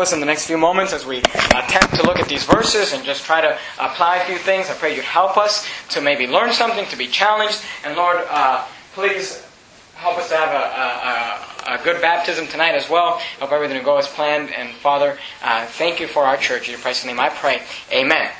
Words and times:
us 0.00 0.12
in 0.12 0.18
the 0.18 0.26
next 0.26 0.46
few 0.46 0.58
moments 0.58 0.92
as 0.92 1.06
we 1.06 1.18
attempt 1.18 1.94
to 1.94 2.02
look 2.02 2.18
at 2.18 2.26
these 2.26 2.42
verses 2.44 2.92
and 2.92 3.04
just 3.04 3.22
try 3.24 3.40
to 3.40 3.56
apply 3.78 4.16
a 4.16 4.24
few 4.24 4.36
things. 4.38 4.68
I 4.68 4.74
pray 4.74 4.96
you'd 4.96 5.04
help 5.04 5.36
us 5.36 5.68
to 5.90 6.00
maybe 6.00 6.26
learn 6.26 6.52
something, 6.52 6.84
to 6.86 6.96
be 6.96 7.06
challenged. 7.06 7.62
And 7.84 7.94
Lord, 7.94 8.16
uh, 8.28 8.66
please 8.94 9.46
help 9.94 10.18
us 10.18 10.30
to 10.30 10.36
have 10.36 10.48
a, 10.50 11.70
a, 11.70 11.74
a, 11.76 11.84
good 11.84 12.02
baptism 12.02 12.48
tonight 12.48 12.74
as 12.74 12.90
well. 12.90 13.18
Help 13.38 13.52
everything 13.52 13.78
to 13.78 13.84
go 13.84 13.96
as 13.96 14.08
planned. 14.08 14.50
And 14.50 14.74
Father, 14.78 15.16
uh, 15.44 15.64
thank 15.66 16.00
you 16.00 16.08
for 16.08 16.24
our 16.24 16.38
church. 16.38 16.66
In 16.66 16.72
your 16.72 16.80
Christ's 16.80 17.04
name 17.04 17.20
I 17.20 17.28
pray. 17.28 17.62
Amen. 17.92 18.32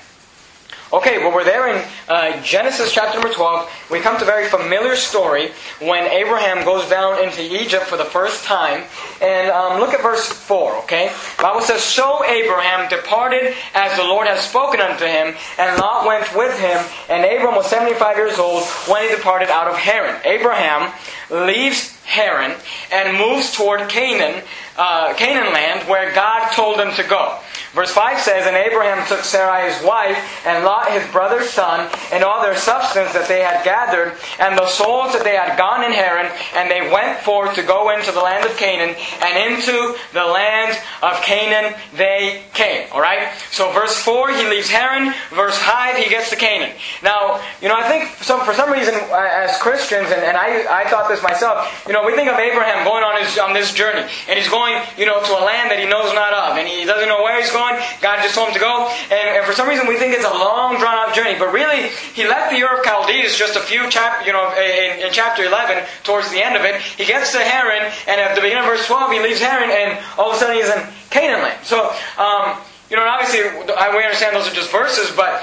Okay, 0.94 1.18
well, 1.18 1.34
we're 1.34 1.42
there 1.42 1.66
in 1.74 1.84
uh, 2.08 2.40
Genesis 2.44 2.92
chapter 2.92 3.18
number 3.18 3.34
12. 3.34 3.88
We 3.90 3.98
come 3.98 4.16
to 4.16 4.22
a 4.22 4.26
very 4.26 4.46
familiar 4.46 4.94
story 4.94 5.50
when 5.80 6.04
Abraham 6.04 6.64
goes 6.64 6.88
down 6.88 7.20
into 7.20 7.42
Egypt 7.42 7.86
for 7.86 7.96
the 7.96 8.04
first 8.04 8.44
time. 8.44 8.84
And 9.20 9.50
um, 9.50 9.80
look 9.80 9.92
at 9.92 10.02
verse 10.02 10.28
4, 10.28 10.84
okay? 10.84 11.08
The 11.36 11.42
Bible 11.42 11.62
says, 11.62 11.82
So 11.82 12.24
Abraham 12.24 12.88
departed 12.88 13.54
as 13.74 13.98
the 13.98 14.04
Lord 14.04 14.28
had 14.28 14.38
spoken 14.38 14.78
unto 14.80 15.04
him, 15.04 15.34
and 15.58 15.80
Lot 15.80 16.06
went 16.06 16.32
with 16.36 16.56
him. 16.60 16.78
And 17.10 17.24
Abram 17.24 17.56
was 17.56 17.66
75 17.66 18.16
years 18.16 18.38
old 18.38 18.62
when 18.86 19.02
he 19.02 19.16
departed 19.16 19.50
out 19.50 19.66
of 19.66 19.76
Haran. 19.76 20.20
Abraham 20.24 20.92
leaves 21.28 21.98
Haran 22.04 22.54
and 22.92 23.18
moves 23.18 23.52
toward 23.56 23.88
Canaan, 23.88 24.44
uh, 24.76 25.14
Canaan 25.14 25.52
land, 25.52 25.88
where 25.88 26.14
God 26.14 26.50
told 26.52 26.80
him 26.80 26.92
to 26.94 27.02
go. 27.04 27.38
Verse 27.74 27.90
5 27.90 28.20
says, 28.20 28.46
And 28.46 28.56
Abraham 28.56 29.04
took 29.08 29.24
Sarai 29.24 29.70
his 29.70 29.82
wife, 29.82 30.16
and 30.46 30.64
Lot 30.64 30.92
his 30.92 31.06
brother's 31.10 31.50
son, 31.50 31.90
and 32.12 32.22
all 32.22 32.40
their 32.40 32.56
substance 32.56 33.12
that 33.12 33.26
they 33.26 33.40
had 33.42 33.64
gathered, 33.64 34.14
and 34.38 34.56
the 34.56 34.68
souls 34.68 35.12
that 35.12 35.24
they 35.24 35.34
had 35.34 35.58
gone 35.58 35.82
in 35.82 35.90
Haran, 35.90 36.30
and 36.54 36.70
they 36.70 36.88
went 36.90 37.18
forth 37.20 37.54
to 37.56 37.62
go 37.62 37.90
into 37.90 38.12
the 38.12 38.22
land 38.22 38.46
of 38.46 38.56
Canaan, 38.56 38.94
and 39.22 39.34
into 39.52 39.98
the 40.12 40.24
land 40.24 40.78
of 41.02 41.20
Canaan 41.22 41.74
they 41.94 42.42
came. 42.54 42.86
Alright? 42.92 43.26
So 43.50 43.72
verse 43.72 43.98
4, 43.98 44.30
he 44.30 44.46
leaves 44.48 44.70
Haran. 44.70 45.12
Verse 45.30 45.58
5, 45.58 45.98
he 45.98 46.08
gets 46.08 46.30
to 46.30 46.36
Canaan. 46.36 46.74
Now, 47.02 47.42
you 47.60 47.68
know, 47.68 47.76
I 47.76 47.88
think 47.88 48.22
some, 48.22 48.46
for 48.46 48.54
some 48.54 48.70
reason, 48.70 48.94
as 48.94 49.58
Christians, 49.58 50.14
and, 50.14 50.22
and 50.22 50.36
I, 50.36 50.82
I 50.82 50.88
thought 50.90 51.08
this 51.08 51.22
myself, 51.24 51.66
you 51.88 51.92
know, 51.92 52.06
we 52.06 52.14
think 52.14 52.30
of 52.30 52.38
Abraham 52.38 52.84
going 52.84 53.02
on, 53.02 53.20
his, 53.20 53.36
on 53.36 53.52
this 53.52 53.74
journey, 53.74 54.06
and 54.28 54.38
he's 54.38 54.48
going, 54.48 54.63
you 54.96 55.06
know, 55.06 55.18
to 55.18 55.32
a 55.34 55.42
land 55.42 55.74
that 55.74 55.82
he 55.82 55.86
knows 55.90 56.14
not 56.14 56.32
of, 56.32 56.56
and 56.56 56.68
he 56.68 56.84
doesn't 56.84 57.08
know 57.08 57.22
where 57.22 57.40
he's 57.40 57.50
going 57.50 57.64
going. 57.64 57.80
God 58.00 58.22
just 58.22 58.34
told 58.34 58.48
him 58.48 58.54
to 58.54 58.60
go. 58.60 58.88
And, 59.10 59.40
and 59.40 59.46
for 59.46 59.52
some 59.52 59.68
reason 59.68 59.86
we 59.86 59.96
think 59.96 60.14
it's 60.14 60.24
a 60.24 60.36
long, 60.36 60.78
drawn 60.78 60.94
out 60.94 61.14
journey. 61.14 61.36
But 61.38 61.52
really, 61.52 61.88
he 62.14 62.26
left 62.28 62.50
the 62.50 62.62
Ur 62.62 62.78
of 62.78 62.84
Chaldees 62.84 63.36
just 63.36 63.56
a 63.56 63.60
few 63.60 63.88
chap, 63.90 64.26
you 64.26 64.32
know, 64.32 64.52
in, 64.54 65.06
in, 65.06 65.12
chapter 65.12 65.44
11, 65.44 65.84
towards 66.02 66.30
the 66.30 66.42
end 66.44 66.56
of 66.56 66.62
it. 66.62 66.80
He 66.80 67.04
gets 67.04 67.32
to 67.32 67.38
Haran, 67.38 67.90
and 68.06 68.20
at 68.20 68.34
the 68.34 68.40
beginning 68.40 68.64
of 68.64 68.70
verse 68.70 68.86
12, 68.86 69.12
he 69.12 69.20
leaves 69.20 69.40
Haran, 69.40 69.70
and 69.70 69.98
all 70.18 70.30
of 70.30 70.36
a 70.36 70.38
sudden 70.38 70.56
he's 70.56 70.68
in 70.68 70.82
Canaan 71.10 71.42
land. 71.42 71.64
So, 71.64 71.90
um, 72.18 72.58
you 72.90 72.96
know, 72.96 73.06
obviously, 73.06 73.40
we 73.40 74.04
understand 74.04 74.36
those 74.36 74.46
are 74.46 74.54
just 74.54 74.70
verses, 74.70 75.10
but 75.16 75.42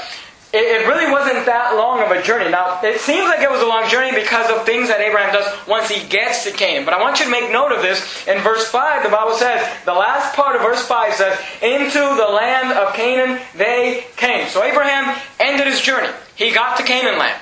it, 0.54 0.88
really 0.88 1.10
wasn't 1.10 1.46
that 1.46 1.76
long 1.76 2.02
of 2.02 2.12
a 2.12 2.22
journey. 2.22 2.50
Now, 2.52 2.80
it 2.84 3.00
seems 3.00 3.24
like 3.28 3.40
it 3.40 3.50
was 3.50 3.62
a 3.62 3.66
long 3.66 3.88
journey 3.90 4.12
because 4.14 4.52
of 4.52 4.66
things 4.66 4.90
that 4.90 5.00
Abraham 5.00 5.34
does 5.34 5.48
once 5.68 5.90
he 5.90 6.06
gets 6.08 6.44
to 6.44 6.52
Canaan. 6.52 6.84
But 6.84 6.94
I 6.94 7.00
want 7.00 7.20
you 7.20 7.26
to 7.26 7.32
make 7.32 7.52
note 7.52 7.72
of 7.72 7.82
this. 7.82 8.28
In 8.28 8.40
verse 8.40 8.68
5, 8.68 9.04
the 9.04 9.10
Bible 9.10 9.34
says, 9.34 9.66
the 9.86 9.94
last 9.94 10.36
part 10.36 10.56
of 10.56 10.62
verse 10.62 10.86
5 10.86 11.14
says, 11.14 11.40
Into 11.62 12.00
the 12.00 12.28
land 12.28 12.78
of 12.78 12.94
Canaan 12.94 13.40
they 13.56 14.06
came. 14.18 14.48
So 14.50 14.64
Abraham 14.64 15.16
ended 15.40 15.68
his 15.68 15.80
journey. 15.80 16.10
He 16.36 16.52
got 16.52 16.78
to 16.78 16.84
Canaan 16.84 17.18
land. 17.18 17.40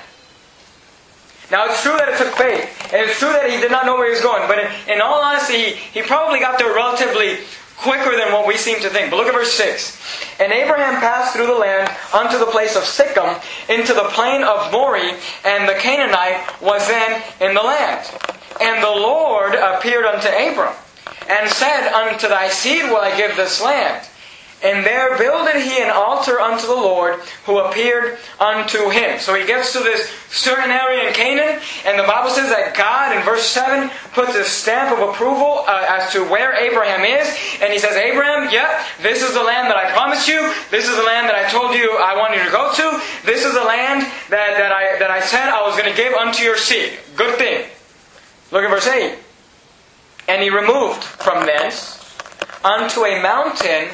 Now, 1.50 1.66
it's 1.66 1.82
true 1.82 1.96
that 1.98 2.08
it 2.08 2.16
took 2.16 2.32
faith, 2.38 2.62
and 2.94 3.10
it's 3.10 3.18
true 3.18 3.32
that 3.32 3.50
he 3.50 3.56
did 3.56 3.72
not 3.72 3.84
know 3.84 3.96
where 3.96 4.06
he 4.06 4.12
was 4.12 4.22
going, 4.22 4.46
but 4.46 4.60
in, 4.60 4.70
in 4.86 5.00
all 5.00 5.20
honesty, 5.20 5.74
he, 5.74 5.98
he 5.98 6.02
probably 6.02 6.38
got 6.38 6.60
there 6.60 6.72
relatively 6.72 7.42
quicker 7.80 8.16
than 8.16 8.32
what 8.32 8.46
we 8.46 8.56
seem 8.56 8.80
to 8.80 8.90
think. 8.90 9.10
But 9.10 9.16
look 9.16 9.26
at 9.26 9.34
verse 9.34 9.52
6. 9.52 9.98
And 10.38 10.52
Abraham 10.52 11.00
passed 11.00 11.34
through 11.34 11.46
the 11.46 11.54
land 11.54 11.90
unto 12.12 12.38
the 12.38 12.46
place 12.46 12.76
of 12.76 12.82
Sichem, 12.82 13.40
into 13.68 13.94
the 13.94 14.08
plain 14.10 14.42
of 14.42 14.70
Moreh, 14.72 15.18
and 15.44 15.68
the 15.68 15.74
Canaanite 15.74 16.60
was 16.60 16.86
then 16.88 17.22
in 17.40 17.54
the 17.54 17.62
land. 17.62 18.06
And 18.60 18.82
the 18.82 18.90
Lord 18.90 19.54
appeared 19.54 20.04
unto 20.04 20.28
Abram, 20.28 20.74
and 21.28 21.50
said, 21.50 21.92
Unto 21.92 22.28
thy 22.28 22.48
seed 22.48 22.84
will 22.84 22.98
I 22.98 23.16
give 23.16 23.36
this 23.36 23.62
land. 23.62 24.06
And 24.62 24.84
there 24.84 25.16
builded 25.16 25.56
he 25.56 25.80
an 25.80 25.88
altar 25.88 26.38
unto 26.38 26.66
the 26.66 26.74
Lord 26.74 27.20
who 27.46 27.58
appeared 27.60 28.18
unto 28.38 28.90
him. 28.90 29.18
So 29.18 29.34
he 29.34 29.46
gets 29.46 29.72
to 29.72 29.78
this 29.78 30.12
certain 30.28 30.70
area 30.70 31.08
in 31.08 31.14
Canaan, 31.14 31.62
and 31.86 31.98
the 31.98 32.04
Bible 32.04 32.28
says 32.28 32.50
that 32.50 32.76
God, 32.76 33.16
in 33.16 33.22
verse 33.24 33.44
7, 33.44 33.90
puts 34.12 34.34
a 34.36 34.44
stamp 34.44 34.92
of 34.92 35.08
approval 35.08 35.64
uh, 35.66 35.86
as 35.88 36.12
to 36.12 36.24
where 36.24 36.52
Abraham 36.52 37.04
is. 37.04 37.26
And 37.62 37.72
he 37.72 37.78
says, 37.78 37.96
Abraham, 37.96 38.52
yep, 38.52 38.84
this 39.00 39.22
is 39.22 39.32
the 39.32 39.42
land 39.42 39.68
that 39.70 39.76
I 39.76 39.90
promised 39.92 40.28
you. 40.28 40.52
This 40.70 40.86
is 40.86 40.94
the 40.94 41.04
land 41.04 41.28
that 41.28 41.36
I 41.36 41.48
told 41.48 41.74
you 41.74 41.96
I 41.96 42.18
wanted 42.18 42.38
you 42.38 42.44
to 42.44 42.52
go 42.52 42.70
to. 42.70 43.00
This 43.24 43.46
is 43.46 43.54
the 43.54 43.64
land 43.64 44.02
that, 44.28 44.60
that, 44.60 44.72
I, 44.72 44.98
that 44.98 45.10
I 45.10 45.20
said 45.20 45.48
I 45.48 45.66
was 45.66 45.74
going 45.74 45.88
to 45.88 45.96
give 45.96 46.12
unto 46.12 46.42
your 46.42 46.58
seed. 46.58 46.98
Good 47.16 47.38
thing. 47.38 47.64
Look 48.52 48.62
at 48.62 48.68
verse 48.68 48.86
8. 48.86 49.16
And 50.28 50.42
he 50.42 50.50
removed 50.50 51.02
from 51.02 51.46
thence 51.46 51.96
unto 52.62 53.06
a 53.06 53.22
mountain 53.22 53.88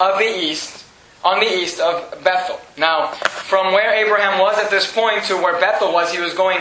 of 0.00 0.18
the 0.18 0.24
east, 0.24 0.84
on 1.24 1.40
the 1.40 1.46
east 1.46 1.80
of 1.80 2.22
Bethel. 2.22 2.60
Now, 2.76 3.08
from 3.08 3.72
where 3.72 3.92
Abraham 3.94 4.38
was 4.38 4.58
at 4.58 4.70
this 4.70 4.90
point 4.92 5.24
to 5.24 5.34
where 5.36 5.58
Bethel 5.58 5.92
was, 5.92 6.12
he 6.12 6.20
was 6.20 6.34
going 6.34 6.60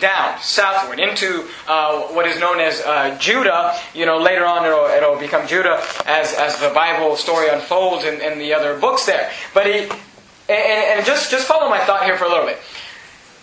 down, 0.00 0.38
southward, 0.40 1.00
into 1.00 1.46
uh, 1.66 2.02
what 2.08 2.26
is 2.26 2.38
known 2.38 2.60
as 2.60 2.80
uh, 2.82 3.16
Judah. 3.18 3.76
You 3.94 4.06
know, 4.06 4.18
later 4.18 4.44
on 4.44 4.64
it'll, 4.64 4.86
it'll 4.86 5.18
become 5.18 5.46
Judah 5.46 5.82
as, 6.06 6.34
as 6.34 6.58
the 6.60 6.70
Bible 6.74 7.16
story 7.16 7.48
unfolds 7.48 8.04
in, 8.04 8.20
in 8.20 8.38
the 8.38 8.54
other 8.54 8.78
books 8.78 9.06
there. 9.06 9.30
But 9.52 9.66
he, 9.66 9.88
and, 10.48 10.98
and 10.98 11.06
just, 11.06 11.30
just 11.30 11.48
follow 11.48 11.68
my 11.68 11.80
thought 11.84 12.04
here 12.04 12.16
for 12.16 12.24
a 12.24 12.28
little 12.28 12.46
bit. 12.46 12.58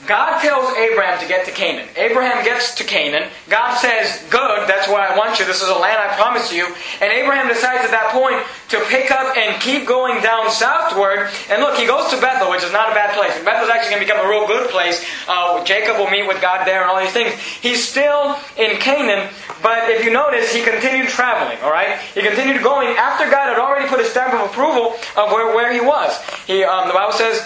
God 0.06 0.42
tells 0.42 0.76
Abraham 0.76 1.20
to 1.20 1.28
get 1.28 1.46
to 1.46 1.52
Canaan. 1.52 1.88
Abraham 1.96 2.44
gets 2.44 2.76
to 2.76 2.84
Canaan. 2.84 3.30
God 3.50 3.78
says, 3.78 4.24
Good, 4.30 4.68
that's 4.68 4.88
where 4.88 5.00
I 5.00 5.18
want 5.18 5.40
you. 5.40 5.46
This 5.46 5.62
is 5.62 5.70
a 5.70 5.76
land 5.76 5.98
I 5.98 6.16
promise 6.16 6.52
you. 6.52 6.68
And 7.00 7.12
Abraham 7.12 7.48
decides 7.48 7.86
at 7.86 7.92
that 7.92 8.12
point 8.12 8.44
to 8.70 8.84
pick 8.90 9.12
up 9.12 9.38
and 9.38 9.62
keep 9.62 9.88
going 9.88 10.22
down 10.22 10.52
southward. 10.52 11.30
And 11.50 11.62
look, 11.62 11.78
he 11.78 11.86
goes 11.86 12.10
to 12.12 12.20
Bethel, 12.20 12.52
which 12.52 12.64
is 12.64 12.72
not 12.72 12.92
a 12.92 12.96
bad 12.96 13.16
place. 13.16 13.36
And 13.36 13.46
Bethel's 13.46 13.70
actually 13.70 13.96
going 13.96 14.04
to 14.04 14.08
become 14.12 14.26
a 14.26 14.30
real 14.30 14.48
good 14.48 14.70
place. 14.70 15.06
Uh, 15.28 15.64
Jacob 15.64 15.98
will 15.98 16.10
meet 16.10 16.28
with 16.28 16.42
God 16.42 16.66
there 16.66 16.82
and 16.82 16.92
all 16.92 17.00
these 17.00 17.14
things. 17.14 17.34
He's 17.62 17.88
still 17.88 18.36
in 18.58 18.78
Canaan, 18.78 19.30
but 19.62 19.90
if 19.90 20.04
you 20.04 20.12
notice, 20.12 20.54
he 20.54 20.64
continued 20.64 21.08
traveling, 21.08 21.58
alright? 21.64 22.00
He 22.14 22.22
continued 22.22 22.62
going 22.62 22.90
after 22.98 23.30
God 23.30 23.50
had 23.50 23.60
already 23.60 23.88
put 23.88 24.00
a 24.00 24.06
stamp 24.06 24.34
of 24.34 24.50
approval 24.50 24.96
of 25.16 25.32
where, 25.32 25.56
where 25.56 25.72
he 25.72 25.80
was. 25.80 26.20
He, 26.46 26.64
um, 26.64 26.88
the 26.88 26.94
Bible 26.94 27.14
says, 27.14 27.40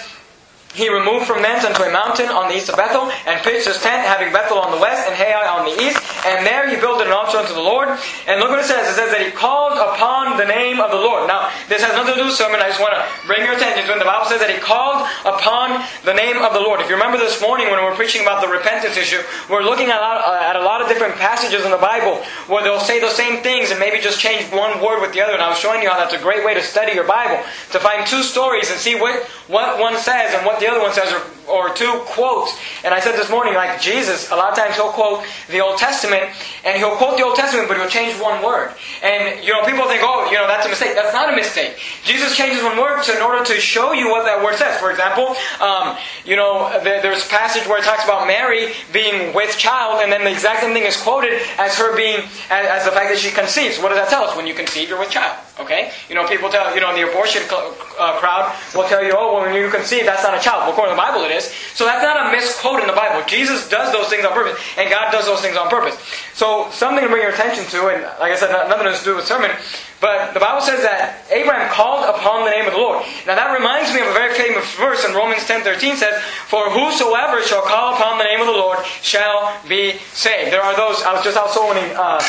he 0.77 0.93
removed 0.93 1.25
from 1.25 1.41
thence 1.41 1.65
unto 1.65 1.81
a 1.81 1.91
mountain 1.91 2.29
on 2.29 2.47
the 2.47 2.55
east 2.55 2.69
of 2.69 2.77
Bethel, 2.77 3.09
and 3.25 3.41
pitched 3.41 3.65
his 3.65 3.81
tent, 3.81 4.05
having 4.05 4.31
Bethel 4.31 4.61
on 4.61 4.69
the 4.69 4.77
west 4.77 5.09
and 5.09 5.17
Hai 5.17 5.33
on 5.49 5.65
the 5.65 5.73
east. 5.81 5.97
And 6.21 6.45
there 6.45 6.69
he 6.69 6.77
built 6.77 7.01
an 7.01 7.09
altar 7.09 7.41
unto 7.41 7.57
the 7.57 7.65
Lord. 7.65 7.89
And 8.29 8.37
look 8.39 8.53
what 8.53 8.61
it 8.61 8.69
says. 8.69 8.85
It 8.85 8.93
says 8.93 9.09
that 9.09 9.25
he 9.25 9.33
called 9.33 9.73
upon 9.73 10.37
the 10.37 10.45
name 10.45 10.77
of 10.77 10.93
the 10.93 11.01
Lord. 11.01 11.25
Now, 11.25 11.49
this 11.65 11.81
has 11.81 11.97
nothing 11.97 12.13
to 12.13 12.21
do 12.21 12.29
with 12.29 12.37
sermon. 12.37 12.61
I 12.61 12.69
just 12.69 12.79
want 12.79 12.93
to 12.93 13.01
bring 13.25 13.41
your 13.41 13.57
attention 13.57 13.89
to 13.89 13.97
it. 13.97 13.99
The 13.99 14.05
Bible 14.05 14.29
says 14.29 14.37
that 14.37 14.53
he 14.53 14.61
called 14.61 15.09
upon 15.25 15.81
the 16.05 16.13
name 16.13 16.37
of 16.45 16.53
the 16.53 16.61
Lord. 16.61 16.77
If 16.77 16.93
you 16.93 16.95
remember 16.95 17.17
this 17.17 17.41
morning 17.41 17.73
when 17.73 17.81
we 17.81 17.85
were 17.89 17.97
preaching 17.97 18.21
about 18.21 18.45
the 18.45 18.51
repentance 18.51 19.01
issue, 19.01 19.25
we're 19.49 19.65
looking 19.65 19.89
at 19.89 19.97
a 19.97 20.05
lot, 20.05 20.21
uh, 20.21 20.37
at 20.45 20.55
a 20.55 20.61
lot 20.61 20.85
of 20.85 20.87
different 20.87 21.17
passages 21.17 21.65
in 21.65 21.73
the 21.73 21.81
Bible 21.81 22.21
where 22.45 22.61
they'll 22.61 22.83
say 22.83 23.01
the 23.01 23.09
same 23.09 23.41
things 23.41 23.73
and 23.73 23.81
maybe 23.81 23.97
just 23.97 24.21
change 24.21 24.45
one 24.53 24.77
word 24.77 25.01
with 25.01 25.09
the 25.17 25.25
other. 25.25 25.33
And 25.33 25.41
I 25.41 25.49
was 25.49 25.57
showing 25.57 25.81
you 25.81 25.89
how 25.89 25.97
that's 25.97 26.13
a 26.13 26.21
great 26.21 26.45
way 26.45 26.53
to 26.53 26.61
study 26.61 26.93
your 26.93 27.09
Bible. 27.09 27.41
To 27.73 27.79
find 27.81 28.05
two 28.05 28.21
stories 28.21 28.69
and 28.69 28.77
see 28.77 28.93
what, 28.93 29.25
what 29.49 29.79
one 29.81 29.97
says 29.97 30.37
and 30.37 30.45
what 30.45 30.59
the 30.59 30.66
the 30.67 30.73
other 30.73 30.83
one 30.83 30.93
says, 30.93 31.36
or, 31.49 31.73
two 31.77 32.01
quotes. 32.05 32.57
And 32.83 32.93
I 32.93 32.99
said 32.99 33.15
this 33.15 33.29
morning, 33.29 33.53
like 33.53 33.79
Jesus, 33.81 34.31
a 34.31 34.35
lot 34.35 34.51
of 34.51 34.57
times 34.57 34.75
he'll 34.75 34.89
quote 34.89 35.23
the 35.49 35.59
Old 35.59 35.77
Testament, 35.77 36.31
and 36.65 36.77
he'll 36.77 36.95
quote 36.95 37.17
the 37.17 37.23
Old 37.23 37.35
Testament, 37.35 37.67
but 37.67 37.77
he'll 37.77 37.89
change 37.89 38.19
one 38.19 38.43
word. 38.43 38.73
And, 39.03 39.43
you 39.43 39.53
know, 39.53 39.63
people 39.65 39.85
think, 39.85 40.01
oh, 40.03 40.25
you 40.31 40.37
know, 40.37 40.47
that's 40.47 40.65
a 40.65 40.69
mistake. 40.69 40.95
That's 40.95 41.13
not 41.13 41.31
a 41.31 41.35
mistake. 41.35 41.77
Jesus 42.03 42.35
changes 42.35 42.63
one 42.63 42.77
word 42.77 43.03
in 43.09 43.21
order 43.21 43.43
to 43.45 43.59
show 43.59 43.93
you 43.93 44.09
what 44.09 44.23
that 44.25 44.43
word 44.43 44.55
says. 44.55 44.79
For 44.79 44.89
example, 44.89 45.35
um, 45.61 45.97
you 46.25 46.35
know, 46.35 46.71
there's 46.83 47.25
a 47.25 47.29
passage 47.29 47.67
where 47.67 47.77
it 47.77 47.83
talks 47.83 48.03
about 48.03 48.25
Mary 48.25 48.73
being 48.91 49.33
with 49.33 49.57
child, 49.57 50.01
and 50.01 50.11
then 50.11 50.23
the 50.23 50.31
exact 50.31 50.61
same 50.61 50.73
thing 50.73 50.83
is 50.83 50.97
quoted 50.97 51.33
as 51.57 51.77
her 51.77 51.95
being, 51.95 52.19
as, 52.49 52.65
as 52.81 52.85
the 52.85 52.91
fact 52.91 53.09
that 53.09 53.19
she 53.19 53.31
conceives. 53.31 53.77
What 53.77 53.89
does 53.89 53.99
that 53.99 54.09
tell 54.09 54.23
us? 54.23 54.35
When 54.35 54.47
you 54.47 54.53
conceive, 54.53 54.89
you're 54.89 54.99
with 54.99 55.11
child. 55.11 55.37
Okay? 55.59 55.91
You 56.09 56.15
know, 56.15 56.27
people 56.27 56.49
tell, 56.49 56.73
you 56.73 56.81
know, 56.81 56.93
the 56.95 57.09
abortion 57.09 57.41
uh, 57.49 58.17
crowd 58.19 58.55
will 58.75 58.87
tell 58.87 59.03
you, 59.03 59.13
oh, 59.17 59.33
well, 59.33 59.45
when 59.45 59.55
you 59.55 59.69
conceive, 59.69 60.05
that's 60.05 60.23
not 60.23 60.33
a 60.33 60.41
child. 60.41 60.63
Well, 60.63 60.71
according 60.71 60.93
to 60.93 60.95
the 60.95 61.01
Bible, 61.01 61.23
it 61.25 61.31
is. 61.31 61.36
So 61.45 61.85
that's 61.85 62.03
not 62.03 62.27
a 62.27 62.31
misquote 62.31 62.81
in 62.81 62.87
the 62.87 62.93
Bible. 62.93 63.23
Jesus 63.27 63.69
does 63.69 63.91
those 63.93 64.09
things 64.09 64.25
on 64.25 64.33
purpose, 64.33 64.59
and 64.77 64.89
God 64.89 65.11
does 65.11 65.25
those 65.25 65.41
things 65.41 65.57
on 65.57 65.69
purpose. 65.69 65.97
So 66.33 66.69
something 66.71 67.03
to 67.03 67.09
bring 67.09 67.21
your 67.21 67.31
attention 67.31 67.65
to, 67.65 67.87
and 67.87 68.01
like 68.19 68.31
I 68.31 68.35
said, 68.35 68.51
nothing 68.69 68.87
has 68.87 68.99
to 68.99 69.05
do 69.05 69.15
with 69.15 69.25
sermon, 69.25 69.51
but 69.99 70.33
the 70.33 70.39
Bible 70.39 70.61
says 70.61 70.81
that 70.83 71.25
Abraham 71.31 71.69
called 71.73 72.05
upon 72.05 72.45
the 72.45 72.51
name 72.51 72.65
of 72.65 72.73
the 72.73 72.79
Lord. 72.79 73.05
Now 73.25 73.33
that 73.33 73.49
reminds 73.57 73.93
me 73.93 74.01
of 74.01 74.07
a 74.07 74.13
very 74.13 74.33
famous 74.35 74.65
verse 74.75 75.03
in 75.05 75.13
Romans 75.13 75.45
10:13 75.45 75.97
says, 75.97 76.21
"For 76.47 76.69
whosoever 76.69 77.41
shall 77.41 77.61
call 77.61 77.95
upon 77.95 78.17
the 78.17 78.23
name 78.23 78.41
of 78.41 78.47
the 78.47 78.53
Lord 78.53 78.79
shall 79.01 79.53
be 79.67 79.99
saved." 80.13 80.53
There 80.53 80.61
are 80.61 80.75
those. 80.75 81.01
I 81.03 81.13
was 81.13 81.23
just 81.23 81.37
out 81.37 81.51
soul 81.51 81.69
winning. 81.69 81.95
Uh, 81.95 82.21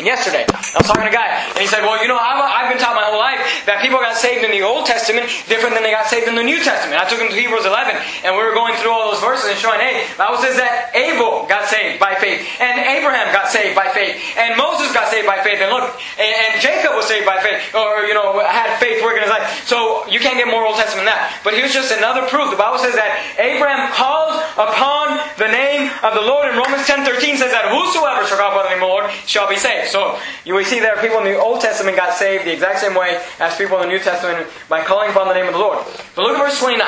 yesterday. 0.00 0.46
I 0.48 0.78
was 0.78 0.86
talking 0.86 1.04
to 1.04 1.10
a 1.10 1.14
guy, 1.14 1.26
and 1.26 1.58
he 1.58 1.66
said, 1.66 1.82
Well, 1.82 2.00
you 2.00 2.08
know, 2.08 2.18
I've, 2.18 2.38
I've, 2.38 2.68
been 2.70 2.78
taught 2.78 2.94
my 2.94 3.08
whole 3.08 3.18
life 3.18 3.40
that 3.66 3.80
people 3.82 3.98
got 3.98 4.14
saved 4.16 4.44
in 4.44 4.52
the 4.52 4.62
Old 4.62 4.86
Testament 4.86 5.26
different 5.48 5.74
than 5.74 5.82
they 5.82 5.90
got 5.90 6.06
saved 6.06 6.28
in 6.28 6.36
the 6.36 6.44
New 6.44 6.60
Testament. 6.62 7.00
I 7.00 7.08
took 7.08 7.18
him 7.18 7.32
to 7.32 7.38
Hebrews 7.38 7.64
11, 7.64 7.96
and 8.24 8.36
we 8.36 8.40
were 8.42 8.54
going 8.54 8.76
through 8.78 8.92
all 8.92 9.10
those 9.10 9.22
verses 9.24 9.50
and 9.50 9.58
showing, 9.58 9.80
hey, 9.80 10.06
the 10.12 10.20
Bible 10.20 10.38
says 10.38 10.60
that 10.60 10.92
Abel 10.94 11.48
got 11.48 11.66
saved 11.66 11.98
by 11.98 12.14
faith, 12.20 12.44
and 12.60 12.78
Abraham 12.78 13.32
got 13.32 13.48
saved 13.48 13.74
by 13.74 13.88
faith, 13.90 14.20
and 14.36 14.54
Moses 14.60 14.92
got 14.92 15.08
saved 15.08 15.26
by 15.26 15.40
faith, 15.42 15.58
and 15.58 15.72
look, 15.72 15.88
and, 16.20 16.30
and 16.30 16.52
Jacob 16.60 16.94
was 16.94 17.08
saved 17.08 17.26
by 17.26 17.40
faith, 17.40 17.74
or, 17.74 18.04
you 18.04 18.14
know, 18.14 18.38
had 18.44 18.76
faith 18.78 19.02
working 19.02 19.24
his 19.24 19.32
life. 19.32 19.64
So 19.64 20.06
you 20.06 20.20
can't 20.20 20.36
get 20.36 20.46
more 20.46 20.68
Old 20.68 20.76
Testament 20.76 21.08
than 21.08 21.16
that. 21.16 21.40
But 21.42 21.54
here's 21.54 21.72
just 21.72 21.90
another 21.90 22.28
proof. 22.28 22.50
The 22.50 22.60
Bible 22.60 22.78
says 22.78 22.94
that 22.94 23.24
Abraham 23.40 23.90
called 23.92 24.36
upon 24.60 25.16
the 25.40 25.48
name 25.48 25.90
of 26.04 26.14
the 26.14 26.20
Lord, 26.20 26.48
and 26.48 26.58
Romans 26.58 26.86
10 26.86 27.04
13 27.04 27.36
says 27.38 27.52
that 27.52 27.72
whosoever 27.72 28.26
shall 28.26 28.36
call 28.36 28.52
upon 28.52 28.68
the 28.68 28.74
name 28.76 28.82
of 28.82 28.88
the 28.88 28.94
Lord 28.94 29.10
shall 29.24 29.48
be 29.48 29.56
saved. 29.56 29.87
So 29.90 30.18
you 30.44 30.54
will 30.54 30.64
see 30.64 30.80
that 30.80 31.00
people 31.00 31.18
in 31.18 31.24
the 31.24 31.38
Old 31.38 31.60
Testament 31.60 31.96
got 31.96 32.14
saved 32.14 32.44
the 32.44 32.52
exact 32.52 32.80
same 32.80 32.94
way 32.94 33.20
as 33.40 33.56
people 33.56 33.76
in 33.78 33.88
the 33.88 33.88
New 33.88 33.98
Testament 33.98 34.46
by 34.68 34.82
calling 34.82 35.10
upon 35.10 35.28
the 35.28 35.34
name 35.34 35.46
of 35.46 35.52
the 35.52 35.58
Lord. 35.58 35.84
But 36.14 36.22
look 36.22 36.36
at 36.36 36.44
verse 36.44 36.58
29. 36.60 36.86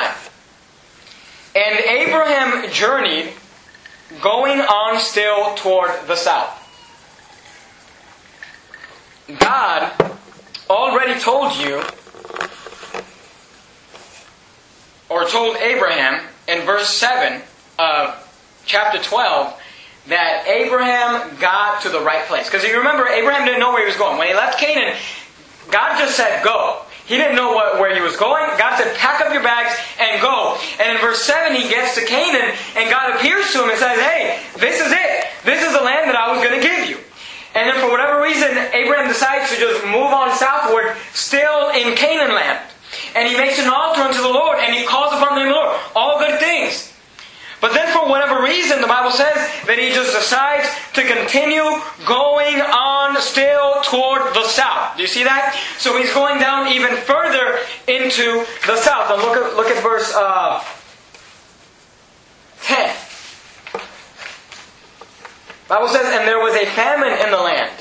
And 1.53 1.79
Abraham 1.79 2.71
journeyed, 2.71 3.33
going 4.21 4.59
on 4.59 4.99
still 4.99 5.55
toward 5.55 5.91
the 6.07 6.15
south. 6.15 6.57
God 9.39 9.91
already 10.69 11.19
told 11.19 11.55
you, 11.55 11.81
or 15.09 15.25
told 15.27 15.57
Abraham 15.57 16.25
in 16.47 16.65
verse 16.65 16.89
7 16.89 17.41
of 17.79 18.61
chapter 18.65 19.01
12, 19.01 19.60
that 20.07 20.47
Abraham 20.47 21.37
got 21.37 21.81
to 21.83 21.89
the 21.89 22.01
right 22.01 22.25
place. 22.27 22.45
Because 22.45 22.63
you 22.63 22.77
remember, 22.77 23.07
Abraham 23.07 23.45
didn't 23.45 23.59
know 23.59 23.71
where 23.71 23.81
he 23.81 23.87
was 23.87 23.97
going. 23.97 24.17
When 24.17 24.27
he 24.27 24.33
left 24.33 24.59
Canaan, 24.59 24.97
God 25.69 25.99
just 25.99 26.15
said, 26.15 26.43
go. 26.43 26.81
He 27.05 27.17
didn't 27.17 27.35
know 27.35 27.51
what, 27.53 27.79
where 27.79 27.93
he 27.93 28.01
was 28.01 28.15
going. 28.15 28.47
God 28.57 28.77
said, 28.77 28.95
pack 28.95 29.21
up 29.21 29.33
your 29.33 29.43
bags 29.43 29.77
and 29.99 30.21
go. 30.21 30.57
And 30.79 30.95
in 30.95 31.01
verse 31.01 31.21
7, 31.23 31.55
he 31.55 31.67
gets 31.67 31.95
to 31.95 32.05
Canaan, 32.05 32.55
and 32.77 32.89
God 32.89 33.15
appears 33.15 33.51
to 33.53 33.63
him 33.63 33.69
and 33.69 33.77
says, 33.77 33.99
hey, 33.99 34.39
this 34.59 34.79
is 34.79 34.91
it. 34.91 35.27
This 35.43 35.61
is 35.61 35.73
the 35.73 35.83
land 35.83 36.09
that 36.09 36.15
I 36.15 36.31
was 36.31 36.41
going 36.43 36.59
to 36.59 36.65
give 36.65 36.89
you. 36.89 36.97
And 37.53 37.67
then 37.67 37.83
for 37.83 37.91
whatever 37.91 38.21
reason, 38.21 38.47
Abraham 38.71 39.07
decides 39.09 39.51
to 39.51 39.59
just 39.59 39.83
move 39.85 40.07
on 40.07 40.31
southward, 40.37 40.95
still 41.13 41.69
in 41.71 41.95
Canaan 41.95 42.33
land. 42.33 42.63
And 43.15 43.27
he 43.27 43.35
makes 43.35 43.59
an 43.59 43.67
altar 43.67 44.01
unto 44.01 44.21
the 44.21 44.31
Lord, 44.31 44.59
and 44.59 44.73
he 44.73 44.85
calls 44.85 45.11
upon 45.11 45.35
the 45.35 45.51
Lord. 45.51 45.77
All 45.95 46.19
good 46.19 46.39
things. 46.39 46.90
But 47.61 47.73
then, 47.73 47.93
for 47.93 48.09
whatever 48.09 48.41
reason, 48.41 48.81
the 48.81 48.87
Bible 48.87 49.11
says 49.11 49.37
that 49.67 49.77
he 49.77 49.89
just 49.89 50.11
decides 50.17 50.67
to 50.93 51.03
continue 51.05 51.61
going 52.07 52.59
on 52.59 53.21
still 53.21 53.81
toward 53.83 54.33
the 54.33 54.43
south. 54.47 54.97
Do 54.97 55.03
you 55.03 55.07
see 55.07 55.23
that? 55.23 55.55
So 55.77 55.95
he's 55.97 56.11
going 56.11 56.39
down 56.39 56.73
even 56.73 56.97
further 56.97 57.59
into 57.87 58.45
the 58.65 58.77
south. 58.77 59.11
And 59.11 59.21
look 59.21 59.37
at, 59.37 59.55
look 59.55 59.67
at 59.67 59.81
verse 59.83 60.11
uh, 60.15 60.65
10. 62.63 62.95
Bible 65.69 65.87
says, 65.87 66.05
And 66.17 66.27
there 66.27 66.39
was 66.39 66.55
a 66.55 66.65
famine 66.65 67.13
in 67.13 67.29
the 67.29 67.37
land. 67.37 67.71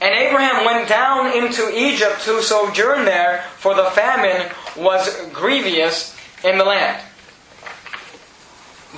And 0.00 0.14
Abraham 0.14 0.64
went 0.64 0.88
down 0.88 1.36
into 1.36 1.68
Egypt 1.76 2.22
to 2.22 2.40
sojourn 2.42 3.04
there, 3.04 3.42
for 3.58 3.74
the 3.74 3.90
famine 3.90 4.52
was 4.76 5.28
grievous 5.32 6.16
in 6.44 6.58
the 6.58 6.64
land. 6.64 7.02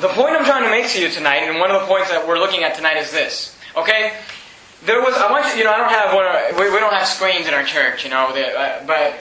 The 0.00 0.08
point 0.08 0.35
I'm 0.35 0.47
trying 0.47 0.64
to 0.64 0.70
make 0.70 0.88
to 0.97 1.00
you 1.00 1.11
tonight, 1.11 1.44
and 1.44 1.61
one 1.61 1.70
of 1.70 1.82
the 1.82 1.87
points 1.87 2.08
that 2.08 2.26
we're 2.26 2.38
looking 2.38 2.64
at 2.64 2.75
tonight 2.75 2.97
is 2.97 3.12
this. 3.12 3.55
Okay? 3.76 4.17
There 4.87 5.05
was, 5.05 5.12
I 5.12 5.31
want 5.31 5.44
you, 5.52 5.61
you 5.61 5.64
know, 5.64 5.73
I 5.73 5.76
don't 5.76 5.93
have 5.93 6.17
one, 6.17 6.25
we, 6.56 6.73
we 6.73 6.81
don't 6.81 6.94
have 6.94 7.06
screens 7.06 7.47
in 7.47 7.52
our 7.52 7.64
church, 7.64 8.02
you 8.02 8.08
know, 8.08 8.32
uh, 8.32 8.81
but 8.87 9.20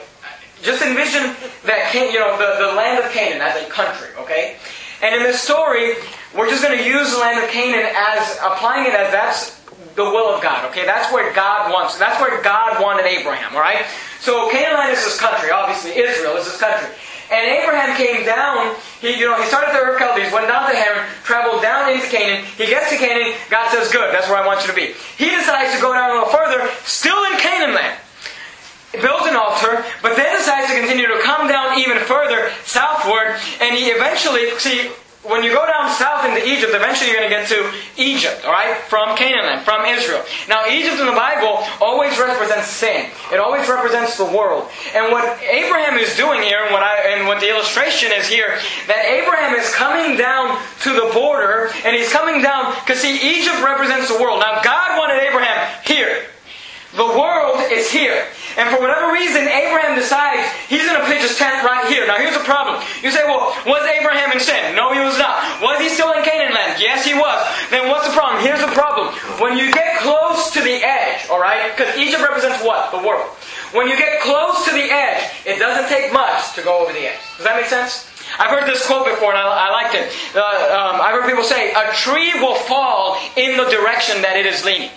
just 0.62 0.80
envision 0.80 1.36
that, 1.68 1.92
you 1.92 2.16
know, 2.16 2.32
the, 2.40 2.64
the 2.64 2.72
land 2.72 2.96
of 3.04 3.12
Canaan 3.12 3.44
as 3.44 3.60
a 3.60 3.68
country, 3.68 4.08
okay? 4.24 4.56
And 5.04 5.14
in 5.14 5.22
this 5.22 5.42
story, 5.42 6.00
we're 6.32 6.48
just 6.48 6.64
going 6.64 6.78
to 6.78 6.82
use 6.82 7.12
the 7.12 7.18
land 7.18 7.44
of 7.44 7.50
Canaan 7.50 7.84
as, 7.92 8.40
applying 8.40 8.88
it 8.88 8.96
as 8.96 9.12
that's 9.12 9.60
the 9.96 10.04
will 10.04 10.32
of 10.32 10.40
God, 10.40 10.64
okay? 10.70 10.86
That's 10.86 11.12
where 11.12 11.30
God 11.34 11.70
wants, 11.70 11.98
that's 11.98 12.18
where 12.22 12.40
God 12.40 12.80
wanted 12.80 13.04
Abraham, 13.04 13.52
alright? 13.52 13.84
So 14.20 14.48
Canaan 14.48 14.96
is 14.96 15.04
this 15.04 15.20
country, 15.20 15.50
obviously. 15.50 16.00
Israel 16.00 16.40
is 16.40 16.46
this 16.46 16.56
country. 16.56 16.88
And 17.30 17.46
Abraham 17.46 17.96
came 17.96 18.26
down, 18.26 18.74
he, 19.00 19.14
you 19.14 19.26
know, 19.26 19.38
he 19.38 19.46
started 19.46 19.70
the 19.72 19.78
Ur 19.78 19.94
of 19.94 19.98
Chaldees, 20.02 20.32
went 20.32 20.48
down 20.48 20.68
to 20.68 20.74
Haran, 20.74 21.06
traveled 21.22 21.62
down 21.62 21.92
into 21.92 22.08
Canaan. 22.08 22.44
He 22.58 22.66
gets 22.66 22.90
to 22.90 22.96
Canaan, 22.98 23.38
God 23.48 23.70
says, 23.70 23.90
good, 23.92 24.12
that's 24.12 24.28
where 24.28 24.36
I 24.36 24.44
want 24.44 24.62
you 24.62 24.68
to 24.68 24.74
be. 24.74 24.98
He 25.16 25.30
decides 25.30 25.72
to 25.76 25.80
go 25.80 25.94
down 25.94 26.10
a 26.10 26.14
little 26.18 26.28
further, 26.28 26.68
still 26.82 27.22
in 27.30 27.38
Canaan 27.38 27.74
land. 27.74 27.98
Builds 28.90 29.30
an 29.30 29.36
altar, 29.36 29.86
but 30.02 30.16
then 30.16 30.36
decides 30.36 30.66
to 30.66 30.80
continue 30.80 31.06
to 31.06 31.20
come 31.22 31.46
down 31.46 31.78
even 31.78 31.98
further 31.98 32.50
southward, 32.64 33.38
and 33.62 33.78
he 33.78 33.94
eventually, 33.94 34.50
see, 34.58 34.90
when 35.22 35.44
you 35.44 35.52
go 35.52 35.66
down 35.66 35.90
south 35.92 36.24
into 36.24 36.40
Egypt, 36.48 36.72
eventually 36.72 37.10
you're 37.10 37.20
going 37.20 37.28
to 37.28 37.36
get 37.36 37.48
to 37.48 37.70
Egypt, 38.00 38.40
all 38.46 38.52
right? 38.52 38.76
From 38.88 39.16
Canaan 39.16 39.60
from 39.64 39.84
Israel. 39.84 40.24
Now, 40.48 40.66
Egypt 40.66 40.98
in 40.98 41.06
the 41.06 41.12
Bible 41.12 41.60
always 41.80 42.18
represents 42.18 42.68
sin. 42.68 43.10
It 43.30 43.38
always 43.38 43.68
represents 43.68 44.16
the 44.16 44.24
world. 44.24 44.68
And 44.94 45.12
what 45.12 45.38
Abraham 45.42 45.98
is 45.98 46.16
doing 46.16 46.40
here, 46.42 46.64
and 46.64 46.72
what 46.72 46.82
I 46.82 46.96
and 47.12 47.28
what 47.28 47.40
the 47.40 47.50
illustration 47.50 48.12
is 48.12 48.28
here, 48.28 48.58
that 48.86 49.04
Abraham 49.04 49.54
is 49.54 49.72
coming 49.74 50.16
down 50.16 50.58
to 50.82 50.92
the 50.94 51.10
border, 51.12 51.70
and 51.84 51.94
he's 51.94 52.10
coming 52.10 52.40
down 52.40 52.74
because 52.80 53.00
see, 53.00 53.14
Egypt 53.38 53.62
represents 53.62 54.08
the 54.08 54.20
world. 54.20 54.40
Now, 54.40 54.62
God 54.62 54.98
wanted 54.98 55.20
Abraham 55.20 55.68
here. 55.84 56.24
The 56.96 57.06
world 57.06 57.60
is 57.70 57.90
here. 57.92 58.26
And 58.56 58.68
for 58.74 58.80
whatever 58.80 59.12
reason, 59.12 59.46
Abraham 59.46 59.94
decides 59.94 60.46
he's 60.66 60.86
going 60.86 60.98
to 60.98 61.06
pitch 61.06 61.22
his 61.22 61.36
tent 61.38 61.62
right 61.62 61.86
here. 61.86 62.06
Now, 62.06 62.18
here's 62.18 62.36
the 62.36 62.44
problem. 62.44 62.82
You 63.02 63.10
say, 63.10 63.24
well, 63.24 63.54
was 63.66 63.82
Abraham 63.86 64.32
in 64.32 64.40
sin? 64.40 64.74
No, 64.74 64.92
he 64.92 65.00
was 65.00 65.18
not. 65.18 65.62
Was 65.62 65.78
he 65.80 65.88
still 65.88 66.12
in 66.12 66.22
Canaan 66.24 66.54
land? 66.54 66.80
Yes, 66.80 67.04
he 67.04 67.14
was. 67.14 67.38
Then 67.70 67.88
what's 67.88 68.06
the 68.08 68.14
problem? 68.14 68.42
Here's 68.42 68.60
the 68.60 68.72
problem. 68.74 69.14
When 69.38 69.56
you 69.56 69.70
get 69.72 70.00
close 70.00 70.50
to 70.52 70.60
the 70.60 70.82
edge, 70.82 71.28
all 71.30 71.40
right, 71.40 71.70
because 71.76 71.96
Egypt 71.96 72.22
represents 72.22 72.64
what? 72.64 72.90
The 72.90 72.98
world. 72.98 73.28
When 73.72 73.86
you 73.86 73.96
get 73.96 74.20
close 74.20 74.64
to 74.66 74.72
the 74.72 74.90
edge, 74.90 75.30
it 75.46 75.58
doesn't 75.58 75.88
take 75.88 76.12
much 76.12 76.54
to 76.54 76.62
go 76.62 76.82
over 76.82 76.92
the 76.92 77.06
edge. 77.06 77.20
Does 77.36 77.46
that 77.46 77.56
make 77.56 77.66
sense? 77.66 78.10
I've 78.38 78.50
heard 78.50 78.68
this 78.68 78.86
quote 78.86 79.06
before 79.06 79.30
and 79.30 79.38
I, 79.38 79.68
I 79.68 79.70
liked 79.70 79.94
it. 79.94 80.12
Uh, 80.34 80.40
um, 80.40 81.00
I've 81.00 81.14
heard 81.14 81.28
people 81.28 81.44
say, 81.44 81.72
a 81.72 81.92
tree 81.92 82.32
will 82.40 82.54
fall 82.54 83.18
in 83.36 83.56
the 83.56 83.68
direction 83.70 84.22
that 84.22 84.36
it 84.36 84.46
is 84.46 84.64
leaning. 84.64 84.90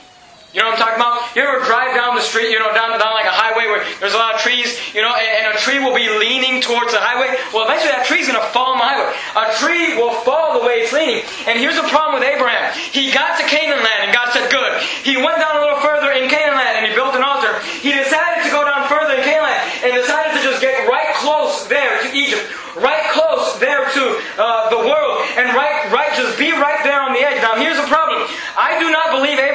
You 0.54 0.62
know 0.62 0.70
what 0.70 0.78
I'm 0.78 0.86
talking 0.86 1.02
about? 1.02 1.34
You 1.34 1.42
ever 1.42 1.66
drive 1.66 1.98
down 1.98 2.14
the 2.14 2.22
street, 2.22 2.54
you 2.54 2.62
know, 2.62 2.70
down, 2.78 2.94
down 3.02 3.18
like 3.18 3.26
a 3.26 3.34
highway 3.34 3.74
where 3.74 3.82
there's 3.98 4.14
a 4.14 4.22
lot 4.22 4.38
of 4.38 4.40
trees, 4.46 4.78
you 4.94 5.02
know, 5.02 5.10
and, 5.10 5.50
and 5.50 5.50
a 5.50 5.58
tree 5.58 5.82
will 5.82 5.98
be 5.98 6.06
leaning 6.14 6.62
towards 6.62 6.94
the 6.94 7.02
highway? 7.02 7.34
Well, 7.50 7.66
eventually 7.66 7.90
that 7.90 8.06
tree's 8.06 8.30
going 8.30 8.38
to 8.38 8.46
fall 8.54 8.78
on 8.78 8.78
the 8.78 8.86
highway. 8.86 9.10
A 9.34 9.50
tree 9.58 9.98
will 9.98 10.14
fall 10.22 10.62
the 10.62 10.62
way 10.62 10.86
it's 10.86 10.94
leaning. 10.94 11.26
And 11.50 11.58
here's 11.58 11.74
the 11.74 11.90
problem 11.90 12.22
with 12.22 12.30
Abraham. 12.30 12.70
He 12.94 13.10
got 13.10 13.42
to 13.42 13.44
Canaan 13.50 13.82
land 13.82 14.06
and 14.06 14.14
God 14.14 14.30
said, 14.30 14.46
good. 14.54 14.78
He 15.02 15.18
went 15.18 15.42
down 15.42 15.58
a 15.58 15.62
little 15.66 15.82
further 15.82 16.14
in 16.14 16.30
Canaan 16.30 16.54
land 16.54 16.78
and 16.78 16.86
he 16.86 16.94
built 16.94 17.18
an 17.18 17.26
altar. 17.26 17.58
He 17.82 17.90
decided 17.90 18.46
to 18.46 18.54
go 18.54 18.62
down 18.62 18.86
further 18.86 19.18
in 19.18 19.26
Canaan 19.26 19.50
land 19.50 19.66
and 19.90 19.98
decided 19.98 20.38
to 20.38 20.42
just 20.46 20.62
get 20.62 20.86
right 20.86 21.18
close 21.18 21.66
there 21.66 21.98
to 22.06 22.14
Egypt. 22.14 22.46
Right 22.78 23.06
close 23.10 23.58
there 23.58 23.90
to 23.90 24.04
uh, 24.38 24.70
the 24.70 24.82
world. 24.86 25.18
And 25.34 25.50
right, 25.58 25.90
right, 25.90 26.14
just 26.14 26.38
be 26.38 26.54
right 26.54 26.82
there 26.86 27.02
on 27.02 27.18
the 27.18 27.26
edge. 27.26 27.42
Now 27.42 27.58
here's 27.58 27.78
the 27.82 27.90
problem. 27.90 28.30
I 28.54 28.78
do 28.78 28.94
not 28.94 29.18
believe 29.18 29.42
Abraham 29.42 29.53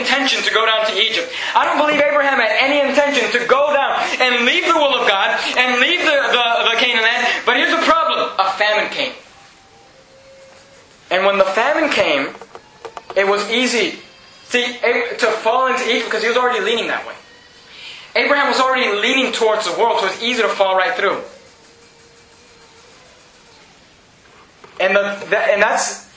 intention 0.00 0.42
to 0.42 0.50
go 0.52 0.64
down 0.64 0.86
to 0.86 0.94
Egypt. 0.96 1.30
I 1.54 1.64
don't 1.64 1.76
believe 1.76 2.00
Abraham 2.00 2.40
had 2.40 2.56
any 2.58 2.80
intention 2.80 3.30
to 3.36 3.46
go 3.46 3.72
down 3.72 4.00
and 4.20 4.46
leave 4.46 4.64
the 4.64 4.74
will 4.74 4.96
of 4.96 5.06
God 5.06 5.36
and 5.56 5.80
leave 5.80 6.00
the, 6.00 6.18
the, 6.32 6.46
the 6.72 6.76
Canaan. 6.80 7.04
But 7.44 7.56
here's 7.56 7.70
the 7.70 7.84
problem 7.84 8.32
a 8.38 8.50
famine 8.56 8.90
came. 8.90 9.12
And 11.10 11.26
when 11.26 11.38
the 11.38 11.44
famine 11.44 11.90
came, 11.90 12.34
it 13.16 13.26
was 13.26 13.48
easy 13.50 13.98
see, 14.44 14.64
to 14.64 15.26
fall 15.42 15.66
into 15.66 15.84
Egypt 15.88 16.06
because 16.06 16.22
he 16.22 16.28
was 16.28 16.36
already 16.36 16.64
leaning 16.64 16.88
that 16.88 17.06
way. 17.06 17.14
Abraham 18.16 18.48
was 18.48 18.60
already 18.60 18.90
leaning 19.00 19.32
towards 19.32 19.70
the 19.70 19.78
world, 19.78 20.00
so 20.00 20.06
it 20.06 20.12
was 20.12 20.22
easy 20.22 20.42
to 20.42 20.48
fall 20.48 20.76
right 20.76 20.96
through. 20.96 21.22
And, 24.80 24.96
the, 24.96 25.26
the 25.28 25.38
and 25.38 25.62
that's 25.62 26.09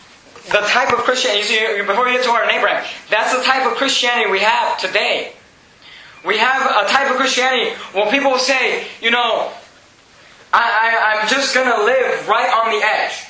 the 0.48 0.60
type 0.68 0.92
of 0.92 1.00
Christianity, 1.00 1.86
before 1.86 2.06
we 2.06 2.12
get 2.12 2.24
to 2.26 2.32
our 2.32 2.44
Abraham, 2.50 2.84
that's 3.10 3.36
the 3.36 3.44
type 3.44 3.66
of 3.66 3.78
Christianity 3.78 4.30
we 4.30 4.40
have 4.40 4.78
today. 4.78 5.34
We 6.26 6.38
have 6.38 6.86
a 6.86 6.90
type 6.90 7.10
of 7.12 7.18
Christianity 7.18 7.72
where 7.94 8.10
people 8.12 8.38
say, 8.38 8.88
you 9.02 9.12
know, 9.12 9.52
I, 10.52 11.20
am 11.22 11.28
just 11.28 11.54
going 11.54 11.68
to 11.68 11.84
live 11.84 12.28
right 12.28 12.50
on 12.50 12.78
the 12.78 12.86
edge. 12.86 13.26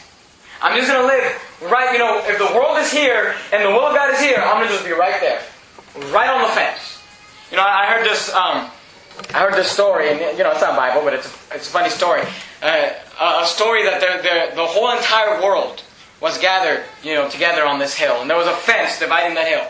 I'm 0.62 0.78
just 0.78 0.92
going 0.92 1.02
to 1.02 1.08
live 1.08 1.72
right, 1.72 1.94
you 1.94 2.00
know, 2.00 2.22
if 2.26 2.38
the 2.38 2.56
world 2.56 2.78
is 2.80 2.92
here 2.92 3.36
and 3.52 3.64
the 3.64 3.70
will 3.70 3.88
of 3.88 3.96
God 3.96 4.14
is 4.14 4.20
here, 4.20 4.38
I'm 4.38 4.58
going 4.58 4.68
to 4.68 4.74
just 4.74 4.86
be 4.86 4.92
right 4.92 5.20
there. 5.22 5.42
Right 6.12 6.30
on 6.30 6.42
the 6.42 6.50
fence. 6.50 7.02
You 7.52 7.58
know, 7.58 7.64
I 7.64 7.86
heard 7.86 8.06
this, 8.06 8.34
um, 8.34 8.70
I 9.34 9.40
heard 9.40 9.54
this 9.54 9.70
story, 9.70 10.10
and 10.10 10.20
you 10.38 10.44
know, 10.44 10.52
it's 10.52 10.62
not 10.62 10.76
Bible, 10.76 11.02
but 11.04 11.14
it's 11.14 11.28
a, 11.28 11.56
it's 11.56 11.68
a 11.68 11.72
funny 11.72 11.90
story. 11.90 12.24
Uh, 12.62 12.90
a 13.20 13.46
story 13.46 13.84
that 13.84 14.00
the, 14.00 14.24
the, 14.24 14.56
the 14.56 14.66
whole 14.66 14.92
entire 14.92 15.42
world 15.42 15.84
was 16.24 16.38
gathered, 16.38 16.86
you 17.04 17.14
know, 17.14 17.30
together 17.30 17.66
on 17.66 17.80
this 17.80 17.94
hill. 17.94 18.22
And 18.22 18.30
there 18.30 18.38
was 18.38 18.48
a 18.48 18.56
fence 18.56 18.98
dividing 18.98 19.36
the 19.36 19.44
hill. 19.44 19.68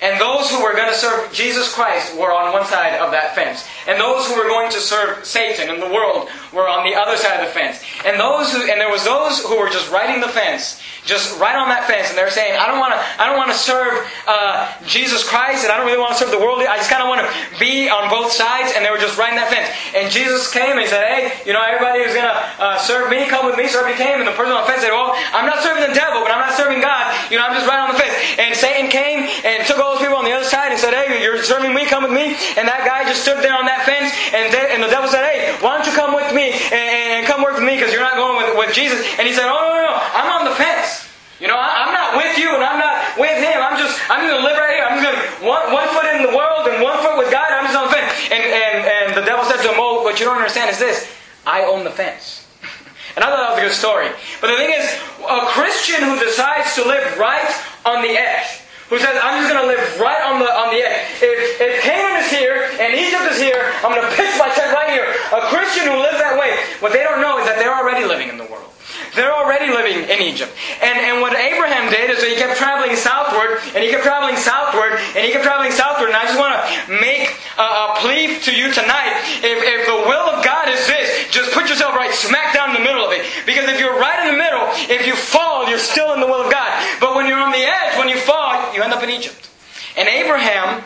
And 0.00 0.20
those 0.20 0.48
who 0.48 0.62
were 0.62 0.74
going 0.74 0.88
to 0.88 0.94
serve 0.94 1.32
Jesus 1.32 1.74
Christ 1.74 2.16
were 2.16 2.32
on 2.32 2.52
one 2.52 2.64
side 2.66 2.94
of 3.00 3.10
that 3.10 3.34
fence. 3.34 3.66
And 3.88 4.00
those 4.00 4.28
who 4.28 4.36
were 4.36 4.46
going 4.46 4.70
to 4.70 4.78
serve 4.78 5.24
Satan 5.24 5.68
and 5.68 5.82
the 5.82 5.92
world 5.92 6.28
were 6.52 6.68
on 6.68 6.88
the 6.88 6.94
other 6.94 7.16
side 7.16 7.40
of 7.40 7.48
the 7.48 7.52
fence. 7.52 7.82
And 8.06 8.20
those 8.20 8.52
who, 8.52 8.62
and 8.70 8.80
there 8.80 8.92
was 8.92 9.04
those 9.04 9.42
who 9.42 9.58
were 9.58 9.68
just 9.68 9.90
riding 9.90 10.20
the 10.20 10.28
fence, 10.28 10.80
just 11.08 11.40
right 11.40 11.56
on 11.56 11.72
that 11.72 11.88
fence, 11.88 12.12
and 12.12 12.16
they're 12.20 12.28
saying, 12.28 12.52
"I 12.60 12.68
don't 12.68 12.76
want 12.76 12.92
to, 12.92 13.00
I 13.16 13.24
don't 13.24 13.40
want 13.40 13.48
to 13.48 13.56
serve 13.56 14.04
uh, 14.28 14.68
Jesus 14.84 15.24
Christ, 15.24 15.64
and 15.64 15.72
I 15.72 15.80
don't 15.80 15.88
really 15.88 15.98
want 15.98 16.12
to 16.12 16.20
serve 16.20 16.28
the 16.28 16.38
world. 16.38 16.60
I 16.60 16.76
just 16.76 16.92
kind 16.92 17.00
of 17.00 17.08
want 17.08 17.24
to 17.24 17.28
be 17.56 17.88
on 17.88 18.12
both 18.12 18.28
sides." 18.28 18.76
And 18.76 18.84
they 18.84 18.92
were 18.92 19.00
just 19.00 19.16
riding 19.16 19.40
that 19.40 19.48
fence. 19.48 19.72
And 19.96 20.12
Jesus 20.12 20.52
came 20.52 20.76
and 20.76 20.84
he 20.84 20.90
said, 20.92 21.08
"Hey, 21.08 21.32
you 21.48 21.56
know, 21.56 21.64
everybody 21.64 22.04
who's 22.04 22.12
to 22.12 22.28
uh, 22.60 22.76
serve 22.76 23.08
me, 23.08 23.24
come 23.24 23.48
with 23.48 23.56
me." 23.56 23.72
So 23.72 23.80
he 23.88 23.96
came, 23.96 24.20
and 24.20 24.28
the 24.28 24.36
person 24.36 24.52
on 24.52 24.60
the 24.60 24.68
fence 24.68 24.84
said, 24.84 24.92
"Well, 24.92 25.16
I'm 25.32 25.48
not 25.48 25.64
serving 25.64 25.80
the 25.80 25.96
devil, 25.96 26.20
but 26.20 26.28
I'm 26.28 26.44
not 26.44 26.52
serving 26.52 26.84
God. 26.84 27.08
You 27.32 27.40
know, 27.40 27.48
I'm 27.48 27.56
just 27.56 27.64
right 27.64 27.80
on 27.80 27.96
the 27.96 27.98
fence." 27.98 28.12
And 28.36 28.52
Satan 28.52 28.92
came 28.92 29.24
and 29.48 29.64
took 29.64 29.80
all 29.80 29.96
those 29.96 30.04
people 30.04 30.20
on 30.20 30.28
the 30.28 30.36
other 30.36 30.44
side 30.44 30.76
and 30.76 30.78
said, 30.78 30.92
"Hey, 30.92 31.24
you're 31.24 31.40
serving 31.40 31.72
me, 31.72 31.88
come 31.88 32.04
with 32.04 32.12
me." 32.12 32.36
And 32.60 32.68
that 32.68 32.84
guy 32.84 33.08
just 33.08 33.24
stood 33.24 33.40
there 33.40 33.56
on 33.56 33.64
that 33.64 33.88
fence, 33.88 34.12
and, 34.36 34.52
and 34.52 34.84
the 34.84 34.92
devil 34.92 35.08
said, 35.08 35.24
"Hey, 35.24 35.56
why 35.64 35.80
don't 35.80 35.88
you 35.88 35.96
come 35.96 36.12
with 36.12 36.28
me 36.36 36.52
and, 36.52 37.16
and 37.16 37.22
come 37.24 37.40
work 37.40 37.56
with 37.56 37.64
me 37.64 37.80
because 37.80 37.96
you're 37.96 38.04
not 38.04 38.20
going 38.20 38.36
with, 38.36 38.57
with 38.58 38.74
Jesus?" 38.74 39.00
And 39.18 39.26
he 39.26 39.32
said, 39.32 39.46
"Oh 39.46 39.56
no, 39.56 39.70
no, 39.70 39.82
no, 39.86 39.94
I'm 39.94 40.28
on 40.40 40.44
the 40.44 40.54
fence." 40.54 41.08
You 41.38 41.46
know, 41.46 41.54
I, 41.54 41.86
am 41.86 41.94
not 41.94 42.18
with 42.18 42.34
you 42.34 42.50
and 42.50 42.62
I'm 42.66 42.82
not 42.82 43.14
with 43.14 43.38
him. 43.38 43.62
I'm 43.62 43.78
just, 43.78 43.94
I'm 44.10 44.26
going 44.26 44.34
to 44.34 44.42
live 44.42 44.58
right 44.58 44.74
here. 44.74 44.86
I'm 44.90 44.98
going 44.98 45.14
to, 45.14 45.22
one, 45.46 45.70
one 45.70 45.86
foot 45.94 46.10
in 46.10 46.26
the 46.26 46.34
world 46.34 46.66
and 46.66 46.82
one 46.82 46.98
foot 46.98 47.14
with 47.14 47.30
God. 47.30 47.46
I'm 47.54 47.62
just 47.70 47.78
on 47.78 47.86
the 47.86 47.94
fence. 47.94 48.10
And, 48.34 48.42
and, 48.42 48.76
and 48.82 49.06
the 49.14 49.22
devil 49.22 49.46
said 49.46 49.62
to 49.62 49.70
him, 49.70 49.78
oh, 49.78 50.02
what 50.02 50.18
you 50.18 50.26
don't 50.26 50.34
understand 50.34 50.74
is 50.74 50.82
this. 50.82 51.06
I 51.46 51.62
own 51.62 51.86
the 51.86 51.94
fence. 51.94 52.42
and 53.14 53.22
I 53.22 53.30
thought 53.30 53.38
that 53.38 53.50
was 53.54 53.62
a 53.62 53.66
good 53.70 53.78
story. 53.78 54.10
But 54.42 54.50
the 54.50 54.58
thing 54.58 54.74
is, 54.74 54.82
a 55.22 55.46
Christian 55.54 56.02
who 56.02 56.18
decides 56.18 56.74
to 56.74 56.82
live 56.82 57.06
right 57.22 57.46
on 57.86 58.02
the 58.02 58.18
edge, 58.18 58.58
who 58.90 58.98
says, 58.98 59.14
I'm 59.22 59.38
just 59.38 59.46
going 59.46 59.62
to 59.62 59.70
live 59.70 59.78
right 60.02 60.18
on 60.26 60.42
the, 60.42 60.50
on 60.50 60.74
the 60.74 60.82
edge. 60.82 61.22
If, 61.22 61.62
if 61.62 61.86
Canaan 61.86 62.18
is 62.26 62.34
here 62.34 62.66
and 62.82 62.98
Egypt 62.98 63.30
is 63.30 63.38
here, 63.38 63.62
I'm 63.86 63.94
going 63.94 64.02
to 64.02 64.14
pitch 64.18 64.34
my 64.42 64.50
tent 64.50 64.74
right 64.74 64.90
here. 64.90 65.06
A 65.06 65.46
Christian 65.54 65.86
who 65.86 66.02
lives 66.02 66.18
that 66.18 66.34
way, 66.34 66.58
what 66.82 66.90
they 66.90 67.06
don't 67.06 67.22
know 67.22 67.38
is 67.38 67.46
that 67.46 67.62
they're 67.62 67.78
already 67.78 68.02
living 68.02 68.26
in 68.26 68.42
the. 68.42 68.47
They're 69.18 69.34
already 69.34 69.66
living 69.74 70.06
in 70.06 70.22
Egypt. 70.22 70.54
And, 70.80 70.94
and 70.94 71.20
what 71.20 71.34
Abraham 71.34 71.90
did 71.90 72.08
is 72.08 72.22
he 72.22 72.38
kept 72.38 72.56
traveling 72.56 72.94
southward, 72.94 73.58
and 73.74 73.82
he 73.82 73.90
kept 73.90 74.04
traveling 74.06 74.38
southward, 74.38 74.94
and 75.18 75.26
he 75.26 75.34
kept 75.34 75.42
traveling 75.42 75.74
southward. 75.74 76.14
And 76.14 76.16
I 76.16 76.24
just 76.30 76.38
want 76.38 76.54
to 76.54 76.62
make 77.02 77.34
a, 77.58 77.66
a 77.66 77.86
plea 77.98 78.38
to 78.46 78.54
you 78.54 78.70
tonight. 78.70 79.18
If, 79.42 79.58
if 79.58 79.80
the 79.90 79.98
will 80.06 80.26
of 80.30 80.44
God 80.46 80.70
is 80.70 80.86
this, 80.86 81.34
just 81.34 81.50
put 81.50 81.68
yourself 81.68 81.98
right 81.98 82.14
smack 82.14 82.54
down 82.54 82.70
in 82.70 82.78
the 82.78 82.86
middle 82.86 83.04
of 83.04 83.10
it. 83.10 83.26
Because 83.42 83.68
if 83.68 83.80
you're 83.80 83.98
right 83.98 84.22
in 84.22 84.32
the 84.32 84.38
middle, 84.38 84.62
if 84.86 85.02
you 85.06 85.18
fall, 85.18 85.68
you're 85.68 85.82
still 85.82 86.14
in 86.14 86.20
the 86.20 86.26
will 86.26 86.46
of 86.46 86.52
God. 86.52 86.70
But 87.00 87.16
when 87.16 87.26
you're 87.26 87.42
on 87.42 87.50
the 87.50 87.66
edge, 87.66 87.98
when 87.98 88.08
you 88.08 88.16
fall, 88.22 88.54
you 88.72 88.82
end 88.82 88.94
up 88.94 89.02
in 89.02 89.10
Egypt. 89.10 89.50
And 89.96 90.06
Abraham 90.08 90.84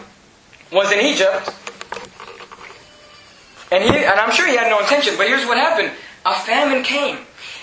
was 0.73 0.91
in 0.91 1.01
Egypt. 1.01 1.53
And, 3.71 3.85
he, 3.85 4.05
and 4.05 4.21
I'm 4.21 4.33
sure 4.33 4.47
he 4.47 4.57
had 4.57 4.69
no 4.69 4.81
intention, 4.81 5.15
but 5.17 5.29
here's 5.29 5.45
what 5.45 5.57
happened. 5.57 5.93
A 6.25 6.35
famine 6.35 6.83
came. 6.83 7.19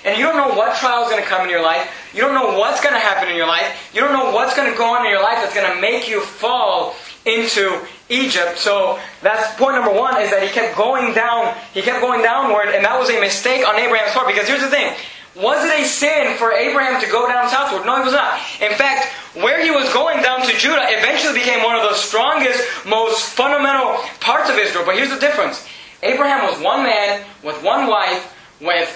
And 0.09 0.17
you 0.17 0.25
don't 0.25 0.37
know 0.37 0.57
what 0.57 0.75
trial 0.75 1.03
is 1.03 1.09
going 1.11 1.21
to 1.21 1.29
come 1.29 1.43
in 1.43 1.51
your 1.51 1.61
life. 1.61 1.85
You 2.15 2.21
don't 2.21 2.33
know 2.33 2.57
what's 2.57 2.81
going 2.81 2.95
to 2.95 2.99
happen 2.99 3.29
in 3.29 3.35
your 3.35 3.45
life. 3.45 3.91
You 3.93 4.01
don't 4.01 4.11
know 4.11 4.33
what's 4.33 4.55
going 4.57 4.71
to 4.71 4.75
go 4.75 4.95
on 4.95 5.05
in 5.05 5.11
your 5.11 5.21
life 5.21 5.37
that's 5.37 5.53
going 5.53 5.71
to 5.71 5.79
make 5.79 6.09
you 6.09 6.21
fall 6.21 6.95
into 7.27 7.85
Egypt. 8.09 8.57
So 8.57 8.97
that's 9.21 9.53
point 9.53 9.75
number 9.75 9.93
one 9.93 10.19
is 10.19 10.31
that 10.31 10.41
he 10.41 10.49
kept 10.49 10.75
going 10.75 11.13
down. 11.13 11.53
He 11.75 11.83
kept 11.83 12.01
going 12.01 12.23
downward, 12.23 12.73
and 12.73 12.83
that 12.85 12.97
was 12.97 13.11
a 13.11 13.21
mistake 13.21 13.61
on 13.69 13.77
Abraham's 13.77 14.17
part. 14.17 14.25
Because 14.25 14.47
here's 14.47 14.65
the 14.65 14.73
thing. 14.73 14.97
Was 15.35 15.63
it 15.63 15.77
a 15.77 15.85
sin 15.85 16.35
for 16.37 16.53
Abraham 16.53 16.99
to 16.99 17.07
go 17.11 17.27
down 17.27 17.47
southward? 17.47 17.85
No, 17.85 18.01
it 18.01 18.05
was 18.05 18.17
not. 18.17 18.41
In 18.65 18.73
fact, 18.73 19.13
where 19.37 19.61
he 19.61 19.69
was 19.69 19.93
going 19.93 20.23
down 20.23 20.41
to 20.41 20.57
Judah 20.57 20.89
eventually 20.89 21.37
became 21.37 21.61
one 21.61 21.75
of 21.75 21.83
the 21.83 21.93
strongest, 21.93 22.65
most 22.87 23.29
fundamental 23.29 24.01
parts 24.21 24.49
of 24.49 24.57
Israel. 24.57 24.89
But 24.89 24.95
here's 24.95 25.13
the 25.13 25.21
difference. 25.21 25.69
Abraham 26.01 26.49
was 26.49 26.59
one 26.65 26.81
man 26.81 27.23
with 27.43 27.61
one 27.61 27.85
wife 27.85 28.33
with 28.59 28.89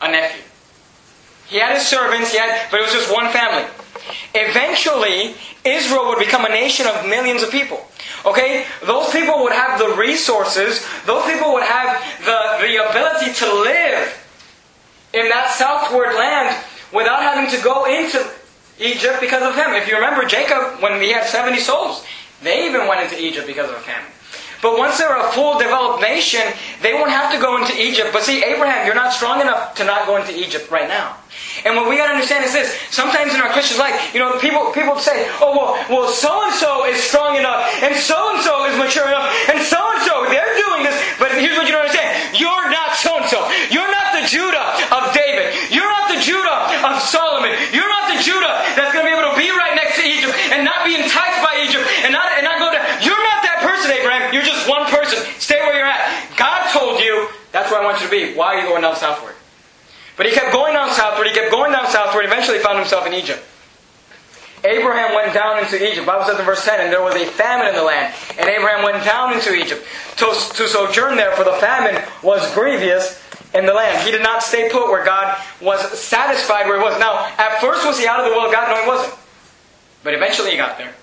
a 0.00 0.06
nephew. 0.06 0.51
He 1.52 1.58
had 1.58 1.76
his 1.76 1.86
servants, 1.86 2.34
had, 2.34 2.70
but 2.70 2.80
it 2.80 2.82
was 2.82 2.92
just 2.92 3.12
one 3.12 3.30
family. 3.30 3.68
Eventually, 4.32 5.34
Israel 5.66 6.08
would 6.08 6.18
become 6.18 6.46
a 6.46 6.48
nation 6.48 6.86
of 6.86 7.06
millions 7.06 7.42
of 7.42 7.50
people. 7.50 7.84
Okay? 8.24 8.64
Those 8.86 9.12
people 9.12 9.42
would 9.42 9.52
have 9.52 9.78
the 9.78 9.94
resources, 9.94 10.80
those 11.04 11.30
people 11.30 11.52
would 11.52 11.62
have 11.62 12.00
the, 12.24 12.66
the 12.66 12.88
ability 12.88 13.34
to 13.34 13.46
live 13.52 14.16
in 15.12 15.28
that 15.28 15.50
southward 15.50 16.14
land 16.14 16.56
without 16.90 17.20
having 17.20 17.50
to 17.54 17.62
go 17.62 17.84
into 17.84 18.18
Egypt 18.80 19.20
because 19.20 19.42
of 19.42 19.54
him. 19.54 19.74
If 19.74 19.86
you 19.88 19.96
remember 19.96 20.24
Jacob, 20.24 20.80
when 20.80 21.02
he 21.02 21.12
had 21.12 21.26
70 21.26 21.58
souls, 21.58 22.02
they 22.42 22.66
even 22.66 22.86
went 22.88 23.02
into 23.02 23.22
Egypt 23.22 23.46
because 23.46 23.68
of 23.68 23.76
famine. 23.82 24.10
But 24.62 24.78
once 24.78 24.96
they're 24.96 25.18
a 25.18 25.30
full 25.32 25.58
developed 25.58 26.00
nation, 26.00 26.40
they 26.80 26.94
won't 26.94 27.10
have 27.10 27.34
to 27.34 27.38
go 27.42 27.58
into 27.60 27.74
Egypt. 27.74 28.10
But 28.12 28.22
see, 28.22 28.44
Abraham, 28.44 28.86
you're 28.86 28.94
not 28.94 29.12
strong 29.12 29.40
enough 29.42 29.74
to 29.74 29.84
not 29.84 30.06
go 30.06 30.16
into 30.16 30.30
Egypt 30.32 30.70
right 30.70 30.88
now. 30.88 31.18
And 31.66 31.74
what 31.76 31.88
we 31.88 31.96
gotta 31.96 32.14
understand 32.14 32.44
is 32.44 32.52
this. 32.52 32.70
Sometimes 32.90 33.34
in 33.34 33.40
our 33.40 33.50
Christian 33.50 33.78
life, 33.78 34.14
you 34.14 34.20
know, 34.20 34.38
people 34.38 34.70
people 34.72 34.96
say, 34.98 35.26
oh 35.42 35.52
well, 35.56 35.74
well 35.90 36.08
so 36.08 36.30
and 36.46 36.54
so 36.54 36.86
is 36.86 37.02
strong 37.02 37.36
enough, 37.36 37.66
and 37.82 37.94
so 37.96 38.16
and 38.34 38.40
so 38.40 38.64
is 38.70 38.78
mature 38.78 39.06
enough, 39.08 39.26
and 39.50 39.58
so 39.60 39.80
and 39.80 40.00
so 40.06 40.26
they're 40.30 40.54
doing 40.62 40.86
this. 40.86 40.94
But 41.18 41.32
here's 41.36 41.56
what 41.58 41.66
you 41.66 41.72
don't 41.72 41.82
understand: 41.82 42.38
you're 42.38 42.70
not 42.70 42.94
so 42.94 43.18
and 43.18 43.26
so. 43.26 43.42
You're 43.70 43.90
not 43.90 44.14
the 44.14 44.24
Judah 44.28 44.64
of 44.94 45.12
David. 45.12 45.74
You're 45.74 45.90
not 45.90 46.06
the 46.12 46.20
Judah 46.20 46.86
of 46.86 47.02
Solomon. 47.02 47.52
You're 47.72 47.90
not 47.90 48.14
the 48.14 48.20
Judah 48.22 48.62
that's 48.78 48.94
gonna 48.94 49.08
be 49.08 49.14
able 49.14 49.30
to 49.32 49.36
be 49.36 49.50
right 49.50 49.74
next 49.74 49.98
to 49.98 50.04
Egypt 50.06 50.34
and 50.54 50.64
not 50.64 50.84
be 50.86 50.94
enticed 50.94 51.40
by 51.42 51.60
Egypt 51.66 51.84
and 52.06 52.12
not 52.12 52.30
and 52.36 52.44
not 52.44 52.60
go 52.60 52.70
to. 52.70 52.78
You're 53.04 53.24
not 53.24 53.40
that 53.44 53.64
person, 53.64 53.90
Abraham. 53.92 54.31
You're 54.42 54.54
just 54.54 54.68
one 54.68 54.86
person. 54.90 55.22
Stay 55.38 55.60
where 55.60 55.76
you're 55.76 55.86
at. 55.86 56.36
God 56.36 56.72
told 56.72 57.00
you 57.00 57.28
that's 57.52 57.70
where 57.70 57.80
I 57.80 57.84
want 57.84 58.00
you 58.00 58.06
to 58.06 58.10
be. 58.10 58.34
Why 58.34 58.56
are 58.56 58.60
you 58.60 58.66
going 58.66 58.82
down 58.82 58.96
southward? 58.96 59.34
But 60.16 60.26
he 60.26 60.32
kept 60.32 60.52
going 60.52 60.74
down 60.74 60.90
southward, 60.90 61.26
he 61.26 61.32
kept 61.32 61.50
going 61.50 61.72
down 61.72 61.86
southward, 61.88 62.24
eventually 62.24 62.58
found 62.58 62.78
himself 62.78 63.06
in 63.06 63.14
Egypt. 63.14 63.42
Abraham 64.64 65.14
went 65.14 65.34
down 65.34 65.58
into 65.58 65.74
Egypt. 65.74 66.06
Bible 66.06 66.24
says 66.24 66.38
in 66.38 66.44
verse 66.44 66.64
10, 66.64 66.80
and 66.80 66.92
there 66.92 67.02
was 67.02 67.14
a 67.14 67.26
famine 67.26 67.68
in 67.68 67.74
the 67.74 67.82
land. 67.82 68.14
And 68.38 68.48
Abraham 68.48 68.84
went 68.84 69.04
down 69.04 69.32
into 69.32 69.54
Egypt 69.54 69.84
to, 70.18 70.26
to 70.26 70.68
sojourn 70.68 71.16
there, 71.16 71.32
for 71.32 71.44
the 71.44 71.54
famine 71.54 72.00
was 72.22 72.42
grievous 72.54 73.20
in 73.54 73.66
the 73.66 73.74
land. 73.74 74.04
He 74.04 74.12
did 74.12 74.22
not 74.22 74.42
stay 74.42 74.70
put 74.70 74.88
where 74.88 75.04
God 75.04 75.36
was 75.60 75.80
satisfied 75.98 76.66
where 76.66 76.78
he 76.78 76.84
was. 76.84 76.98
Now, 77.00 77.26
at 77.38 77.60
first 77.60 77.84
was 77.84 77.98
he 77.98 78.06
out 78.06 78.20
of 78.20 78.26
the 78.26 78.32
will 78.32 78.46
of 78.46 78.52
God? 78.52 78.68
No, 78.68 78.80
he 78.80 78.88
wasn't. 78.88 79.18
But 80.04 80.14
eventually 80.14 80.52
he 80.52 80.56
got 80.56 80.78
there. 80.78 80.94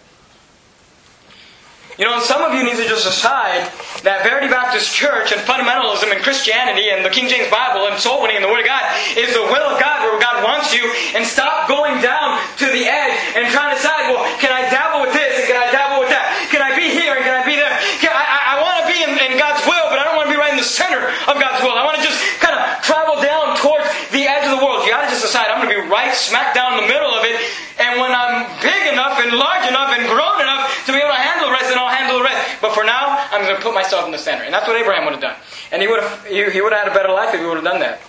You 1.99 2.07
know, 2.07 2.15
some 2.23 2.39
of 2.39 2.55
you 2.55 2.63
need 2.63 2.79
to 2.79 2.87
just 2.87 3.03
decide 3.03 3.67
that 4.07 4.23
Verity 4.23 4.47
Baptist 4.47 4.87
Church 4.87 5.35
and 5.35 5.43
fundamentalism 5.43 6.07
and 6.07 6.23
Christianity 6.23 6.87
and 6.95 7.03
the 7.03 7.11
King 7.11 7.27
James 7.27 7.51
Bible 7.51 7.91
and 7.91 7.99
soul 7.99 8.23
winning 8.23 8.39
and 8.39 8.45
the 8.47 8.47
Word 8.47 8.63
of 8.63 8.71
God 8.71 8.87
is 9.19 9.35
the 9.35 9.43
will 9.43 9.67
of 9.67 9.75
God 9.83 10.07
where 10.07 10.15
God 10.15 10.39
wants 10.39 10.71
you 10.71 10.87
and 11.11 11.27
stop 11.27 11.67
going 11.67 11.99
down 11.99 12.39
to 12.63 12.71
the 12.71 12.87
edge 12.87 13.35
and 13.35 13.51
trying 13.51 13.75
to 13.75 13.77
decide, 13.83 14.15
well, 14.15 14.23
can 14.39 14.47
I 14.47 14.63
dabble 14.71 15.03
with 15.03 15.11
this 15.11 15.43
and 15.43 15.51
can 15.51 15.59
I 15.59 15.67
dabble 15.75 15.99
with 15.99 16.07
that? 16.15 16.31
Can 16.47 16.63
I 16.63 16.71
be 16.71 16.87
here 16.87 17.19
and 17.19 17.23
can 17.27 17.35
I 17.35 17.43
be 17.43 17.59
there? 17.59 17.75
Can, 17.99 18.15
I, 18.15 18.23
I, 18.23 18.39
I 18.47 18.63
want 18.63 18.79
to 18.79 18.85
be 18.87 19.03
in, 19.03 19.11
in 19.19 19.35
God's 19.35 19.59
will, 19.67 19.91
but 19.91 19.99
I 19.99 20.07
don't 20.07 20.15
want 20.15 20.31
to 20.31 20.33
be 20.33 20.39
right 20.39 20.55
in 20.55 20.59
the 20.59 20.63
center 20.63 21.03
of 21.03 21.35
God's 21.35 21.59
will. 21.67 21.75
I 21.75 21.83
want 21.83 21.99
to 21.99 22.03
just 22.07 22.15
kind 22.39 22.55
of 22.55 22.63
travel 22.79 23.19
down 23.19 23.59
towards 23.59 23.91
the 24.15 24.23
edge 24.23 24.47
of 24.47 24.55
the 24.55 24.63
world. 24.63 24.87
You 24.87 24.95
got 24.95 25.03
to 25.03 25.11
just 25.11 25.27
decide, 25.27 25.51
I'm 25.51 25.59
going 25.59 25.75
to 25.75 25.83
be 25.83 25.91
right 25.91 26.15
smack 26.15 26.55
down 26.55 26.79
in 26.79 26.87
the 26.87 26.87
middle 26.87 27.11
of 27.11 27.27
it. 27.27 27.43
And 27.79 27.99
when 27.99 28.11
I'm 28.15 28.47
big 28.63 28.91
enough 28.91 29.19
and 29.19 29.35
large 29.35 29.67
enough 29.67 29.95
and 29.95 30.03
grown 30.07 30.39
enough 30.39 30.67
to 30.85 30.91
be 30.91 30.99
able 30.99 31.15
to 31.15 31.21
handle 31.21 31.47
the 31.47 31.53
rest, 31.53 31.69
then 31.69 31.77
I'll 31.79 31.87
handle 31.87 32.17
the 32.19 32.27
rest. 32.27 32.43
But 32.61 32.73
for 32.73 32.83
now, 32.83 33.27
I'm 33.31 33.43
going 33.43 33.55
to 33.55 33.61
put 33.61 33.73
myself 33.73 34.05
in 34.05 34.11
the 34.11 34.17
center. 34.17 34.43
And 34.43 34.53
that's 34.53 34.67
what 34.67 34.75
Abraham 34.75 35.05
would 35.05 35.13
have 35.13 35.21
done. 35.21 35.35
And 35.71 35.81
he 35.81 35.87
would 35.87 36.01
have, 36.01 36.25
he, 36.25 36.61
would 36.61 36.73
have 36.73 36.83
had 36.83 36.91
a 36.91 36.93
better 36.93 37.11
life 37.11 37.33
if 37.33 37.39
he 37.39 37.45
would 37.45 37.55
have 37.55 37.63
done 37.63 37.79
that. 37.79 38.01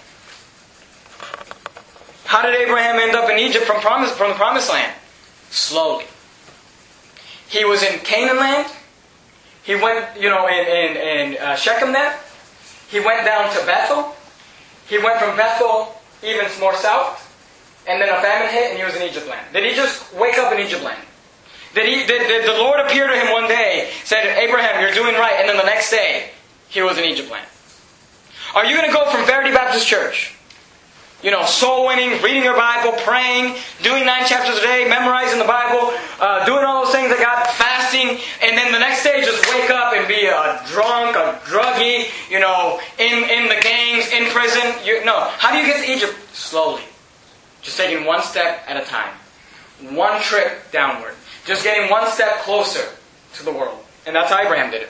How 2.24 2.42
did 2.42 2.54
Abraham 2.54 2.98
end 2.98 3.16
up 3.16 3.28
in 3.30 3.38
Egypt 3.38 3.64
from, 3.64 3.80
promise, 3.80 4.12
from 4.12 4.30
the 4.30 4.36
promised 4.36 4.70
land? 4.70 4.94
Slowly. 5.50 6.04
He 7.48 7.64
was 7.64 7.82
in 7.82 7.98
Canaan 8.00 8.36
land. 8.36 8.72
He 9.62 9.74
went, 9.74 10.06
you 10.20 10.30
know, 10.30 10.46
in, 10.46 10.66
in, 10.66 10.96
in 10.96 11.38
uh, 11.38 11.56
Shechem 11.56 11.92
then. 11.92 12.16
He 12.88 13.00
went 13.00 13.24
down 13.24 13.52
to 13.54 13.66
Bethel. 13.66 14.14
He 14.88 14.98
went 14.98 15.18
from 15.18 15.36
Bethel 15.36 15.94
even 16.22 16.46
more 16.60 16.74
south. 16.76 17.26
And 17.86 18.00
then 18.00 18.08
a 18.08 18.20
famine 18.20 18.48
hit 18.48 18.70
and 18.70 18.78
he 18.78 18.84
was 18.84 18.94
in 18.94 19.02
Egypt 19.02 19.26
land. 19.26 19.52
Did 19.52 19.64
he 19.64 19.74
just 19.74 20.14
wake 20.14 20.38
up 20.38 20.52
in 20.52 20.60
Egypt 20.60 20.82
land? 20.82 21.02
Did, 21.74 21.86
he, 21.86 22.06
did, 22.06 22.26
did 22.26 22.48
the 22.48 22.58
Lord 22.58 22.80
appear 22.80 23.06
to 23.06 23.14
him 23.14 23.32
one 23.32 23.46
day, 23.46 23.90
said, 24.04 24.26
Abraham, 24.38 24.80
you're 24.80 24.94
doing 24.94 25.14
right, 25.14 25.36
and 25.38 25.48
then 25.48 25.56
the 25.56 25.64
next 25.64 25.90
day, 25.90 26.30
he 26.68 26.82
was 26.82 26.98
in 26.98 27.04
Egypt 27.04 27.30
land? 27.30 27.46
Are 28.54 28.66
you 28.66 28.74
going 28.76 28.88
to 28.88 28.92
go 28.92 29.08
from 29.10 29.24
Verity 29.26 29.52
Baptist 29.52 29.86
Church, 29.86 30.34
you 31.22 31.30
know, 31.30 31.44
soul 31.44 31.86
winning, 31.86 32.20
reading 32.22 32.42
your 32.42 32.56
Bible, 32.56 32.98
praying, 33.02 33.54
doing 33.82 34.04
nine 34.04 34.26
chapters 34.26 34.58
a 34.58 34.62
day, 34.62 34.88
memorizing 34.88 35.38
the 35.38 35.44
Bible, 35.44 35.94
uh, 36.18 36.44
doing 36.44 36.64
all 36.64 36.84
those 36.84 36.92
things 36.92 37.10
that 37.10 37.20
God, 37.20 37.46
fasting, 37.54 38.18
and 38.42 38.58
then 38.58 38.72
the 38.72 38.78
next 38.78 39.04
day 39.04 39.22
just 39.22 39.46
wake 39.54 39.70
up 39.70 39.92
and 39.94 40.08
be 40.08 40.26
a 40.26 40.58
drunk, 40.66 41.14
a 41.14 41.38
druggie, 41.46 42.10
you 42.30 42.40
know, 42.40 42.80
in, 42.98 43.22
in 43.30 43.46
the 43.46 43.60
gangs, 43.62 44.10
in 44.10 44.26
prison? 44.32 44.74
You, 44.84 45.04
no. 45.04 45.30
How 45.38 45.52
do 45.52 45.58
you 45.58 45.66
get 45.66 45.84
to 45.84 45.92
Egypt? 45.92 46.16
Slowly. 46.34 46.82
Just 47.62 47.76
taking 47.76 48.06
one 48.06 48.22
step 48.22 48.64
at 48.66 48.82
a 48.82 48.86
time. 48.86 49.14
One 49.94 50.20
trip 50.22 50.72
downward. 50.72 51.14
Just 51.50 51.64
getting 51.64 51.90
one 51.90 52.08
step 52.12 52.42
closer 52.42 52.86
to 53.34 53.42
the 53.42 53.50
world. 53.50 53.76
And 54.06 54.14
that's 54.14 54.30
how 54.30 54.38
Abraham 54.38 54.70
did 54.70 54.82
it. 54.82 54.88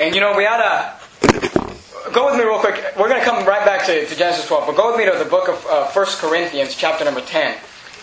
And 0.00 0.12
you 0.12 0.20
know, 0.20 0.36
we 0.36 0.44
ought 0.44 0.98
to 1.22 2.10
go 2.10 2.26
with 2.26 2.34
me 2.34 2.42
real 2.42 2.58
quick. 2.58 2.74
We're 2.98 3.08
going 3.08 3.20
to 3.20 3.24
come 3.24 3.46
right 3.46 3.64
back 3.64 3.86
to, 3.86 4.04
to, 4.04 4.16
Genesis 4.16 4.48
12, 4.48 4.66
but 4.66 4.76
go 4.76 4.90
with 4.90 4.98
me 4.98 5.08
to 5.08 5.16
the 5.16 5.30
book 5.30 5.48
of 5.48 5.64
uh, 5.66 5.88
1 5.92 6.06
Corinthians, 6.18 6.74
chapter 6.74 7.04
number 7.04 7.20
10, 7.20 7.56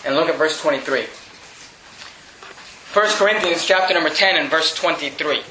and 0.06 0.14
look 0.14 0.30
at 0.30 0.38
verse 0.38 0.58
23. 0.58 1.02
1 2.94 3.08
Corinthians, 3.18 3.62
chapter 3.66 3.92
number 3.92 4.08
10, 4.08 4.36
and 4.36 4.50
verse 4.50 4.74
23. 4.74 5.42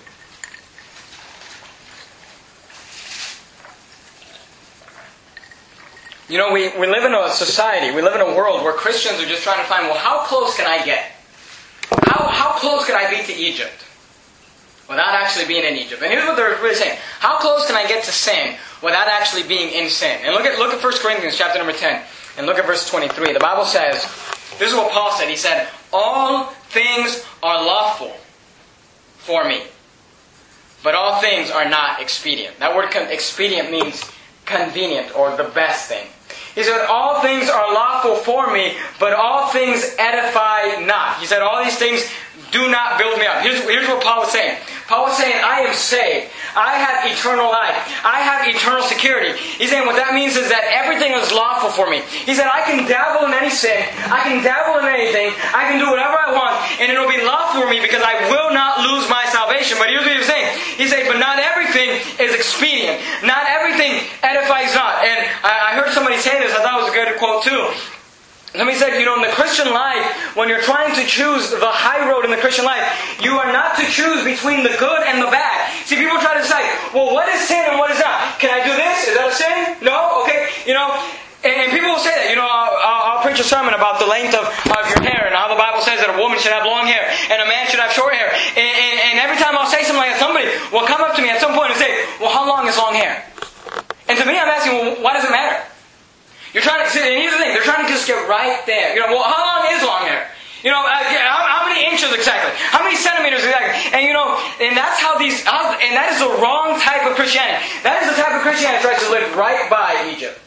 You 6.28 6.38
know, 6.38 6.52
we, 6.52 6.70
we 6.78 6.88
live 6.88 7.04
in 7.06 7.14
a 7.14 7.30
society, 7.30 7.96
we 7.96 8.02
live 8.02 8.16
in 8.16 8.22
a 8.22 8.36
world 8.36 8.64
where 8.64 8.74
Christians 8.74 9.20
are 9.20 9.28
just 9.28 9.44
trying 9.44 9.60
to 9.62 9.66
find, 9.66 9.88
well, 9.88 9.98
how 9.98 10.24
close 10.26 10.58
can 10.58 10.66
I 10.66 10.84
get? 10.84 11.12
How, 12.06 12.28
how 12.28 12.58
close 12.58 12.86
can 12.86 12.96
I 12.96 13.10
be 13.10 13.24
to 13.32 13.34
Egypt? 13.34 13.86
Without 14.90 15.14
actually 15.16 15.46
being 15.46 15.64
in 15.64 15.78
Egypt. 15.78 16.02
And 16.02 16.12
here's 16.12 16.26
what 16.26 16.36
they're 16.36 16.62
really 16.62 16.76
saying. 16.76 16.98
How 17.20 17.38
close 17.38 17.66
can 17.68 17.76
I 17.76 17.88
get 17.88 18.04
to 18.06 18.12
sin 18.12 18.56
without 18.82 19.08
actually 19.08 19.44
being 19.44 19.74
in 19.74 19.90
sin? 19.90 20.20
And 20.24 20.34
look 20.34 20.46
at, 20.46 20.60
look 20.60 20.74
at 20.74 20.84
1 20.84 20.94
Corinthians 20.98 21.38
chapter 21.38 21.58
number 21.58 21.74
10 21.74 22.04
and 22.38 22.46
look 22.46 22.58
at 22.58 22.66
verse 22.66 22.88
23. 22.90 23.34
The 23.34 23.40
Bible 23.40 23.66
says, 23.66 24.04
this 24.58 24.72
is 24.72 24.76
what 24.76 24.92
Paul 24.92 25.12
said. 25.12 25.30
He 25.30 25.36
said, 25.36 25.68
All 25.92 26.46
things 26.70 27.26
are 27.44 27.66
lawful 27.66 28.16
for 29.18 29.44
me, 29.44 29.64
but 30.84 30.96
all 30.96 31.20
things 31.20 31.52
are 31.52 31.68
not 31.68 32.02
expedient. 32.02 32.60
That 32.60 32.76
word 32.76 32.90
expedient 32.94 33.70
means 33.70 34.10
convenient 34.46 35.16
or 35.16 35.36
the 35.36 35.44
best 35.44 35.90
thing. 35.90 36.08
He 36.56 36.64
said, 36.64 36.86
All 36.88 37.22
things 37.22 37.50
are 37.50 37.74
lawful 37.74 38.16
for 38.16 38.52
me, 38.52 38.78
but 39.00 39.14
all 39.14 39.50
things 39.50 39.96
edify 40.00 40.82
not. 40.86 41.20
He 41.20 41.26
said, 41.26 41.42
All 41.42 41.64
these 41.64 41.78
things 41.78 42.10
do 42.52 42.72
not 42.72 42.98
build 42.98 43.20
me 43.20 43.26
up. 43.28 43.44
Here's, 43.44 43.60
here's 43.68 43.88
what 43.88 44.02
Paul 44.02 44.22
was 44.22 44.32
saying. 44.32 44.58
Paul 44.88 45.08
was 45.08 45.18
saying, 45.18 45.36
I 45.44 45.60
am 45.62 45.74
saved. 45.74 46.32
I 46.56 46.80
have 46.80 47.04
eternal 47.06 47.52
life. 47.52 47.76
I 48.04 48.24
have 48.24 48.48
eternal 48.48 48.82
security. 48.88 49.36
He's 49.60 49.70
saying 49.70 49.86
what 49.86 50.00
that 50.00 50.16
means 50.16 50.40
is 50.40 50.48
that 50.50 50.64
everything 50.72 51.12
is 51.14 51.32
lawful 51.36 51.70
for 51.70 51.92
me. 51.92 52.02
He 52.26 52.34
said, 52.34 52.48
I 52.48 52.64
can 52.64 52.88
dabble 52.88 53.28
in 53.28 53.34
any 53.36 53.52
sin. 53.52 53.76
I 54.08 54.24
can 54.24 54.40
dabble 54.42 54.80
in 54.84 54.88
anything. 54.88 55.36
I 55.52 55.68
can 55.68 55.78
do 55.78 55.92
whatever 55.92 56.16
I 56.16 56.32
want, 56.32 56.56
and 56.80 56.88
it'll 56.92 57.12
be 57.12 57.22
lawful 57.24 57.62
for 57.62 57.70
me 57.70 57.84
because 57.84 58.02
I 58.02 58.32
will 58.32 58.56
not 58.56 58.84
lose 58.84 59.08
my 59.12 59.28
salvation. 59.30 59.78
But 59.78 59.92
here's 59.92 60.08
what 60.08 60.16
he 60.16 60.22
was 60.24 60.32
saying. 60.32 60.48
He 60.80 60.88
said, 60.88 61.08
but 61.08 61.20
not 61.20 61.40
everything 61.40 62.00
is 62.20 62.32
expedient. 62.34 63.04
Not 63.24 63.46
everything 63.48 64.08
edifies 64.24 64.72
not. 64.76 65.04
And 65.04 65.28
I, 65.44 65.72
I 65.72 65.80
heard 65.80 65.92
somebody 65.92 66.18
say 66.18 66.40
this. 66.40 66.56
I 66.56 66.64
thought 66.64 66.80
it 66.80 66.84
was 66.88 66.92
a 66.92 66.98
good 66.98 67.10
quote 67.20 67.44
too. 67.44 67.95
Somebody 68.58 68.78
said, 68.78 69.00
you 69.00 69.06
know, 69.06 69.16
in 69.16 69.22
the 69.22 69.36
Christian 69.36 69.72
life, 69.72 70.04
when 70.36 70.48
you're 70.48 70.64
trying 70.64 70.96
to 70.96 71.04
choose 71.04 71.52
the 71.52 71.72
high 71.72 72.08
road 72.08 72.24
in 72.24 72.32
the 72.32 72.40
Christian 72.40 72.64
life, 72.64 72.84
you 73.20 73.36
are 73.36 73.52
not 73.52 73.76
to 73.78 73.86
choose 73.92 74.24
between 74.24 74.64
the 74.64 74.74
good 74.80 75.02
and 75.04 75.20
the 75.20 75.28
bad. 75.28 75.72
See, 75.84 75.96
people 75.96 76.18
try 76.24 76.34
to 76.36 76.42
decide, 76.42 76.64
well, 76.96 77.12
what 77.12 77.28
is 77.30 77.44
sin 77.44 77.64
and 77.68 77.78
what 77.78 77.92
is 77.92 78.00
not? 78.00 78.40
Can 78.40 78.50
I 78.50 78.64
do 78.64 78.72
this? 78.72 79.12
Is 79.12 79.14
that 79.20 79.28
a 79.28 79.36
sin? 79.36 79.58
No? 79.84 80.24
Okay. 80.24 80.48
You 80.64 80.74
know, 80.74 80.88
and, 81.46 81.54
and 81.62 81.68
people 81.70 81.94
will 81.94 82.02
say 82.02 82.10
that. 82.10 82.28
You 82.34 82.38
know, 82.42 82.50
I'll, 82.50 82.74
I'll, 82.82 83.04
I'll, 83.16 83.22
preach 83.22 83.38
a 83.38 83.46
sermon 83.46 83.78
about 83.78 84.02
the 84.02 84.10
length 84.10 84.34
of, 84.34 84.50
of 84.50 84.84
your 84.90 85.02
hair 85.06 85.30
and 85.30 85.34
how 85.34 85.46
the 85.46 85.58
Bible 85.58 85.82
says 85.86 86.02
that 86.02 86.10
a 86.10 86.18
woman 86.18 86.42
should 86.42 86.54
have 86.54 86.66
long 86.66 86.90
hair 86.90 87.06
and 87.30 87.38
a 87.38 87.48
man 87.50 87.70
should 87.70 87.82
have 87.82 87.94
short 87.94 88.18
hair. 88.18 88.34
And, 88.34 88.66
and, 88.66 88.96
and 89.14 89.16
every 89.22 89.38
time 89.38 89.54
I'll 89.54 89.70
say 89.70 89.86
something 89.86 90.02
like 90.02 90.18
that, 90.18 90.22
somebody 90.22 90.50
will 90.74 90.90
come 90.90 91.06
up 91.06 91.14
to 91.18 91.22
me 91.22 91.30
at 91.30 91.38
some 91.38 91.54
point 91.54 91.74
and 91.74 91.78
say, 91.78 91.94
well, 92.18 92.34
how 92.34 92.50
long 92.50 92.66
is 92.66 92.78
long 92.82 92.98
hair? 92.98 93.22
And 94.10 94.18
to 94.18 94.26
me, 94.26 94.38
I'm 94.38 94.50
asking, 94.50 94.74
well, 94.74 95.02
why 95.02 95.14
does 95.18 95.26
it 95.26 95.34
matter? 95.34 95.55
You're 96.56 96.64
trying 96.64 96.88
to, 96.88 96.90
see, 96.90 97.04
and 97.04 97.20
here's 97.20 97.36
the 97.36 97.44
thing, 97.44 97.52
they're 97.52 97.68
trying 97.68 97.84
to 97.84 97.92
just 97.92 98.08
get 98.08 98.16
right 98.32 98.64
there. 98.64 98.96
You 98.96 99.04
know, 99.04 99.12
well, 99.12 99.28
how 99.28 99.44
long 99.44 99.76
is 99.76 99.84
long 99.84 100.08
hair? 100.08 100.32
You 100.64 100.72
know, 100.72 100.80
uh, 100.80 101.04
how, 101.04 101.44
how, 101.44 101.68
many 101.68 101.84
inches 101.84 102.16
exactly? 102.16 102.56
How 102.72 102.82
many 102.82 102.96
centimeters 102.96 103.44
exactly? 103.44 103.92
And 103.92 104.08
you 104.08 104.14
know, 104.14 104.40
and 104.64 104.72
that's 104.72 105.04
how 105.04 105.20
these, 105.20 105.44
and 105.44 105.92
that 106.00 106.16
is 106.16 106.24
the 106.24 106.32
wrong 106.42 106.80
type 106.80 107.04
of 107.12 107.20
Christianity. 107.20 107.60
That 107.84 108.02
is 108.02 108.16
the 108.16 108.24
type 108.24 108.40
of 108.40 108.42
Christianity 108.42 108.80
that 108.80 108.88
tries 108.88 109.04
to 109.04 109.12
live 109.12 109.36
right 109.36 109.70
by 109.70 110.10
Egypt. 110.16 110.45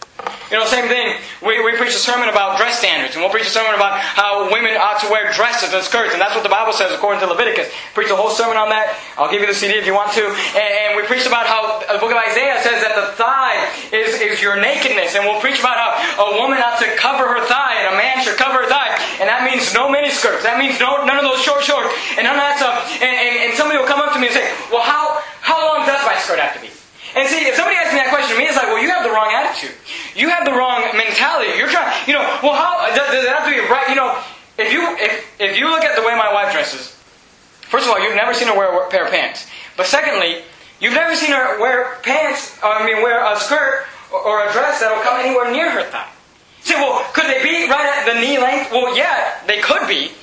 You 0.51 0.57
know, 0.57 0.65
same 0.65 0.89
thing. 0.89 1.13
We, 1.45 1.61
we 1.61 1.77
preach 1.77 1.93
a 1.93 2.01
sermon 2.01 2.33
about 2.33 2.57
dress 2.57 2.81
standards, 2.81 3.13
and 3.13 3.21
we'll 3.21 3.33
preach 3.33 3.45
a 3.45 3.53
sermon 3.53 3.77
about 3.77 4.01
how 4.01 4.49
women 4.49 4.73
ought 4.81 4.97
to 5.05 5.09
wear 5.13 5.29
dresses 5.37 5.77
and 5.77 5.85
skirts, 5.85 6.17
and 6.17 6.21
that's 6.21 6.33
what 6.33 6.41
the 6.41 6.49
Bible 6.49 6.73
says 6.73 6.89
according 6.89 7.21
to 7.21 7.29
Leviticus. 7.29 7.69
Preach 7.93 8.09
a 8.09 8.17
whole 8.17 8.33
sermon 8.33 8.57
on 8.57 8.73
that. 8.73 8.97
I'll 9.21 9.29
give 9.29 9.45
you 9.45 9.47
the 9.47 9.53
CD 9.53 9.77
if 9.77 9.85
you 9.85 9.93
want 9.93 10.17
to. 10.17 10.25
And, 10.25 10.73
and 10.89 10.91
we 10.97 11.05
preach 11.05 11.29
about 11.29 11.45
how 11.45 11.85
the 11.85 12.01
book 12.01 12.09
of 12.09 12.17
Isaiah 12.17 12.57
says 12.65 12.81
that 12.81 12.97
the 12.97 13.13
thigh 13.21 13.69
is, 13.93 14.17
is 14.25 14.41
your 14.41 14.57
nakedness, 14.57 15.21
and 15.21 15.29
we'll 15.29 15.41
preach 15.45 15.61
about 15.61 15.77
how 15.77 16.33
a 16.33 16.41
woman 16.41 16.57
ought 16.65 16.81
to 16.81 16.89
cover 16.97 17.29
her 17.29 17.45
thigh, 17.45 17.85
and 17.85 17.93
a 17.93 17.97
man 18.01 18.25
should 18.25 18.41
cover 18.41 18.65
her 18.65 18.69
thigh, 18.73 18.97
and 19.21 19.29
that 19.29 19.45
means 19.45 19.69
no 19.77 19.93
mini 19.93 20.09
skirts. 20.09 20.49
That 20.49 20.57
means 20.57 20.81
no 20.81 21.05
none 21.05 21.21
of 21.21 21.29
those 21.29 21.45
short 21.45 21.61
shorts, 21.61 21.93
and 22.17 22.25
none 22.25 22.41
of 22.41 22.45
that 22.45 22.57
stuff. 22.57 22.89
And, 23.05 23.13
and, 23.13 23.35
and 23.45 23.51
somebody 23.53 23.77
will 23.77 23.91
come 23.91 24.01
up 24.01 24.17
to 24.17 24.19
me 24.19 24.33
and 24.33 24.37
say, 24.37 24.49
"Well, 24.73 24.81
how 24.81 25.21
how 25.45 25.61
long 25.61 25.85
does 25.85 26.01
my 26.09 26.17
skirt 26.17 26.41
have 26.41 26.57
to 26.57 26.63
be?" 26.65 26.78
And 27.19 27.27
see, 27.27 27.51
if 27.51 27.59
somebody 27.59 27.75
asks 27.75 27.91
me 27.91 27.99
that 27.99 28.15
question 28.15 28.31
to 28.31 28.39
me, 28.39 28.47
it's 28.47 28.55
like, 28.55 28.71
well, 28.71 28.79
you 28.79 28.95
have 28.95 29.03
the 29.03 29.11
wrong 29.11 29.35
attitude. 29.35 29.75
You 30.15 30.31
have 30.31 30.47
the 30.47 30.55
wrong 30.55 30.87
mentality. 30.95 31.51
You're 31.59 31.67
trying, 31.67 31.91
you 32.07 32.15
know, 32.15 32.23
well, 32.47 32.55
how 32.55 32.79
does, 32.95 33.11
it 33.11 33.27
have 33.27 33.43
to 33.43 33.51
be 33.51 33.59
right? 33.67 33.91
You 33.91 33.99
know, 33.99 34.15
if 34.55 34.71
you 34.71 34.87
if 35.03 35.27
if 35.43 35.59
you 35.59 35.67
look 35.67 35.83
at 35.83 35.99
the 35.99 36.07
way 36.07 36.15
my 36.15 36.31
wife 36.31 36.55
dresses, 36.55 36.95
first 37.67 37.87
of 37.87 37.91
all, 37.91 37.99
you've 37.99 38.15
never 38.15 38.31
seen 38.39 38.47
her 38.47 38.55
wear 38.55 38.71
a 38.71 38.87
pair 38.87 39.03
of 39.03 39.11
pants. 39.11 39.51
But 39.75 39.91
secondly, 39.91 40.47
you've 40.79 40.95
never 40.95 41.19
seen 41.19 41.35
her 41.35 41.59
wear 41.59 41.99
pants. 42.07 42.55
I 42.63 42.87
mean, 42.87 43.03
wear 43.03 43.19
a 43.19 43.35
skirt 43.35 43.91
or 44.15 44.47
a 44.47 44.53
dress 44.55 44.79
that'll 44.79 45.03
come 45.03 45.19
anywhere 45.19 45.51
near 45.51 45.75
her 45.75 45.83
thigh. 45.91 46.15
See, 46.63 46.75
well, 46.79 47.03
could 47.19 47.27
they 47.27 47.43
be 47.43 47.67
right 47.67 47.99
at 47.99 48.07
the 48.07 48.15
knee 48.15 48.39
length? 48.39 48.71
Well, 48.71 48.95
yeah, 48.95 49.43
they 49.51 49.59
could 49.59 49.91
be. 49.91 50.15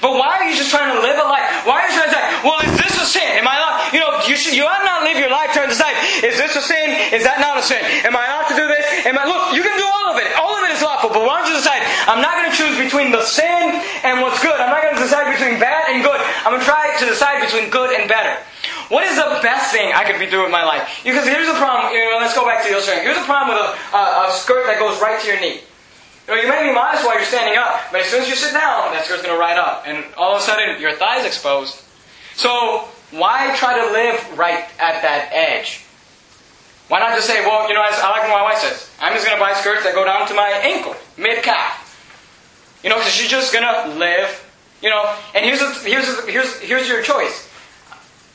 But 0.00 0.16
why 0.16 0.40
are 0.40 0.48
you 0.48 0.56
just 0.56 0.72
trying 0.72 0.88
to 0.96 1.00
live 1.04 1.20
a 1.20 1.28
life? 1.28 1.68
Why 1.68 1.84
are 1.84 1.88
you 1.88 2.00
trying 2.00 2.08
to 2.08 2.16
say, 2.16 2.24
well, 2.48 2.64
is 2.64 2.72
this 2.80 2.96
a 2.96 3.04
sin? 3.04 3.44
Am 3.44 3.48
I? 3.48 3.69
You 3.92 4.00
know, 4.00 4.22
you 4.26 4.36
should, 4.36 4.54
you 4.54 4.64
ought 4.64 4.84
not 4.86 5.02
live 5.02 5.18
your 5.18 5.30
life 5.30 5.50
trying 5.50 5.66
to 5.68 5.74
decide, 5.74 5.98
is 6.22 6.38
this 6.38 6.54
a 6.54 6.62
sin? 6.62 6.94
Is 7.10 7.26
that 7.26 7.42
not 7.42 7.58
a 7.58 7.62
sin? 7.62 7.82
Am 8.06 8.14
I 8.14 8.26
allowed 8.26 8.48
to 8.52 8.56
do 8.56 8.66
this? 8.70 8.84
Am 9.06 9.18
I, 9.18 9.26
look, 9.26 9.54
you 9.54 9.62
can 9.62 9.74
do 9.74 9.86
all 9.86 10.14
of 10.14 10.18
it. 10.22 10.30
All 10.38 10.54
of 10.54 10.62
it 10.66 10.72
is 10.74 10.82
lawful. 10.82 11.10
But 11.10 11.26
why 11.26 11.42
don't 11.42 11.50
you 11.50 11.58
decide, 11.58 11.82
I'm 12.06 12.22
not 12.22 12.38
going 12.38 12.50
to 12.50 12.56
choose 12.56 12.78
between 12.78 13.10
the 13.10 13.22
sin 13.26 13.82
and 14.06 14.22
what's 14.22 14.38
good. 14.42 14.54
I'm 14.54 14.70
not 14.70 14.82
going 14.82 14.94
to 14.94 15.02
decide 15.02 15.30
between 15.32 15.58
bad 15.58 15.90
and 15.90 16.02
good. 16.02 16.20
I'm 16.46 16.54
going 16.54 16.62
to 16.62 16.68
try 16.68 16.94
to 16.98 17.06
decide 17.06 17.42
between 17.42 17.70
good 17.70 17.90
and 17.98 18.06
better. 18.06 18.38
What 18.90 19.06
is 19.06 19.14
the 19.14 19.38
best 19.42 19.70
thing 19.70 19.94
I 19.94 20.02
could 20.02 20.18
be 20.18 20.26
doing 20.26 20.50
with 20.50 20.54
my 20.54 20.66
life? 20.66 21.02
Because 21.06 21.22
here's 21.22 21.46
the 21.46 21.54
problem. 21.54 21.94
You 21.94 22.10
know, 22.10 22.18
let's 22.18 22.34
go 22.34 22.44
back 22.44 22.62
to 22.62 22.68
the 22.68 22.74
illustration. 22.74 23.06
Here's 23.06 23.18
the 23.18 23.26
problem 23.26 23.54
with 23.54 23.62
a, 23.62 23.70
a, 23.94 24.02
a 24.26 24.32
skirt 24.34 24.66
that 24.66 24.82
goes 24.82 25.00
right 25.00 25.14
to 25.22 25.26
your 25.26 25.38
knee. 25.38 25.62
You, 26.26 26.34
know, 26.34 26.42
you 26.42 26.48
may 26.48 26.66
be 26.66 26.74
modest 26.74 27.06
while 27.06 27.14
you're 27.14 27.26
standing 27.26 27.58
up, 27.58 27.90
but 27.90 28.02
as 28.02 28.06
soon 28.10 28.22
as 28.22 28.28
you 28.28 28.34
sit 28.34 28.52
down, 28.52 28.90
that 28.94 29.06
skirt's 29.06 29.22
going 29.22 29.34
to 29.34 29.40
ride 29.40 29.58
up. 29.58 29.84
And 29.86 30.04
all 30.14 30.34
of 30.34 30.42
a 30.42 30.44
sudden, 30.44 30.80
your 30.80 30.92
thigh's 30.94 31.24
exposed. 31.24 31.82
So, 32.34 32.86
why 33.10 33.54
try 33.56 33.78
to 33.78 33.92
live 33.92 34.38
right 34.38 34.64
at 34.78 35.02
that 35.02 35.30
edge? 35.32 35.84
Why 36.88 36.98
not 36.98 37.14
just 37.14 37.26
say, 37.26 37.40
well, 37.46 37.68
you 37.68 37.74
know, 37.74 37.82
as 37.82 37.98
I 38.00 38.10
like 38.10 38.22
what 38.22 38.30
my 38.30 38.42
wife 38.42 38.58
says, 38.58 38.90
I'm 39.00 39.14
just 39.14 39.24
going 39.24 39.38
to 39.38 39.42
buy 39.42 39.52
skirts 39.54 39.84
that 39.84 39.94
go 39.94 40.04
down 40.04 40.26
to 40.28 40.34
my 40.34 40.48
ankle, 40.64 40.96
mid 41.16 41.42
calf. 41.42 41.86
You 42.82 42.90
know, 42.90 42.96
because 42.96 43.12
she's 43.12 43.30
just 43.30 43.52
going 43.52 43.64
to 43.64 43.98
live, 43.98 44.44
you 44.82 44.90
know, 44.90 45.14
and 45.34 45.44
here's, 45.44 45.60
a, 45.60 45.72
here's, 45.88 46.08
a, 46.08 46.30
here's, 46.30 46.58
here's 46.60 46.88
your 46.88 47.02
choice. 47.02 47.48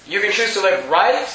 You 0.07 0.21
can 0.21 0.31
choose 0.31 0.53
to 0.53 0.61
live 0.61 0.87
right 0.89 1.27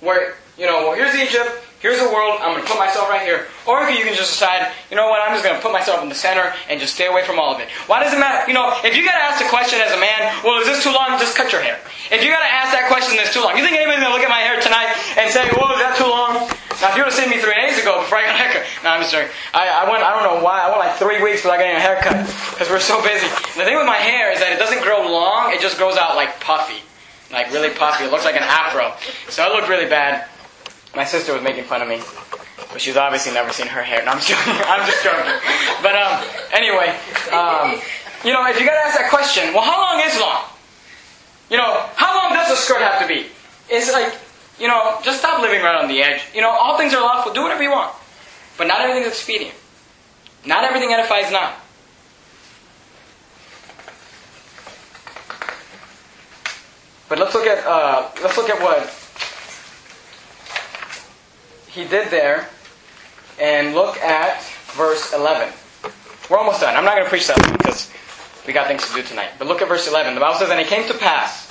where, 0.00 0.34
you 0.58 0.66
know, 0.66 0.88
well, 0.88 0.94
here's 0.94 1.14
Egypt, 1.14 1.50
here's 1.84 2.00
the 2.00 2.08
world, 2.08 2.40
I'm 2.40 2.56
going 2.56 2.64
to 2.64 2.70
put 2.72 2.80
myself 2.80 3.12
right 3.12 3.20
here. 3.20 3.44
Or 3.68 3.84
you 3.92 4.08
can 4.08 4.16
just 4.16 4.32
decide, 4.32 4.72
you 4.88 4.96
know 4.96 5.12
what, 5.12 5.20
I'm 5.20 5.36
just 5.36 5.44
going 5.44 5.52
to 5.52 5.60
put 5.60 5.68
myself 5.68 6.00
in 6.00 6.08
the 6.08 6.16
center 6.16 6.48
and 6.72 6.80
just 6.80 6.96
stay 6.96 7.12
away 7.12 7.28
from 7.28 7.36
all 7.36 7.52
of 7.52 7.60
it. 7.60 7.68
Why 7.92 8.00
does 8.00 8.16
it 8.16 8.16
matter? 8.16 8.40
You 8.48 8.56
know, 8.56 8.72
if 8.80 8.96
you 8.96 9.04
got 9.04 9.12
to 9.12 9.24
ask 9.28 9.36
the 9.36 9.52
question 9.52 9.84
as 9.84 9.92
a 9.92 10.00
man, 10.00 10.32
well, 10.40 10.56
is 10.64 10.64
this 10.64 10.80
too 10.80 10.96
long? 10.96 11.20
Just 11.20 11.36
cut 11.36 11.52
your 11.52 11.60
hair. 11.60 11.76
If 12.08 12.24
you 12.24 12.32
got 12.32 12.40
to 12.40 12.48
ask 12.48 12.72
that 12.72 12.88
question, 12.88 13.20
it's 13.20 13.36
too 13.36 13.44
long. 13.44 13.52
You 13.52 13.60
think 13.60 13.76
anybody's 13.76 14.00
going 14.00 14.08
to 14.08 14.16
look 14.16 14.24
at 14.24 14.32
my 14.32 14.40
hair 14.40 14.56
tonight 14.64 14.96
and 15.20 15.28
say, 15.28 15.44
well, 15.60 15.76
is 15.76 15.80
that 15.84 16.00
too 16.00 16.08
long? 16.08 16.48
Now, 16.80 16.88
if 16.88 16.96
you 16.96 17.04
would 17.04 17.12
have 17.12 17.20
seen 17.20 17.28
me 17.28 17.36
three 17.36 17.52
days 17.52 17.76
ago 17.76 18.00
before 18.00 18.16
I 18.16 18.32
got 18.32 18.32
a 18.32 18.40
haircut, 18.40 18.64
no, 18.80 18.96
I'm 18.96 19.04
just 19.04 19.12
joking. 19.12 19.28
I, 19.52 19.84
I 19.84 19.84
went, 19.84 20.00
I 20.00 20.16
don't 20.16 20.24
know 20.24 20.40
why, 20.40 20.64
I 20.64 20.72
went 20.72 20.80
like 20.80 20.96
three 20.96 21.20
weeks 21.20 21.44
without 21.44 21.60
getting 21.60 21.76
a 21.76 21.84
haircut 21.84 22.24
because 22.56 22.72
we're 22.72 22.80
so 22.80 22.96
busy. 23.04 23.28
The 23.60 23.68
thing 23.68 23.76
with 23.76 23.84
my 23.84 24.00
hair 24.00 24.32
is 24.32 24.40
that 24.40 24.56
it 24.56 24.58
doesn't 24.58 24.80
grow 24.80 25.04
long, 25.04 25.52
it 25.52 25.60
just 25.60 25.76
grows 25.76 26.00
out 26.00 26.16
like 26.16 26.40
puffy. 26.40 26.80
Like 27.28 27.52
really 27.52 27.76
puffy. 27.76 28.08
It 28.08 28.10
looks 28.10 28.24
like 28.24 28.40
an 28.40 28.46
afro. 28.48 28.96
So 29.28 29.44
it 29.44 29.52
looked 29.52 29.68
really 29.68 29.88
bad. 29.88 30.28
My 30.96 31.04
sister 31.04 31.32
was 31.32 31.42
making 31.42 31.64
fun 31.64 31.82
of 31.82 31.88
me. 31.88 32.00
But 32.72 32.80
she's 32.80 32.96
obviously 32.96 33.32
never 33.32 33.52
seen 33.52 33.66
her 33.66 33.82
hair. 33.82 34.04
No, 34.04 34.12
I'm 34.12 34.20
joking. 34.20 34.52
I'm 34.66 34.86
just 34.86 35.02
joking. 35.02 35.30
But 35.82 35.94
um, 35.94 36.24
anyway, 36.52 36.90
um, 37.32 37.80
you 38.24 38.32
know, 38.32 38.46
if 38.46 38.58
you 38.58 38.66
got 38.66 38.74
to 38.74 38.86
ask 38.86 38.98
that 38.98 39.10
question, 39.10 39.52
well, 39.54 39.62
how 39.62 39.78
long 39.80 40.02
is 40.06 40.18
long? 40.18 40.44
You 41.50 41.58
know, 41.58 41.86
how 41.94 42.16
long 42.16 42.32
does 42.32 42.50
a 42.50 42.56
skirt 42.56 42.80
have 42.80 43.02
to 43.02 43.08
be? 43.08 43.26
It's 43.68 43.92
like, 43.92 44.16
you 44.58 44.68
know, 44.68 44.98
just 45.02 45.18
stop 45.18 45.42
living 45.42 45.62
right 45.62 45.76
on 45.80 45.88
the 45.88 46.02
edge. 46.02 46.22
You 46.34 46.40
know, 46.40 46.50
all 46.50 46.78
things 46.78 46.94
are 46.94 47.00
lawful. 47.02 47.32
Do 47.32 47.42
whatever 47.42 47.62
you 47.62 47.70
want. 47.70 47.94
But 48.56 48.66
not 48.66 48.80
everything 48.80 49.02
is 49.02 49.08
expedient. 49.08 49.54
Not 50.46 50.64
everything 50.64 50.92
edifies 50.92 51.30
not. 51.32 51.54
But 57.08 57.18
let's 57.18 57.34
look 57.34 57.46
at 57.46 57.64
uh, 57.66 58.10
let's 58.22 58.36
look 58.36 58.48
at 58.48 58.60
what 58.60 59.03
he 61.74 61.84
did 61.84 62.08
there 62.10 62.48
and 63.40 63.74
look 63.74 63.96
at 63.98 64.42
verse 64.74 65.12
11. 65.12 65.52
We're 66.30 66.38
almost 66.38 66.60
done. 66.60 66.76
I'm 66.76 66.84
not 66.84 66.94
going 66.94 67.04
to 67.04 67.10
preach 67.10 67.26
that 67.26 67.58
because 67.58 67.90
we 68.46 68.52
got 68.52 68.68
things 68.68 68.86
to 68.88 68.94
do 68.94 69.02
tonight. 69.02 69.30
But 69.38 69.48
look 69.48 69.60
at 69.60 69.68
verse 69.68 69.88
11. 69.88 70.14
The 70.14 70.20
Bible 70.20 70.38
says, 70.38 70.50
And 70.50 70.60
it 70.60 70.68
came 70.68 70.86
to 70.88 70.94
pass, 70.96 71.48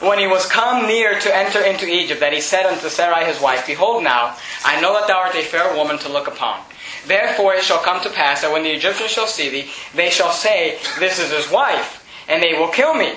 when 0.00 0.18
he 0.18 0.26
was 0.26 0.46
come 0.46 0.86
near 0.86 1.18
to 1.18 1.34
enter 1.34 1.62
into 1.62 1.88
Egypt, 1.88 2.20
that 2.20 2.32
he 2.32 2.40
said 2.40 2.66
unto 2.66 2.88
Sarai 2.88 3.24
his 3.24 3.40
wife, 3.40 3.66
Behold 3.66 4.02
now, 4.02 4.36
I 4.64 4.80
know 4.80 4.92
that 4.94 5.06
thou 5.06 5.18
art 5.18 5.34
a 5.34 5.42
fair 5.42 5.74
woman 5.74 5.98
to 6.00 6.08
look 6.08 6.26
upon. 6.26 6.60
Therefore 7.06 7.54
it 7.54 7.62
shall 7.62 7.82
come 7.82 8.02
to 8.02 8.10
pass 8.10 8.42
that 8.42 8.52
when 8.52 8.64
the 8.64 8.72
Egyptians 8.72 9.10
shall 9.10 9.28
see 9.28 9.48
thee, 9.48 9.70
they 9.94 10.10
shall 10.10 10.32
say, 10.32 10.78
This 10.98 11.18
is 11.18 11.30
his 11.30 11.50
wife, 11.50 12.04
and 12.28 12.42
they 12.42 12.52
will 12.52 12.68
kill 12.68 12.94
me. 12.94 13.14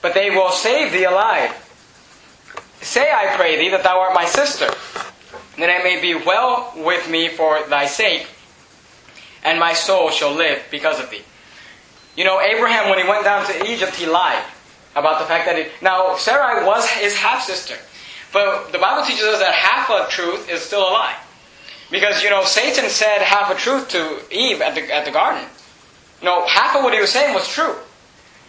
But 0.00 0.14
they 0.14 0.30
will 0.30 0.50
save 0.50 0.92
thee 0.92 1.04
alive. 1.04 1.52
Say, 2.80 3.10
I 3.10 3.36
pray 3.36 3.58
thee, 3.58 3.68
that 3.70 3.82
thou 3.82 4.00
art 4.00 4.14
my 4.14 4.24
sister, 4.24 4.66
that 5.58 5.68
it 5.68 5.84
may 5.84 6.00
be 6.00 6.14
well 6.14 6.72
with 6.76 7.08
me 7.10 7.28
for 7.28 7.60
thy 7.68 7.86
sake, 7.86 8.26
and 9.44 9.58
my 9.58 9.72
soul 9.72 10.10
shall 10.10 10.34
live 10.34 10.62
because 10.70 11.00
of 11.00 11.10
thee. 11.10 11.22
You 12.16 12.24
know, 12.24 12.40
Abraham, 12.40 12.90
when 12.90 12.98
he 12.98 13.08
went 13.08 13.24
down 13.24 13.46
to 13.46 13.70
Egypt, 13.70 13.94
he 13.94 14.06
lied 14.06 14.42
about 14.96 15.20
the 15.20 15.26
fact 15.26 15.46
that. 15.46 15.70
Now, 15.80 16.16
Sarai 16.16 16.66
was 16.66 16.88
his 16.90 17.14
half 17.14 17.42
sister. 17.42 17.76
But 18.32 18.72
the 18.72 18.78
Bible 18.78 19.06
teaches 19.06 19.24
us 19.24 19.38
that 19.38 19.54
half 19.54 19.88
a 19.88 20.10
truth 20.10 20.50
is 20.50 20.60
still 20.60 20.80
a 20.80 20.92
lie. 20.92 21.16
Because, 21.90 22.22
you 22.22 22.28
know, 22.28 22.44
Satan 22.44 22.90
said 22.90 23.22
half 23.22 23.50
a 23.50 23.54
truth 23.54 23.88
to 23.90 24.20
Eve 24.30 24.60
at 24.60 24.74
the, 24.74 24.94
at 24.94 25.06
the 25.06 25.10
garden. 25.10 25.48
No, 26.22 26.46
half 26.46 26.76
of 26.76 26.84
what 26.84 26.92
he 26.92 27.00
was 27.00 27.10
saying 27.10 27.34
was 27.34 27.48
true. 27.48 27.74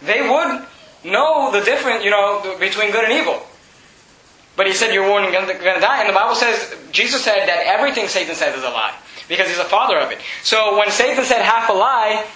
They 0.02 0.20
would 0.20 0.66
know 1.04 1.50
the 1.50 1.64
difference, 1.64 2.04
you 2.04 2.10
know, 2.10 2.56
between 2.58 2.90
good 2.90 3.04
and 3.04 3.12
evil. 3.12 3.42
But 4.60 4.66
he 4.66 4.74
said, 4.74 4.92
You're 4.92 5.06
going 5.06 5.32
to 5.32 5.80
die. 5.80 6.00
And 6.00 6.10
the 6.10 6.12
Bible 6.12 6.34
says, 6.34 6.76
Jesus 6.92 7.24
said 7.24 7.48
that 7.48 7.64
everything 7.64 8.08
Satan 8.08 8.34
says 8.34 8.54
is 8.54 8.62
a 8.62 8.68
lie. 8.68 8.94
Because 9.26 9.48
he's 9.48 9.56
the 9.56 9.64
father 9.64 9.98
of 9.98 10.10
it. 10.12 10.18
So 10.42 10.76
when 10.76 10.90
Satan 10.90 11.24
said 11.24 11.40
half 11.40 11.70
a 11.70 11.72
lie, 11.72 12.26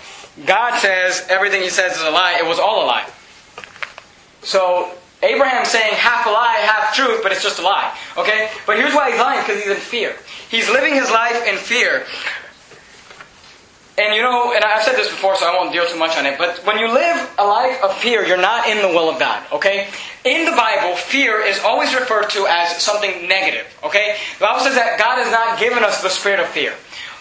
God 0.47 0.79
says 0.79 1.27
everything 1.29 1.61
he 1.61 1.69
says 1.69 1.99
is 1.99 2.03
a 2.03 2.11
lie. 2.11 2.39
It 2.41 2.47
was 2.47 2.59
all 2.59 2.83
a 2.83 2.87
lie. 2.87 3.07
So 4.41 4.91
Abraham's 5.23 5.69
saying 5.69 5.93
half 5.97 6.25
a 6.25 6.31
lie, 6.31 6.57
half 6.65 6.95
truth, 6.95 7.21
but 7.23 7.31
it's 7.31 7.43
just 7.43 7.61
a 7.61 7.63
lie. 7.63 7.95
Okay? 8.17 8.49
But 8.67 8.79
here's 8.79 8.95
why 8.95 9.11
he's 9.11 9.21
lying, 9.21 9.41
because 9.43 9.63
he's 9.63 9.71
in 9.71 9.77
fear. 9.77 10.17
He's 10.49 10.71
living 10.71 10.95
his 10.95 11.11
life 11.11 11.47
in 11.47 11.59
fear. 11.59 12.07
And 13.97 14.15
you 14.15 14.23
know, 14.23 14.53
and 14.53 14.65
I've 14.65 14.83
said 14.83 14.97
this 14.97 15.09
before, 15.09 15.37
so 15.37 15.47
I 15.47 15.55
won't 15.55 15.73
deal 15.73 15.87
too 15.87 15.99
much 15.99 16.19
on 16.19 16.27
it, 16.27 16.37
but 16.37 16.59
when 16.67 16.79
you 16.79 16.93
live 16.93 17.31
a 17.39 17.47
life 17.47 17.81
of 17.83 17.95
fear, 17.99 18.27
you're 18.27 18.41
not 18.41 18.69
in 18.69 18.83
the 18.83 18.89
will 18.89 19.09
of 19.09 19.21
God, 19.21 19.41
okay? 19.53 19.89
In 20.25 20.45
the 20.45 20.51
Bible, 20.51 20.97
fear 20.97 21.41
is 21.41 21.61
always 21.61 21.95
referred 21.95 22.29
to 22.31 22.47
as 22.49 22.83
something 22.83 23.29
negative, 23.29 23.67
okay? 23.85 24.17
The 24.41 24.47
Bible 24.47 24.65
says 24.65 24.75
that 24.75 24.99
God 24.99 25.23
has 25.23 25.31
not 25.31 25.61
given 25.61 25.85
us 25.85 26.03
the 26.03 26.09
spirit 26.09 26.41
of 26.41 26.47
fear. 26.49 26.75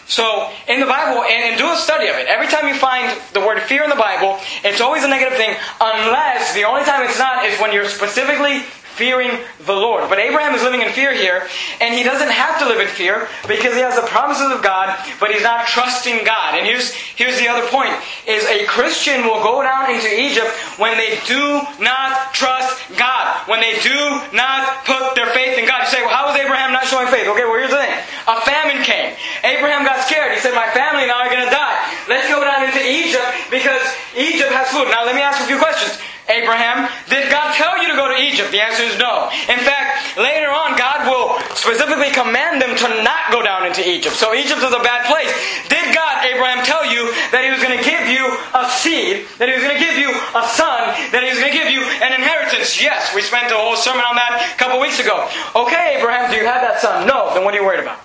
So, 0.06 0.50
in 0.68 0.80
the 0.80 0.86
Bible, 0.86 1.22
and, 1.22 1.54
and, 1.54 1.58
do 1.58 1.70
a 1.70 1.76
study 1.76 2.08
of 2.08 2.16
it, 2.16 2.26
every 2.26 2.48
time 2.48 2.68
you 2.68 2.74
find 2.74 3.18
the 3.32 3.40
word 3.40 3.62
fear 3.62 3.84
in 3.84 3.88
the 3.88 3.96
Bible, 3.96 4.38
it's 4.62 4.80
always 4.80 5.04
a 5.04 5.08
negative 5.08 5.38
thing, 5.38 5.56
unless 5.80 6.52
the 6.54 6.64
only 6.64 6.82
time 6.82 7.08
it's 7.08 7.18
not 7.18 7.46
is 7.46 7.58
when 7.60 7.72
you're 7.72 7.88
specifically 7.88 8.64
fearing 8.94 9.30
the 9.66 9.74
Lord. 9.74 10.08
But 10.08 10.18
Abraham 10.18 10.54
is 10.54 10.62
living 10.62 10.82
in 10.82 10.90
fear 10.90 11.12
here, 11.12 11.46
and 11.80 11.94
he 11.94 12.02
doesn't 12.02 12.30
have 12.30 12.58
to 12.60 12.66
live 12.66 12.80
in 12.80 12.86
fear 12.86 13.28
because 13.48 13.74
he 13.74 13.82
has 13.82 13.96
the 13.98 14.06
promises 14.06 14.50
of 14.54 14.62
God, 14.62 14.94
but 15.18 15.30
he's 15.30 15.42
not 15.42 15.66
trusting 15.66 16.24
God. 16.24 16.54
And 16.54 16.66
here's, 16.66 16.94
here's 16.94 17.38
the 17.38 17.48
other 17.48 17.66
point, 17.68 17.90
is 18.26 18.46
a 18.46 18.64
Christian 18.66 19.26
will 19.26 19.42
go 19.42 19.62
down 19.62 19.90
into 19.90 20.08
Egypt 20.08 20.50
when 20.78 20.96
they 20.96 21.18
do 21.26 21.62
not 21.82 22.32
trust 22.32 22.78
God, 22.96 23.34
when 23.50 23.60
they 23.60 23.74
do 23.82 23.98
not 24.30 24.86
put 24.86 25.14
their 25.18 25.30
faith 25.34 25.58
in 25.58 25.66
God. 25.66 25.82
You 25.84 25.90
say, 25.90 26.02
well, 26.06 26.14
how 26.14 26.30
was 26.30 26.38
Abraham 26.38 26.72
not 26.72 26.86
showing 26.86 27.08
faith? 27.08 27.26
Okay, 27.26 27.44
well, 27.44 27.58
here's 27.58 27.74
the 27.74 27.82
thing. 27.82 27.94
A 28.30 28.40
famine 28.46 28.82
came. 28.86 29.18
Abraham 29.42 29.84
got 29.84 30.06
scared. 30.06 30.32
He 30.32 30.40
said, 30.40 30.54
my 30.54 30.70
family 30.70 31.06
now 31.06 31.18
are 31.18 31.30
going 31.30 31.44
to 31.44 31.50
die. 31.50 31.76
Let's 32.08 32.30
go 32.30 32.40
down 32.40 32.64
into 32.64 32.80
Egypt 32.80 33.26
because 33.50 33.82
Egypt 34.16 34.54
has 34.54 34.70
food. 34.70 34.88
Now, 34.88 35.04
let 35.04 35.14
me 35.14 35.20
ask 35.20 35.42
a 35.42 35.46
few 35.50 35.58
questions. 35.58 35.98
Abraham, 36.28 36.88
did 37.08 37.28
God 37.28 37.52
tell 37.54 37.76
you 37.82 37.88
to 37.92 37.96
go 37.96 38.08
to 38.08 38.16
Egypt? 38.16 38.50
The 38.50 38.64
answer 38.64 38.82
is 38.82 38.96
no. 38.96 39.28
In 39.48 39.60
fact, 39.60 40.16
later 40.16 40.48
on, 40.48 40.72
God 40.76 41.04
will 41.04 41.36
specifically 41.52 42.08
command 42.16 42.62
them 42.62 42.72
to 42.72 42.86
not 43.04 43.28
go 43.28 43.44
down 43.44 43.66
into 43.66 43.84
Egypt. 43.84 44.16
So 44.16 44.32
Egypt 44.32 44.64
is 44.64 44.72
a 44.72 44.80
bad 44.80 45.04
place. 45.04 45.28
Did 45.68 45.92
God, 45.92 46.24
Abraham, 46.24 46.64
tell 46.64 46.88
you 46.88 47.12
that 47.28 47.44
He 47.44 47.52
was 47.52 47.60
going 47.60 47.76
to 47.76 47.84
give 47.84 48.08
you 48.08 48.24
a 48.56 48.64
seed, 48.72 49.28
that 49.36 49.52
He 49.52 49.54
was 49.54 49.64
going 49.64 49.76
to 49.76 49.84
give 49.84 50.00
you 50.00 50.16
a 50.32 50.44
son, 50.48 50.96
that 51.12 51.20
He 51.20 51.28
was 51.28 51.38
going 51.38 51.52
to 51.52 51.58
give 51.58 51.68
you 51.68 51.84
an 52.00 52.16
inheritance? 52.16 52.80
Yes, 52.80 53.12
we 53.12 53.20
spent 53.20 53.52
a 53.52 53.58
whole 53.60 53.76
sermon 53.76 54.04
on 54.08 54.16
that 54.16 54.40
a 54.40 54.56
couple 54.56 54.80
weeks 54.80 55.00
ago. 55.00 55.28
Okay, 55.52 56.00
Abraham, 56.00 56.32
do 56.32 56.40
you 56.40 56.48
have 56.48 56.64
that 56.64 56.80
son? 56.80 57.06
No. 57.06 57.36
Then 57.36 57.44
what 57.44 57.52
are 57.52 57.60
you 57.60 57.66
worried 57.66 57.84
about? 57.84 58.00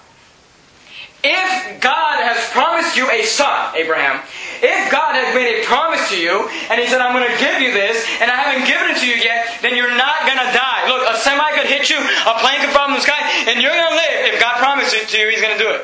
If 1.21 1.81
God 1.81 2.23
has 2.23 2.39
promised 2.55 2.95
you 2.95 3.11
a 3.11 3.27
son, 3.27 3.75
Abraham, 3.75 4.23
if 4.63 4.91
God 4.91 5.19
has 5.19 5.35
made 5.35 5.59
a 5.59 5.65
promise 5.67 6.07
to 6.09 6.17
you, 6.17 6.47
and 6.71 6.79
He 6.79 6.87
said, 6.87 7.03
I'm 7.03 7.11
going 7.11 7.27
to 7.27 7.35
give 7.39 7.59
you 7.59 7.75
this, 7.75 8.07
and 8.23 8.31
I 8.31 8.35
haven't 8.39 8.63
given 8.63 8.95
it 8.95 9.03
to 9.03 9.07
you 9.07 9.19
yet, 9.19 9.59
then 9.61 9.75
you're 9.75 9.91
not 9.99 10.23
going 10.23 10.39
to 10.39 10.49
die. 10.55 10.87
Look, 10.87 11.03
a 11.11 11.19
semi 11.19 11.43
could 11.59 11.67
hit 11.67 11.91
you, 11.91 11.99
a 11.99 12.33
plane 12.39 12.63
could 12.63 12.71
fall 12.71 12.87
from 12.87 12.95
the 12.95 13.03
sky, 13.03 13.19
and 13.51 13.59
you're 13.59 13.75
going 13.75 13.91
to 13.91 13.99
live. 13.99 14.31
If 14.31 14.39
God 14.39 14.63
promised 14.63 14.95
it 14.95 15.11
to 15.11 15.17
you, 15.19 15.27
He's 15.27 15.43
going 15.43 15.57
to 15.57 15.63
do 15.63 15.69
it. 15.69 15.83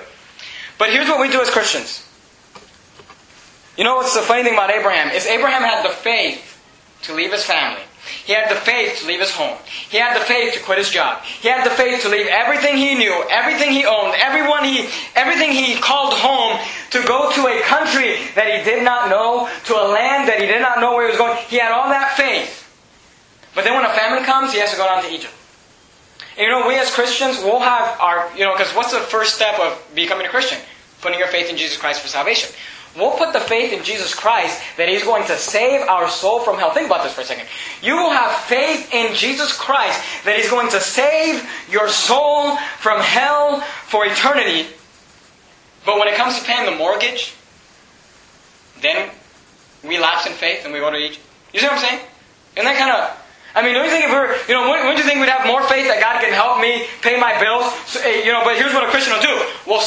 But 0.80 0.96
here's 0.96 1.08
what 1.08 1.20
we 1.20 1.28
do 1.28 1.42
as 1.42 1.52
Christians. 1.52 2.08
You 3.78 3.84
know 3.84 3.98
what's 3.98 4.16
the 4.16 4.24
funny 4.24 4.44
thing 4.44 4.54
about 4.54 4.72
Abraham? 4.72 5.12
Is 5.12 5.26
Abraham 5.28 5.64
had 5.64 5.84
the 5.84 5.92
faith 5.92 6.56
to 7.04 7.14
leave 7.14 7.32
his 7.32 7.44
family 7.44 7.84
he 8.26 8.34
had 8.34 8.50
the 8.50 8.56
faith 8.56 9.00
to 9.00 9.08
leave 9.08 9.20
his 9.20 9.32
home. 9.32 9.58
He 9.90 9.98
had 9.98 10.16
the 10.16 10.26
faith 10.26 10.54
to 10.54 10.60
quit 10.60 10.78
his 10.78 10.90
job. 10.90 11.24
He 11.24 11.48
had 11.48 11.66
the 11.66 11.70
faith 11.72 12.02
to 12.04 12.10
leave 12.10 12.28
everything 12.28 12.78
he 12.78 12.96
knew, 12.96 13.24
everything 13.30 13.72
he 13.72 13.86
owned, 13.86 14.16
everyone 14.18 14.64
he, 14.64 14.90
everything 15.16 15.52
he 15.52 15.76
called 15.76 16.14
home 16.14 16.60
to 16.92 17.04
go 17.08 17.32
to 17.32 17.48
a 17.48 17.62
country 17.64 18.18
that 18.36 18.48
he 18.48 18.64
did 18.64 18.84
not 18.84 19.10
know, 19.10 19.50
to 19.66 19.74
a 19.74 19.86
land 19.88 20.28
that 20.28 20.40
he 20.40 20.46
did 20.46 20.62
not 20.62 20.80
know 20.80 20.94
where 20.94 21.06
he 21.06 21.12
was 21.12 21.18
going. 21.18 21.38
He 21.48 21.58
had 21.58 21.72
all 21.72 21.90
that 21.90 22.16
faith. 22.16 22.62
But 23.56 23.64
then 23.64 23.74
when 23.74 23.86
a 23.86 23.94
famine 23.94 24.24
comes, 24.24 24.54
he 24.54 24.60
has 24.60 24.72
to 24.72 24.78
go 24.78 24.86
down 24.86 25.04
to 25.04 25.10
Egypt. 25.10 25.34
And 26.38 26.46
you 26.46 26.52
know, 26.52 26.68
we 26.68 26.76
as 26.76 26.92
Christians, 26.92 27.40
we'll 27.40 27.62
have 27.62 28.00
our, 28.02 28.30
you 28.36 28.44
know, 28.44 28.54
because 28.56 28.74
what's 28.76 28.92
the 28.92 29.00
first 29.00 29.36
step 29.36 29.58
of 29.60 29.82
becoming 29.96 30.28
a 30.28 30.30
Christian? 30.30 30.60
Putting 31.02 31.18
your 31.18 31.30
faith 31.30 31.50
in 31.50 31.56
Jesus 31.56 31.78
Christ 31.78 32.02
for 32.02 32.10
salvation. 32.10 32.54
We'll 32.96 33.12
put 33.12 33.34
the 33.34 33.42
faith 33.42 33.74
in 33.74 33.84
Jesus 33.84 34.16
Christ 34.16 34.62
that 34.78 34.88
He's 34.88 35.04
going 35.04 35.26
to 35.28 35.38
save 35.38 35.88
our 35.88 36.10
soul 36.10 36.40
from 36.40 36.58
hell. 36.58 36.72
Think 36.72 36.88
about 36.88 37.04
this 37.04 37.14
for 37.14 37.22
a 37.22 37.26
second. 37.26 37.48
You 37.82 37.96
will 37.96 38.12
have 38.12 38.34
faith 38.44 38.94
in 38.94 39.14
Jesus 39.16 39.58
Christ 39.58 40.02
that 40.24 40.38
He's 40.38 40.50
going 40.50 40.70
to 40.72 40.80
save 40.80 41.48
your 41.70 41.90
soul 41.90 42.56
from 42.80 43.02
hell 43.02 43.60
for 43.88 44.06
eternity. 44.06 44.68
But 45.86 46.00
when 46.00 46.08
it 46.08 46.16
comes 46.16 46.40
to 46.40 46.46
paying 46.46 46.66
the 46.66 46.76
mortgage, 46.76 47.34
then 48.82 49.12
we 49.84 50.00
lapse 50.00 50.26
in 50.26 50.34
faith 50.34 50.64
and 50.64 50.74
we 50.74 50.80
go 50.80 50.90
to 50.90 50.98
Egypt. 50.98 51.24
You 51.54 51.60
see 51.60 51.68
what 51.68 51.76
I'm 51.76 51.80
saying? 51.80 52.00
Isn't 52.56 52.66
that 52.66 52.78
kind 52.78 52.92
of 52.92 53.22
I 53.56 53.64
mean, 53.64 53.74
don't 53.74 53.86
you 53.86 53.92
think 53.92 54.04
if 54.04 54.12
we're, 54.12 54.36
you 54.52 54.54
know, 54.54 54.68
wouldn't 54.68 54.98
you 54.98 55.06
think 55.06 55.22
we'd 55.22 55.30
have 55.30 55.48
more 55.48 55.64
faith 55.64 55.88
that 55.88 56.04
God 56.04 56.20
can 56.20 56.34
help 56.34 56.60
me 56.60 56.88
pay 57.00 57.18
my 57.18 57.40
bills? 57.40 57.72
So, 57.88 58.04
eh, 58.04 58.28
you 58.28 58.34
know, 58.34 58.44
but 58.44 58.60
here's 58.60 58.74
what 58.74 58.84
a 58.84 58.92
Christian 58.92 59.16
will 59.16 59.24
do: 59.24 59.32
we'll, 59.64 59.80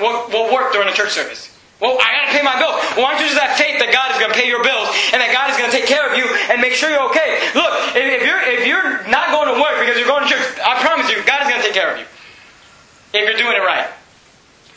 we'll, 0.00 0.28
we'll 0.32 0.52
work 0.52 0.72
during 0.72 0.88
a 0.88 0.96
church 0.96 1.10
service. 1.10 1.51
Well, 1.82 1.98
I 1.98 2.14
got 2.14 2.30
to 2.30 2.32
pay 2.38 2.46
my 2.46 2.54
bills. 2.62 2.78
Why 2.94 3.10
don't 3.10 3.26
you 3.26 3.26
just 3.26 3.42
have 3.42 3.58
faith 3.58 3.82
that 3.82 3.90
God 3.90 4.14
is 4.14 4.22
to 4.22 4.30
pay 4.38 4.46
your 4.46 4.62
bills 4.62 4.86
and 5.10 5.18
that 5.18 5.34
God 5.34 5.50
is 5.50 5.58
to 5.58 5.66
take 5.66 5.90
care 5.90 6.06
of 6.06 6.14
you 6.14 6.22
and 6.46 6.62
make 6.62 6.78
sure 6.78 6.86
you're 6.86 7.10
okay? 7.10 7.42
Look, 7.58 7.74
if, 7.98 8.22
you're 8.22 8.38
if 8.38 8.62
you're 8.62 9.02
not 9.10 9.34
going 9.34 9.50
to 9.50 9.58
work 9.58 9.82
because 9.82 9.98
you're 9.98 10.06
going 10.06 10.22
to 10.22 10.30
church, 10.30 10.46
I 10.62 10.78
promise 10.78 11.10
you, 11.10 11.18
God 11.26 11.42
is 11.42 11.50
to 11.50 11.58
take 11.58 11.74
care 11.74 11.90
of 11.90 11.98
you 11.98 12.06
if 13.18 13.26
you're 13.26 13.34
doing 13.34 13.58
it 13.58 13.66
right. 13.66 13.90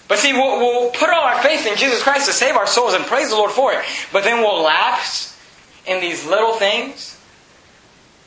But 0.09 0.17
see, 0.17 0.33
we'll, 0.33 0.57
we'll 0.57 0.89
put 0.97 1.13
all 1.13 1.21
our 1.21 1.37
faith 1.45 1.69
in 1.69 1.77
Jesus 1.77 2.01
Christ 2.01 2.25
to 2.25 2.33
save 2.33 2.57
our 2.57 2.65
souls 2.65 2.97
and 2.97 3.05
praise 3.05 3.29
the 3.29 3.37
Lord 3.37 3.53
for 3.53 3.69
it. 3.73 3.85
But 4.09 4.25
then 4.25 4.41
we'll 4.41 4.65
lapse 4.65 5.37
in 5.85 6.01
these 6.01 6.25
little 6.25 6.57
things. 6.57 7.21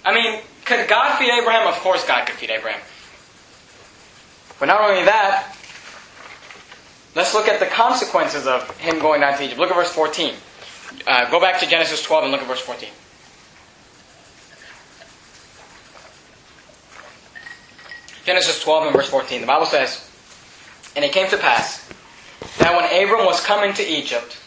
I 0.06 0.14
mean, 0.14 0.38
could 0.64 0.86
God 0.86 1.18
feed 1.18 1.34
Abraham? 1.34 1.66
Of 1.66 1.74
course, 1.82 2.06
God 2.06 2.30
could 2.30 2.38
feed 2.38 2.50
Abraham. 2.50 2.80
But 4.62 4.66
not 4.66 4.86
only 4.86 5.02
that, 5.02 5.57
Let's 7.14 7.34
look 7.34 7.48
at 7.48 7.58
the 7.60 7.66
consequences 7.66 8.46
of 8.46 8.76
him 8.78 8.98
going 8.98 9.20
down 9.20 9.36
to 9.38 9.44
Egypt. 9.44 9.58
Look 9.58 9.70
at 9.70 9.76
verse 9.76 9.92
14. 9.92 10.34
Uh, 11.06 11.30
go 11.30 11.40
back 11.40 11.60
to 11.60 11.66
Genesis 11.66 12.02
12 12.02 12.24
and 12.24 12.32
look 12.32 12.40
at 12.40 12.46
verse 12.46 12.60
14. 12.60 12.88
Genesis 18.24 18.60
12 18.62 18.88
and 18.88 18.94
verse 18.94 19.08
14. 19.08 19.40
The 19.40 19.46
Bible 19.46 19.66
says, 19.66 20.06
And 20.94 21.04
it 21.04 21.12
came 21.12 21.28
to 21.30 21.38
pass 21.38 21.88
that 22.58 22.76
when 22.76 22.84
Abram 22.84 23.24
was 23.24 23.42
coming 23.42 23.72
to 23.74 23.82
Egypt, 23.82 24.38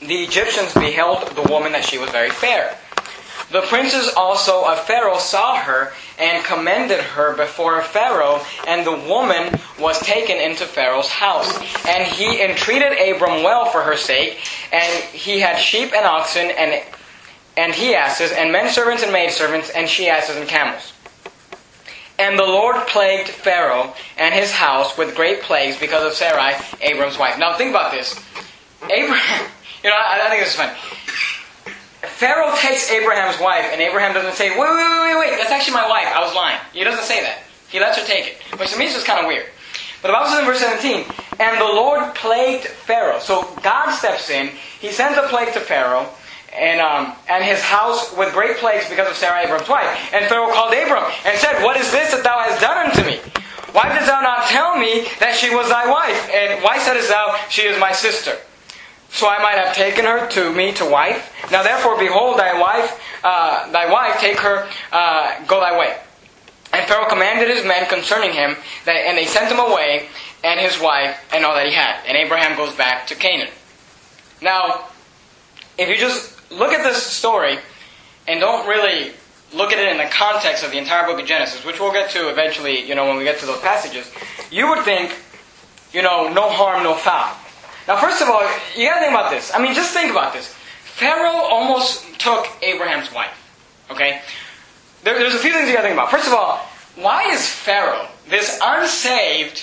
the 0.00 0.22
Egyptians 0.22 0.72
beheld 0.72 1.26
the 1.34 1.42
woman 1.50 1.72
that 1.72 1.84
she 1.84 1.98
was 1.98 2.10
very 2.10 2.30
fair. 2.30 2.76
The 3.50 3.62
princes 3.62 4.12
also 4.16 4.64
of 4.64 4.80
Pharaoh 4.80 5.18
saw 5.18 5.56
her 5.56 5.92
and 6.18 6.44
commended 6.44 7.00
her 7.00 7.36
before 7.36 7.80
Pharaoh, 7.82 8.40
and 8.66 8.84
the 8.84 9.08
woman 9.08 9.58
was 9.78 10.00
taken 10.00 10.36
into 10.36 10.64
Pharaoh's 10.64 11.08
house. 11.08 11.56
And 11.86 12.04
he 12.04 12.42
entreated 12.42 12.92
Abram 12.92 13.44
well 13.44 13.66
for 13.66 13.82
her 13.82 13.96
sake, 13.96 14.38
and 14.72 15.04
he 15.04 15.38
had 15.38 15.56
sheep 15.56 15.92
and 15.94 16.04
oxen, 16.04 16.50
and, 16.50 16.82
and 17.56 17.72
he 17.72 17.94
asses, 17.94 18.32
and 18.32 18.50
men 18.50 18.70
servants 18.70 19.04
and 19.04 19.12
maid 19.12 19.30
servants, 19.30 19.70
and 19.70 19.88
she 19.88 20.08
asses 20.08 20.36
and 20.36 20.48
camels. 20.48 20.92
And 22.18 22.38
the 22.38 22.44
Lord 22.44 22.76
plagued 22.88 23.28
Pharaoh 23.28 23.94
and 24.16 24.34
his 24.34 24.50
house 24.50 24.96
with 24.96 25.14
great 25.14 25.42
plagues 25.42 25.78
because 25.78 26.04
of 26.04 26.14
Sarai, 26.14 26.54
Abram's 26.80 27.18
wife. 27.18 27.38
Now 27.38 27.56
think 27.56 27.70
about 27.70 27.92
this. 27.92 28.18
Abraham, 28.84 29.50
you 29.84 29.90
know, 29.90 29.96
I, 29.96 30.26
I 30.26 30.30
think 30.30 30.42
this 30.42 30.50
is 30.50 30.56
funny. 30.56 30.76
Pharaoh 32.16 32.54
takes 32.56 32.90
Abraham's 32.90 33.38
wife, 33.38 33.68
and 33.72 33.80
Abraham 33.82 34.14
doesn't 34.14 34.34
say, 34.34 34.48
wait, 34.48 34.58
wait, 34.58 35.00
wait, 35.04 35.18
wait, 35.20 35.36
that's 35.36 35.50
actually 35.50 35.74
my 35.74 35.86
wife. 35.86 36.08
I 36.08 36.24
was 36.24 36.34
lying. 36.34 36.58
He 36.72 36.82
doesn't 36.82 37.04
say 37.04 37.20
that. 37.20 37.42
He 37.68 37.78
lets 37.78 37.98
her 37.98 38.06
take 38.06 38.26
it. 38.26 38.58
Which 38.58 38.72
to 38.72 38.78
me 38.78 38.86
is 38.86 38.94
just 38.94 39.04
kind 39.04 39.20
of 39.20 39.26
weird. 39.26 39.44
But 40.00 40.08
the 40.08 40.14
Bible 40.14 40.30
says 40.30 40.40
in 40.40 40.46
verse 40.46 40.60
17, 40.60 41.04
and 41.40 41.60
the 41.60 41.64
Lord 41.64 42.14
plagued 42.14 42.64
Pharaoh. 42.64 43.18
So 43.20 43.44
God 43.62 43.94
steps 43.94 44.30
in. 44.30 44.48
He 44.80 44.92
sends 44.92 45.18
a 45.18 45.28
plague 45.28 45.52
to 45.52 45.60
Pharaoh 45.60 46.08
and, 46.56 46.80
um, 46.80 47.12
and 47.28 47.44
his 47.44 47.60
house 47.60 48.16
with 48.16 48.32
great 48.32 48.56
plagues 48.56 48.88
because 48.88 49.10
of 49.10 49.16
Sarah, 49.16 49.44
Abram's 49.44 49.68
wife. 49.68 49.84
And 50.14 50.24
Pharaoh 50.24 50.52
called 50.52 50.72
Abram 50.72 51.04
and 51.26 51.36
said, 51.38 51.62
What 51.62 51.76
is 51.76 51.92
this 51.92 52.12
that 52.12 52.24
thou 52.24 52.38
hast 52.38 52.62
done 52.62 52.86
unto 52.88 53.04
me? 53.04 53.20
Why 53.72 53.92
didst 53.92 54.06
thou 54.06 54.22
not 54.22 54.48
tell 54.48 54.78
me 54.78 55.04
that 55.20 55.36
she 55.36 55.54
was 55.54 55.68
thy 55.68 55.84
wife? 55.84 56.30
And 56.32 56.62
why 56.64 56.78
saidst 56.78 57.10
thou, 57.10 57.36
She 57.50 57.62
is 57.62 57.78
my 57.78 57.92
sister? 57.92 58.38
So 59.16 59.26
I 59.30 59.42
might 59.42 59.56
have 59.56 59.74
taken 59.74 60.04
her 60.04 60.28
to 60.28 60.52
me 60.52 60.72
to 60.72 60.84
wife. 60.84 61.32
Now 61.50 61.62
therefore, 61.62 61.98
behold, 61.98 62.38
thy 62.38 62.60
wife, 62.60 63.00
uh, 63.24 63.72
thy 63.72 63.90
wife, 63.90 64.20
take 64.20 64.38
her, 64.40 64.68
uh, 64.92 65.42
go 65.46 65.58
thy 65.58 65.78
way. 65.78 65.96
And 66.74 66.86
Pharaoh 66.86 67.08
commanded 67.08 67.48
his 67.48 67.64
men 67.64 67.88
concerning 67.88 68.34
him, 68.34 68.56
that, 68.84 68.92
and 68.92 69.16
they 69.16 69.24
sent 69.24 69.50
him 69.50 69.58
away, 69.58 70.10
and 70.44 70.60
his 70.60 70.78
wife, 70.78 71.18
and 71.32 71.46
all 71.46 71.54
that 71.54 71.64
he 71.64 71.72
had. 71.72 72.04
And 72.06 72.14
Abraham 72.14 72.58
goes 72.58 72.74
back 72.74 73.06
to 73.06 73.14
Canaan. 73.14 73.48
Now, 74.42 74.84
if 75.78 75.88
you 75.88 75.96
just 75.96 76.52
look 76.52 76.72
at 76.72 76.84
this 76.84 77.02
story 77.02 77.58
and 78.28 78.38
don't 78.38 78.68
really 78.68 79.12
look 79.54 79.72
at 79.72 79.78
it 79.78 79.88
in 79.88 79.96
the 79.96 80.10
context 80.12 80.62
of 80.62 80.72
the 80.72 80.78
entire 80.78 81.06
book 81.06 81.18
of 81.18 81.26
Genesis, 81.26 81.64
which 81.64 81.80
we'll 81.80 81.92
get 81.92 82.10
to 82.10 82.28
eventually, 82.28 82.86
you 82.86 82.94
know, 82.94 83.06
when 83.06 83.16
we 83.16 83.24
get 83.24 83.38
to 83.38 83.46
those 83.46 83.60
passages, 83.60 84.12
you 84.50 84.68
would 84.68 84.84
think, 84.84 85.16
you 85.94 86.02
know, 86.02 86.30
no 86.30 86.50
harm, 86.50 86.82
no 86.82 86.94
foul. 86.94 87.34
Now, 87.88 87.96
first 87.96 88.20
of 88.20 88.28
all, 88.28 88.42
you 88.74 88.88
gotta 88.88 89.00
think 89.00 89.12
about 89.12 89.30
this. 89.30 89.52
I 89.54 89.62
mean, 89.62 89.74
just 89.74 89.92
think 89.92 90.10
about 90.10 90.32
this. 90.32 90.52
Pharaoh 90.82 91.44
almost 91.50 92.18
took 92.18 92.48
Abraham's 92.62 93.12
wife. 93.12 93.36
Okay? 93.90 94.20
There, 95.04 95.18
there's 95.18 95.34
a 95.34 95.38
few 95.38 95.52
things 95.52 95.68
you 95.68 95.74
gotta 95.74 95.88
think 95.88 95.98
about. 95.98 96.10
First 96.10 96.26
of 96.26 96.34
all, 96.34 96.58
why 96.96 97.30
is 97.30 97.46
Pharaoh, 97.48 98.08
this 98.28 98.58
unsaved, 98.62 99.62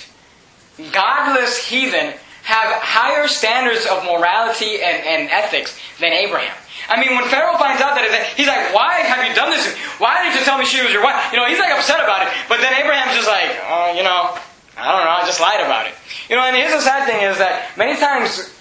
godless 0.91 1.57
heathen, 1.57 2.13
have 2.43 2.81
higher 2.81 3.27
standards 3.27 3.85
of 3.87 4.03
morality 4.03 4.81
and, 4.81 5.03
and 5.05 5.29
ethics 5.29 5.77
than 5.99 6.13
Abraham? 6.13 6.55
I 6.89 6.99
mean, 6.99 7.15
when 7.15 7.25
Pharaoh 7.27 7.57
finds 7.57 7.81
out 7.81 7.95
that, 7.95 8.03
he's 8.35 8.47
like, 8.47 8.73
why 8.75 8.99
have 9.01 9.25
you 9.25 9.33
done 9.33 9.49
this? 9.49 9.65
Why 9.99 10.23
didn't 10.23 10.39
you 10.39 10.45
tell 10.45 10.57
me 10.57 10.65
she 10.65 10.83
was 10.83 10.91
your 10.91 11.03
wife? 11.03 11.31
You 11.31 11.39
know, 11.39 11.47
he's 11.47 11.59
like 11.59 11.71
upset 11.71 12.03
about 12.03 12.27
it. 12.27 12.33
But 12.47 12.59
then 12.59 12.73
Abraham's 12.75 13.15
just 13.15 13.27
like, 13.27 13.55
oh, 13.67 13.95
you 13.95 14.03
know, 14.03 14.35
I 14.77 14.91
don't 14.91 15.05
know, 15.05 15.11
I 15.11 15.25
just 15.25 15.39
lied 15.39 15.61
about 15.61 15.87
it. 15.87 15.93
You 16.29 16.35
know, 16.35 16.43
and 16.43 16.55
here's 16.55 16.71
the 16.71 16.81
sad 16.81 17.05
thing 17.05 17.23
is 17.23 17.37
that 17.37 17.77
many 17.77 17.99
times 17.99 18.53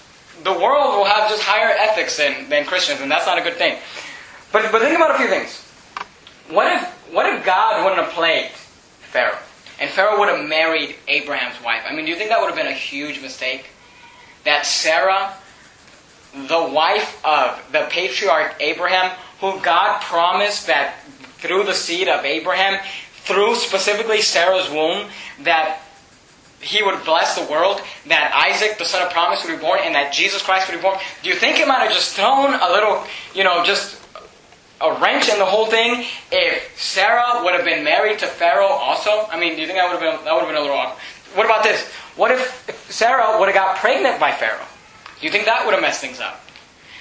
the 0.44 0.52
world 0.52 0.96
will 0.96 1.04
have 1.04 1.30
just 1.30 1.42
higher 1.42 1.74
ethics 1.78 2.16
than, 2.16 2.48
than 2.48 2.64
Christians, 2.64 3.00
and 3.00 3.10
that's 3.10 3.26
not 3.26 3.38
a 3.38 3.42
good 3.42 3.54
thing. 3.54 3.78
But, 4.52 4.70
but 4.70 4.82
think 4.82 4.96
about 4.96 5.14
a 5.14 5.18
few 5.18 5.28
things. 5.28 5.60
What 6.50 6.70
if, 6.70 6.88
what 7.12 7.26
if 7.26 7.44
God 7.44 7.84
wouldn't 7.84 8.04
have 8.04 8.12
plagued 8.12 8.52
Pharaoh? 8.52 9.38
And 9.80 9.90
Pharaoh 9.90 10.18
would 10.18 10.28
have 10.28 10.46
married 10.46 10.96
Abraham's 11.08 11.62
wife. 11.64 11.82
I 11.88 11.94
mean, 11.94 12.04
do 12.04 12.10
you 12.10 12.16
think 12.16 12.28
that 12.28 12.40
would 12.40 12.48
have 12.48 12.56
been 12.56 12.66
a 12.66 12.72
huge 12.72 13.22
mistake? 13.22 13.70
That 14.44 14.66
Sarah 14.66 15.34
the 16.34 16.62
wife 16.62 17.24
of 17.24 17.62
the 17.72 17.86
patriarch 17.90 18.56
Abraham, 18.60 19.10
who 19.40 19.60
God 19.60 20.00
promised 20.02 20.66
that 20.66 21.02
through 21.38 21.64
the 21.64 21.74
seed 21.74 22.08
of 22.08 22.24
Abraham, 22.24 22.80
through 23.24 23.54
specifically 23.56 24.22
Sarah's 24.22 24.70
womb, 24.70 25.08
that 25.40 25.81
he 26.62 26.82
would 26.82 27.04
bless 27.04 27.38
the 27.38 27.50
world, 27.50 27.80
that 28.06 28.32
Isaac, 28.50 28.78
the 28.78 28.84
son 28.84 29.04
of 29.04 29.12
promise, 29.12 29.44
would 29.44 29.56
be 29.56 29.60
born, 29.60 29.80
and 29.82 29.94
that 29.94 30.12
Jesus 30.12 30.42
Christ 30.42 30.70
would 30.70 30.76
be 30.76 30.82
born. 30.82 30.98
Do 31.22 31.28
you 31.28 31.34
think 31.34 31.58
it 31.58 31.66
might 31.66 31.80
have 31.80 31.92
just 31.92 32.14
thrown 32.14 32.54
a 32.54 32.70
little, 32.70 33.04
you 33.34 33.44
know, 33.44 33.64
just 33.64 34.00
a 34.80 35.00
wrench 35.00 35.28
in 35.28 35.38
the 35.38 35.44
whole 35.44 35.66
thing 35.66 36.04
if 36.30 36.80
Sarah 36.80 37.42
would 37.44 37.54
have 37.54 37.64
been 37.64 37.84
married 37.84 38.18
to 38.20 38.26
Pharaoh 38.26 38.66
also? 38.66 39.26
I 39.30 39.38
mean, 39.38 39.54
do 39.54 39.60
you 39.60 39.66
think 39.66 39.78
that 39.78 39.90
would 39.90 40.00
have 40.00 40.18
been 40.18 40.24
that 40.24 40.32
would 40.34 40.44
have 40.44 40.48
been 40.48 40.56
a 40.56 40.60
little 40.60 40.76
awkward? 40.76 40.98
What 41.34 41.46
about 41.46 41.62
this? 41.62 41.82
What 42.16 42.30
if 42.30 42.90
Sarah 42.90 43.38
would 43.38 43.48
have 43.48 43.54
got 43.54 43.76
pregnant 43.78 44.20
by 44.20 44.32
Pharaoh? 44.32 44.66
Do 45.20 45.26
you 45.26 45.32
think 45.32 45.46
that 45.46 45.64
would 45.64 45.72
have 45.72 45.82
messed 45.82 46.00
things 46.00 46.20
up? 46.20 46.44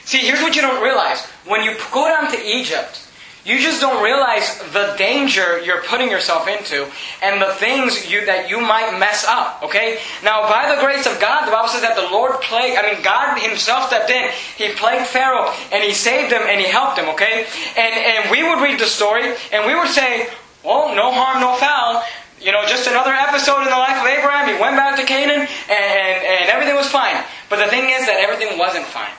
See, 0.06 0.20
here's 0.20 0.42
what 0.42 0.56
you 0.56 0.62
don't 0.62 0.84
realize. 0.84 1.26
When 1.46 1.64
you 1.64 1.76
go 1.92 2.08
down 2.08 2.32
to 2.32 2.40
Egypt, 2.42 3.08
you 3.46 3.60
just 3.60 3.82
don't 3.82 4.04
realize 4.04 4.60
the 4.72 4.94
danger 4.98 5.60
you're 5.62 5.82
putting 5.84 6.10
yourself 6.10 6.48
into 6.48 6.88
and 7.24 7.42
the 7.42 7.54
things 7.56 8.10
you, 8.10 8.26
that 8.26 8.50
you 8.50 8.62
might 8.62 8.98
mess 9.00 9.26
up, 9.28 9.64
okay? 9.64 10.00
Now, 10.24 10.48
by 10.48 10.74
the 10.74 10.80
grace 10.82 11.08
of 11.08 11.20
God, 11.20 11.48
the 11.48 11.52
Bible 11.52 11.70
says 11.70 11.82
that 11.82 11.96
the 11.96 12.10
Lord 12.14 12.40
plagued, 12.42 12.78
I 12.78 12.94
mean, 12.94 13.02
God 13.02 13.40
Himself 13.40 13.88
stepped 13.88 14.12
in. 14.12 14.30
He 14.58 14.74
plagued 14.74 15.08
Pharaoh 15.08 15.52
and 15.72 15.84
He 15.84 15.94
saved 15.94 16.32
him 16.32 16.42
and 16.46 16.62
He 16.62 16.68
helped 16.68 17.00
him, 17.00 17.10
okay? 17.10 17.48
And, 17.78 17.94
and 17.94 18.32
we 18.32 18.44
would 18.44 18.62
read 18.62 18.80
the 18.80 18.86
story 18.86 19.34
and 19.52 19.66
we 19.66 19.74
would 19.74 19.90
say, 19.90 20.30
well, 20.64 20.94
no 20.96 21.12
harm, 21.12 21.42
no 21.42 21.56
foul 21.58 22.04
you 22.42 22.52
know, 22.52 22.66
just 22.66 22.90
another 22.90 23.14
episode 23.14 23.62
in 23.62 23.70
the 23.70 23.78
life 23.78 24.02
of 24.02 24.08
Abraham. 24.08 24.50
He 24.50 24.60
went 24.60 24.76
back 24.76 24.98
to 25.00 25.06
Canaan 25.06 25.42
and, 25.42 25.48
and, 25.70 26.26
and 26.26 26.50
everything 26.50 26.76
was 26.76 26.88
fine. 26.90 27.24
But 27.50 27.64
the 27.64 27.70
thing 27.70 27.86
is 27.92 28.08
that 28.08 28.18
everything 28.18 28.58
wasn't 28.58 28.86
fine. 28.86 29.14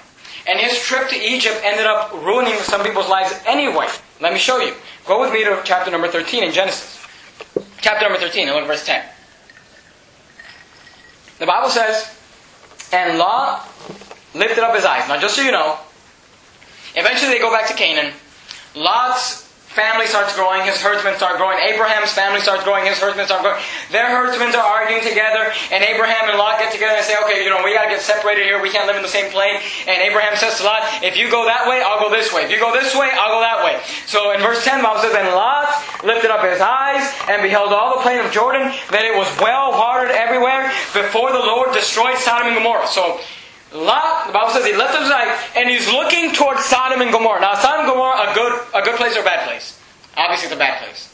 And 0.46 0.58
his 0.58 0.78
trip 0.80 1.08
to 1.10 1.16
Egypt 1.16 1.60
ended 1.62 1.86
up 1.86 2.12
ruining 2.12 2.56
some 2.66 2.82
people's 2.82 3.08
lives 3.08 3.32
anyway. 3.46 3.86
Let 4.22 4.32
me 4.32 4.38
show 4.38 4.60
you. 4.60 4.72
Go 5.04 5.20
with 5.20 5.32
me 5.32 5.42
to 5.42 5.60
chapter 5.64 5.90
number 5.90 6.06
13 6.06 6.44
in 6.44 6.52
Genesis. 6.52 7.04
Chapter 7.80 8.04
number 8.08 8.20
13, 8.20 8.46
and 8.46 8.54
look 8.54 8.62
at 8.62 8.68
verse 8.68 8.86
10. 8.86 9.04
The 11.40 11.46
Bible 11.46 11.68
says, 11.68 12.16
And 12.92 13.18
Lot 13.18 13.68
lifted 14.32 14.62
up 14.62 14.76
his 14.76 14.84
eyes. 14.84 15.08
Now, 15.08 15.20
just 15.20 15.34
so 15.34 15.42
you 15.42 15.50
know, 15.50 15.76
eventually 16.94 17.32
they 17.32 17.40
go 17.40 17.50
back 17.50 17.66
to 17.66 17.74
Canaan. 17.74 18.12
Lot's 18.76 19.41
family 19.72 20.06
starts 20.06 20.36
growing, 20.36 20.64
his 20.68 20.76
herdsmen 20.80 21.16
start 21.16 21.40
growing. 21.40 21.56
Abraham's 21.64 22.12
family 22.12 22.40
starts 22.40 22.64
growing, 22.64 22.84
his 22.84 22.98
herdsmen 23.00 23.24
start 23.24 23.40
growing. 23.40 23.60
Their 23.90 24.08
herdsmen 24.12 24.52
are 24.54 24.60
arguing 24.60 25.00
together, 25.00 25.48
and 25.72 25.82
Abraham 25.82 26.28
and 26.28 26.36
Lot 26.36 26.60
get 26.60 26.72
together 26.72 27.00
and 27.00 27.04
say, 27.04 27.16
okay, 27.24 27.42
you 27.42 27.48
know, 27.48 27.64
we 27.64 27.72
gotta 27.72 27.88
get 27.88 28.00
separated 28.00 28.44
here, 28.44 28.60
we 28.60 28.68
can't 28.68 28.86
live 28.86 28.96
in 28.96 29.02
the 29.02 29.12
same 29.12 29.32
plane. 29.32 29.60
And 29.88 30.02
Abraham 30.04 30.36
says 30.36 30.58
to 30.58 30.64
Lot, 30.64 30.84
if 31.02 31.16
you 31.16 31.30
go 31.30 31.44
that 31.48 31.64
way, 31.66 31.80
I'll 31.80 32.00
go 32.00 32.12
this 32.12 32.32
way. 32.32 32.44
If 32.44 32.50
you 32.50 32.60
go 32.60 32.72
this 32.72 32.94
way, 32.94 33.08
I'll 33.16 33.32
go 33.32 33.40
that 33.40 33.64
way. 33.64 33.80
So 34.04 34.32
in 34.32 34.40
verse 34.40 34.62
10, 34.64 34.82
Bible 34.82 35.00
says, 35.00 35.16
And 35.16 35.28
Lot 35.32 35.72
lifted 36.04 36.30
up 36.30 36.44
his 36.44 36.60
eyes 36.60 37.08
and 37.28 37.40
beheld 37.40 37.72
all 37.72 37.96
the 37.96 38.02
plain 38.02 38.20
of 38.20 38.30
Jordan, 38.30 38.68
that 38.92 39.08
it 39.08 39.16
was 39.16 39.28
well 39.40 39.72
watered 39.72 40.12
everywhere, 40.12 40.68
before 40.92 41.32
the 41.32 41.40
Lord 41.40 41.72
destroyed 41.72 42.18
Sodom 42.18 42.48
and 42.48 42.56
Gomorrah. 42.56 42.86
So 42.86 43.20
Lot, 43.74 44.26
the 44.26 44.32
Bible 44.32 44.50
says 44.50 44.66
he 44.66 44.76
left 44.76 44.98
his 44.98 45.10
eyes 45.10 45.32
and 45.56 45.68
he's 45.68 45.88
looking 45.88 46.32
towards 46.32 46.64
Sodom 46.64 47.00
and 47.00 47.10
Gomorrah. 47.10 47.40
Now, 47.40 47.54
Sodom 47.54 47.86
and 47.86 47.88
Gomorrah, 47.88 48.30
a 48.30 48.34
good, 48.34 48.52
a 48.74 48.82
good 48.82 48.96
place 48.96 49.16
or 49.16 49.20
a 49.20 49.24
bad 49.24 49.48
place? 49.48 49.80
Obviously, 50.16 50.46
it's 50.46 50.54
a 50.54 50.58
bad 50.58 50.82
place. 50.82 51.08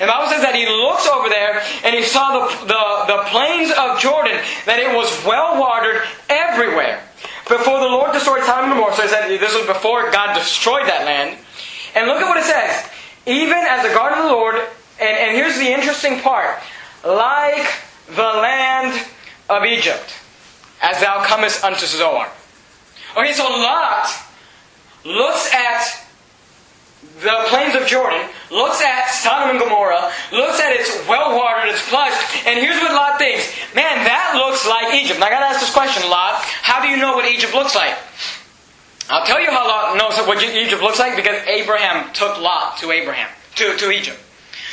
And 0.00 0.08
the 0.08 0.12
Bible 0.12 0.28
says 0.28 0.42
that 0.42 0.58
he 0.58 0.66
looks 0.66 1.06
over 1.06 1.28
there 1.28 1.62
and 1.86 1.94
he 1.94 2.02
saw 2.02 2.34
the, 2.34 2.66
the, 2.66 2.82
the 3.06 3.22
plains 3.30 3.70
of 3.70 4.02
Jordan, 4.02 4.42
that 4.66 4.82
it 4.82 4.90
was 4.90 5.06
well 5.24 5.60
watered 5.60 6.02
everywhere. 6.28 7.02
Before 7.46 7.78
the 7.78 7.86
Lord 7.86 8.12
destroyed 8.12 8.42
Sodom 8.42 8.70
and 8.70 8.78
Gomorrah, 8.78 8.96
so 8.96 9.02
he 9.02 9.08
said 9.08 9.28
this 9.28 9.54
was 9.54 9.66
before 9.66 10.10
God 10.10 10.34
destroyed 10.34 10.86
that 10.90 11.06
land. 11.06 11.38
And 11.94 12.06
look 12.06 12.22
at 12.22 12.26
what 12.26 12.38
it 12.38 12.44
says. 12.44 12.90
Even 13.26 13.58
as 13.58 13.86
the 13.86 13.94
garden 13.94 14.18
of 14.18 14.24
the 14.26 14.30
Lord, 14.30 14.54
and, 14.98 15.14
and 15.14 15.36
here's 15.36 15.58
the 15.58 15.70
interesting 15.70 16.20
part, 16.20 16.58
like 17.04 17.70
the 18.10 18.34
land 18.42 19.06
of 19.48 19.64
Egypt 19.64 20.19
as 20.82 21.00
thou 21.00 21.24
comest 21.24 21.62
unto 21.64 21.86
Zoar. 21.86 22.28
Okay, 23.16 23.32
so 23.32 23.44
Lot 23.44 24.08
looks 25.04 25.52
at 25.52 26.06
the 27.20 27.44
plains 27.48 27.74
of 27.74 27.86
Jordan, 27.86 28.28
looks 28.50 28.80
at 28.82 29.08
Sodom 29.08 29.50
and 29.50 29.58
Gomorrah, 29.58 30.12
looks 30.32 30.60
at 30.60 30.72
its 30.72 30.90
well 31.08 31.36
watered, 31.36 31.70
its 31.70 31.86
plush, 31.88 32.12
and 32.46 32.58
here's 32.58 32.76
what 32.80 32.92
Lot 32.92 33.18
thinks 33.18 33.48
Man, 33.74 34.04
that 34.04 34.32
looks 34.36 34.66
like 34.66 34.94
Egypt. 34.94 35.20
Now 35.20 35.26
I 35.26 35.30
gotta 35.30 35.46
ask 35.46 35.60
this 35.60 35.72
question, 35.72 36.08
Lot. 36.08 36.42
How 36.62 36.82
do 36.82 36.88
you 36.88 36.96
know 36.96 37.14
what 37.14 37.30
Egypt 37.30 37.54
looks 37.54 37.74
like? 37.74 37.96
I'll 39.08 39.26
tell 39.26 39.40
you 39.40 39.50
how 39.50 39.66
Lot 39.66 39.96
knows 39.96 40.16
what 40.26 40.42
Egypt 40.42 40.82
looks 40.82 40.98
like 40.98 41.16
because 41.16 41.44
Abraham 41.46 42.12
took 42.12 42.40
Lot 42.40 42.78
to 42.78 42.92
Abraham, 42.92 43.28
to, 43.56 43.76
to 43.76 43.90
Egypt. 43.90 44.18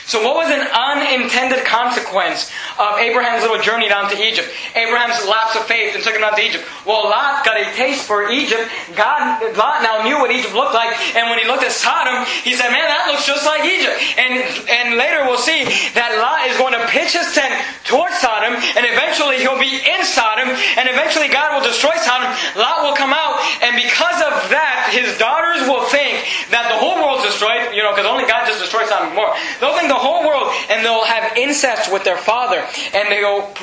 So, 0.08 0.24
what 0.24 0.40
was 0.40 0.48
an 0.48 0.64
unintended 0.72 1.68
consequence 1.68 2.48
of 2.80 2.96
Abraham's 2.96 3.44
little 3.44 3.60
journey 3.60 3.92
down 3.92 4.10
to 4.10 4.16
Egypt? 4.16 4.48
Abraham's 4.72 5.20
lapse 5.28 5.60
of 5.60 5.68
faith 5.68 5.96
and 5.96 6.04
took 6.04 6.16
him 6.16 6.24
down 6.24 6.32
to 6.32 6.42
Egypt. 6.42 6.64
Well, 6.88 7.12
Lot 7.12 7.44
got 7.44 7.60
a 7.60 7.68
taste 7.76 8.08
for 8.08 8.32
Egypt. 8.32 8.72
God, 8.96 9.44
Lot 9.60 9.84
now 9.84 10.08
knew 10.08 10.16
what 10.16 10.32
Egypt 10.32 10.56
looked 10.56 10.74
like, 10.74 10.96
and 11.12 11.28
when 11.28 11.44
he 11.44 11.46
looked 11.46 11.68
at 11.68 11.76
Sodom, 11.76 12.24
he 12.48 12.56
said, 12.56 12.72
"Man, 12.72 12.88
that 12.88 13.12
looks 13.12 13.28
just 13.28 13.44
like 13.44 13.68
Egypt." 13.68 14.00
And 14.16 14.48
and 14.72 14.96
later 14.96 15.28
we'll 15.28 15.44
see 15.44 15.68
that 16.00 16.16
Lot 16.24 16.48
is 16.48 16.56
going 16.56 16.72
to 16.72 16.88
pitch 16.88 17.12
his 17.12 17.28
tent 17.36 17.52
towards 17.84 18.16
Sodom, 18.24 18.56
and 18.56 18.88
eventually 18.88 19.44
he'll 19.44 19.60
be 19.60 19.76
in 19.76 20.08
Sodom, 20.08 20.48
and 20.80 20.88
eventually 20.88 21.28
God 21.28 21.52
will 21.52 21.68
destroy 21.68 22.00
Sodom. 22.00 22.32
Lot 22.56 22.88
will 22.88 22.96
come 22.96 23.12
out, 23.12 23.44
and 23.60 23.76
because 23.76 24.24
of 24.24 24.32
that, 24.56 24.88
his 24.96 25.12
daughters 25.20 25.68
will 25.68 25.84
think 25.92 26.24
that 26.56 26.72
the 26.72 26.80
whole 26.80 26.96
world's 27.04 27.28
destroyed. 27.28 27.76
You 27.76 27.84
know, 27.84 27.92
because 27.92 28.08
only 28.08 28.24
God 28.24 28.48
just 28.48 28.64
destroyed 28.64 28.88
Sodom 28.88 29.12
Gomorrah. 29.12 29.36
they'll 29.60 29.76
think 29.76 29.92
the 29.92 29.97
whole 29.98 30.26
world, 30.26 30.54
and 30.70 30.86
they'll 30.86 31.06
have 31.06 31.38
incest 31.38 31.92
with 31.92 32.04
their 32.04 32.18
father, 32.18 32.66
and 32.94 33.12
they'll 33.12 33.54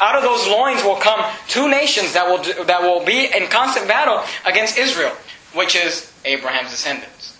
out 0.00 0.16
of 0.16 0.22
those 0.22 0.46
loins 0.46 0.82
will 0.84 0.96
come 0.96 1.24
two 1.48 1.68
nations 1.68 2.12
that 2.12 2.26
will 2.28 2.64
that 2.64 2.82
will 2.82 3.04
be 3.04 3.26
in 3.26 3.48
constant 3.48 3.88
battle 3.88 4.22
against 4.44 4.78
Israel, 4.78 5.12
which 5.54 5.74
is 5.76 6.12
Abraham's 6.24 6.70
descendants. 6.70 7.36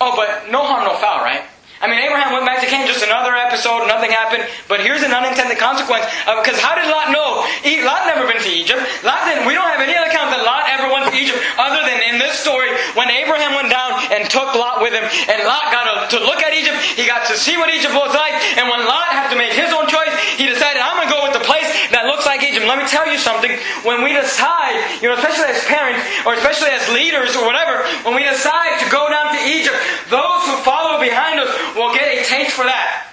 Oh, 0.00 0.14
but 0.16 0.50
no 0.50 0.64
harm, 0.64 0.84
no 0.84 0.96
foul, 0.96 1.24
right? 1.24 1.44
I 1.84 1.86
mean, 1.92 2.00
Abraham 2.00 2.32
went 2.32 2.48
back 2.48 2.64
to 2.64 2.68
Canaan, 2.72 2.88
just 2.88 3.04
another 3.04 3.36
episode, 3.36 3.84
nothing 3.84 4.08
happened. 4.08 4.48
But 4.72 4.80
here's 4.80 5.04
an 5.04 5.12
unintended 5.12 5.60
consequence. 5.60 6.08
Because 6.24 6.56
how 6.56 6.72
did 6.72 6.88
Lot 6.88 7.12
know? 7.12 7.44
Lot 7.84 8.08
never 8.08 8.24
been 8.24 8.40
to 8.40 8.48
Egypt. 8.48 8.80
Lot 9.04 9.28
didn't, 9.28 9.44
we 9.44 9.52
don't 9.52 9.68
have 9.68 9.84
any 9.84 9.92
other 9.92 10.08
account 10.08 10.32
that 10.32 10.40
Lot 10.48 10.64
ever 10.72 10.88
went 10.88 11.12
to 11.12 11.14
Egypt 11.14 11.36
other 11.60 11.84
than 11.84 12.00
in 12.08 12.16
this 12.16 12.40
story 12.40 12.72
when 12.96 13.12
Abraham 13.12 13.52
went 13.52 13.68
down 13.68 14.00
and 14.08 14.24
took 14.32 14.56
Lot 14.56 14.80
with 14.80 14.96
him. 14.96 15.04
And 15.28 15.44
Lot 15.44 15.68
got 15.68 15.84
to, 15.84 16.16
to 16.16 16.18
look 16.24 16.40
at 16.40 16.56
Egypt. 16.56 16.80
He 16.96 17.04
got 17.04 17.28
to 17.28 17.36
see 17.36 17.60
what 17.60 17.68
Egypt 17.68 17.92
was 17.92 18.16
like. 18.16 18.32
And 18.56 18.64
when 18.72 18.80
Lot 18.88 19.12
had 19.12 19.28
to 19.28 19.36
make 19.36 19.52
his 19.52 19.68
own 19.68 19.84
choice, 19.84 20.08
he 20.40 20.48
decided, 20.48 20.80
I'm 20.80 20.96
going 20.96 21.04
to 21.04 21.12
go 21.12 21.20
with 21.20 21.36
the 21.36 21.44
place 21.44 21.68
that 21.92 22.08
looks 22.08 22.24
like 22.24 22.40
Egypt. 22.40 22.64
Let 22.64 22.80
me 22.80 22.88
tell 22.88 23.04
you 23.04 23.20
something. 23.20 23.52
When 23.84 24.00
we 24.00 24.16
decide, 24.16 24.80
you 25.04 25.12
know, 25.12 25.20
especially 25.20 25.52
as 25.52 25.60
parents 25.68 26.00
or 26.24 26.32
especially 26.32 26.72
as 26.72 26.80
leaders 26.96 27.36
or 27.36 27.44
whatever, 27.44 27.84
when 28.08 28.16
we 28.16 28.24
decide 28.24 28.80
to 28.80 28.88
go 28.88 29.12
down 29.12 29.36
to 29.36 29.40
Egypt, 29.44 29.76
those 30.08 30.40
who 30.48 30.56
follow 30.64 30.93
behind 31.04 31.40
us 31.40 31.52
will 31.76 31.92
get 31.92 32.08
a 32.08 32.24
taste 32.24 32.56
for 32.56 32.64
that. 32.64 33.06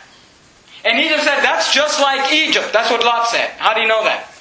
And 0.84 0.98
he 0.98 1.10
just 1.10 1.24
said, 1.24 1.42
that's 1.42 1.74
just 1.74 2.02
like 2.02 2.34
Egypt. 2.34 2.74
That's 2.74 2.90
what 2.90 3.04
Lot 3.04 3.28
said. 3.28 3.52
How 3.58 3.74
do 3.74 3.82
you 3.82 3.88
know 3.88 4.04
that? 4.04 4.32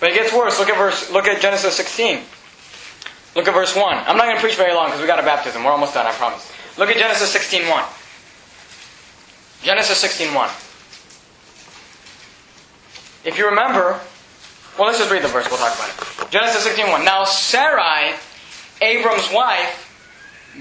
But 0.00 0.10
it 0.10 0.14
gets 0.14 0.32
worse. 0.32 0.58
Look 0.58 0.68
at 0.68 0.76
verse. 0.76 1.10
Look 1.10 1.26
at 1.26 1.40
Genesis 1.40 1.76
16. 1.76 2.20
Look 3.36 3.46
at 3.48 3.54
verse 3.54 3.76
1. 3.76 3.84
I'm 3.86 4.16
not 4.16 4.24
going 4.24 4.36
to 4.36 4.42
preach 4.42 4.56
very 4.56 4.74
long 4.74 4.86
because 4.86 5.00
we 5.00 5.06
got 5.06 5.20
a 5.20 5.22
baptism. 5.22 5.62
We're 5.62 5.70
almost 5.70 5.94
done, 5.94 6.06
I 6.06 6.12
promise. 6.12 6.50
Look 6.78 6.90
at 6.90 6.96
Genesis 6.96 7.34
16.1. 7.34 7.68
Genesis 9.62 10.02
16.1. 10.02 10.48
If 13.26 13.38
you 13.38 13.48
remember, 13.48 14.00
well, 14.78 14.86
let's 14.86 14.98
just 14.98 15.10
read 15.10 15.22
the 15.22 15.28
verse. 15.28 15.48
We'll 15.50 15.58
talk 15.58 15.74
about 15.74 15.88
it. 15.88 16.30
Genesis 16.30 16.66
16.1. 16.66 17.04
Now 17.04 17.24
Sarai, 17.24 18.14
Abram's 18.80 19.32
wife, 19.32 19.85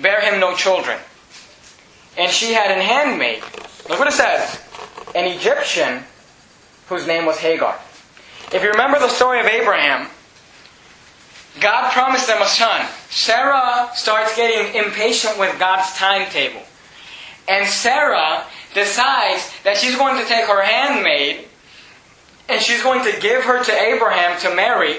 bare 0.02 0.22
him 0.22 0.40
no 0.40 0.56
children. 0.56 0.98
And 2.18 2.32
she 2.32 2.54
had 2.54 2.72
an 2.72 2.82
handmaid. 2.82 3.42
Look 3.90 4.00
what 4.00 4.08
it 4.08 4.14
says. 4.14 4.62
An 5.14 5.26
Egyptian 5.26 6.04
whose 6.88 7.06
name 7.08 7.26
was 7.26 7.38
Hagar. 7.38 7.78
If 8.54 8.64
you 8.64 8.72
remember 8.72 9.00
the 9.00 9.10
story 9.10 9.40
of 9.40 9.46
Abraham, 9.48 10.08
God 11.60 11.92
promised 11.92 12.28
them 12.28 12.42
a 12.42 12.48
son. 12.48 12.88
Sarah 13.10 13.90
starts 13.96 14.36
getting 14.36 14.76
impatient 14.76 15.40
with 15.40 15.58
God's 15.58 15.94
timetable. 15.96 16.62
And 17.48 17.68
Sarah 17.68 18.44
decides 18.74 19.52
that 19.64 19.78
she's 19.78 19.96
going 19.96 20.22
to 20.22 20.28
take 20.28 20.46
her 20.46 20.64
handmaid 20.64 21.46
and 22.48 22.62
she's 22.62 22.84
going 22.84 23.04
to 23.04 23.20
give 23.20 23.44
her 23.44 23.64
to 23.64 23.72
Abraham 23.72 24.40
to 24.42 24.54
marry. 24.54 24.98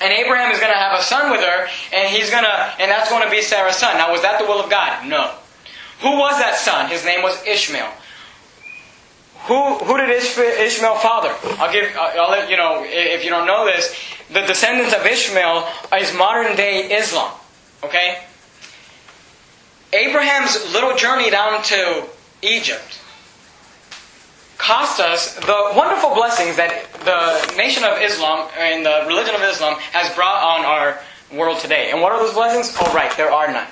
And 0.00 0.12
Abraham 0.12 0.52
is 0.52 0.58
going 0.58 0.72
to 0.72 0.78
have 0.78 0.98
a 0.98 1.02
son 1.02 1.30
with 1.30 1.40
her, 1.40 1.68
and 1.92 2.14
he's 2.14 2.30
going 2.30 2.44
to, 2.44 2.74
and 2.78 2.90
that's 2.90 3.08
going 3.08 3.24
to 3.24 3.30
be 3.30 3.40
Sarah's 3.40 3.76
son. 3.76 3.96
Now, 3.96 4.12
was 4.12 4.22
that 4.22 4.38
the 4.38 4.44
will 4.44 4.60
of 4.60 4.70
God? 4.70 5.06
No. 5.08 5.32
Who 6.00 6.18
was 6.18 6.38
that 6.38 6.56
son? 6.56 6.90
His 6.90 7.04
name 7.04 7.22
was 7.22 7.42
Ishmael. 7.46 7.90
Who, 9.46 9.78
who 9.78 9.96
did 9.96 10.10
Ishmael 10.10 10.96
father? 10.96 11.34
I'll 11.58 11.72
give, 11.72 11.96
I'll 11.96 12.30
let 12.30 12.50
you 12.50 12.56
know, 12.56 12.82
if 12.84 13.24
you 13.24 13.30
don't 13.30 13.46
know 13.46 13.64
this, 13.64 13.96
the 14.30 14.42
descendants 14.42 14.92
of 14.92 15.06
Ishmael 15.06 15.66
is 15.98 16.12
modern 16.14 16.56
day 16.56 16.92
Islam. 16.92 17.32
Okay? 17.84 18.18
Abraham's 19.92 20.72
little 20.72 20.96
journey 20.96 21.30
down 21.30 21.62
to 21.62 22.06
Egypt 22.42 23.00
cost 24.58 25.00
us 25.00 25.34
the 25.34 25.72
wonderful 25.76 26.14
blessings 26.14 26.56
that 26.56 26.72
the 27.04 27.56
nation 27.56 27.84
of 27.84 28.00
Islam 28.00 28.48
and 28.58 28.84
the 28.84 29.04
religion 29.06 29.34
of 29.34 29.42
Islam 29.42 29.74
has 29.92 30.14
brought 30.14 30.42
on 30.42 30.64
our 30.64 30.98
world 31.36 31.58
today. 31.58 31.90
And 31.90 32.00
what 32.00 32.12
are 32.12 32.18
those 32.18 32.34
blessings? 32.34 32.76
Oh, 32.80 32.92
right, 32.94 33.14
there 33.16 33.30
are 33.30 33.52
none. 33.52 33.66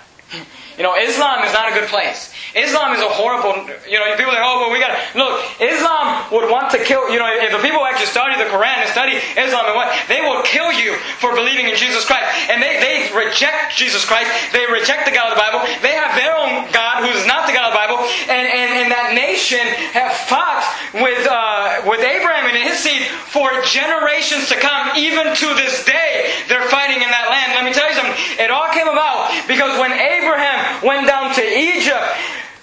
You 0.77 0.83
know, 0.83 0.99
Islam 0.99 1.47
is 1.47 1.53
not 1.55 1.71
a 1.71 1.75
good 1.75 1.87
place. 1.87 2.35
Islam 2.55 2.95
is 2.95 3.03
a 3.03 3.07
horrible, 3.07 3.55
you 3.87 3.95
know, 3.95 4.11
people 4.19 4.35
like, 4.35 4.43
oh, 4.43 4.67
well, 4.67 4.71
we 4.75 4.83
gotta, 4.83 4.99
look, 5.15 5.39
Islam 5.63 6.27
would 6.35 6.51
want 6.51 6.71
to 6.75 6.83
kill, 6.83 7.11
you 7.11 7.19
know, 7.19 7.31
if 7.31 7.55
the 7.55 7.63
people 7.63 7.87
actually 7.87 8.11
study 8.11 8.35
the 8.35 8.51
Quran 8.51 8.83
and 8.83 8.91
study 8.91 9.23
Islam 9.39 9.71
and 9.71 9.75
what, 9.79 9.95
they 10.11 10.19
will 10.19 10.43
kill 10.43 10.75
you 10.75 10.99
for 11.23 11.31
believing 11.31 11.71
in 11.71 11.79
Jesus 11.79 12.03
Christ. 12.07 12.27
And 12.51 12.59
they, 12.59 12.83
they 12.83 13.07
reject 13.15 13.79
Jesus 13.79 14.03
Christ. 14.03 14.31
They 14.51 14.67
reject 14.67 15.07
the 15.07 15.15
God 15.15 15.31
of 15.31 15.39
the 15.39 15.43
Bible. 15.43 15.63
They 15.79 15.95
have 15.95 16.19
their 16.19 16.35
own 16.35 16.67
God 16.75 17.07
who 17.07 17.11
is 17.15 17.23
not 17.23 17.47
the 17.47 17.55
God 17.55 17.71
of 17.71 17.75
the 17.75 17.79
Bible. 17.79 17.99
And, 18.27 18.47
and, 18.47 18.71
and 18.83 18.89
that 18.91 19.15
nation 19.15 19.63
have 19.95 20.11
fought 20.27 20.67
with, 20.91 21.23
uh, 21.31 21.84
with 21.95 22.03
Abraham 22.03 22.51
and 22.51 22.59
his 22.59 22.79
seed 22.83 23.07
for 23.31 23.47
generations 23.63 24.49
to 24.49 24.59
come. 24.59 24.97
Even 24.99 25.31
to 25.31 25.49
this 25.55 25.85
day, 25.85 26.35
they're 26.49 26.67
fighting 26.67 26.99
in 26.99 27.07
that 27.07 27.31
land. 27.31 27.55
Let 27.55 27.63
me 27.63 27.73
tell 27.73 27.87
you 27.87 27.95
something. 27.95 28.19
It 28.43 28.51
all 28.51 28.67
came 28.75 28.91
about 28.91 29.31
because 29.47 29.79
when 29.79 29.95
Abraham 29.95 30.83
went 30.83 31.07
down 31.07 31.33
to 31.39 31.43
Egypt, 31.43 32.03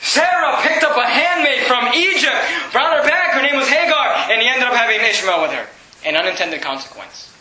Sarah 0.04 0.60
picked 0.67 0.84
up 0.84 0.98
a 0.98 1.08
handmaid 1.08 1.63
from 1.63 1.88
Egypt, 1.96 2.36
brought 2.76 2.91
her 2.91 3.08
back. 3.08 3.32
Her 3.32 3.41
name 3.41 3.56
was 3.56 3.70
Hagar, 3.70 4.28
and 4.28 4.41
he 4.41 4.48
ended 4.48 4.67
up 4.67 4.74
having 4.74 5.00
Ishmael 5.00 5.41
with 5.41 5.52
her. 5.52 5.67
An 6.04 6.17
unintended 6.17 6.62
consequence. 6.62 7.32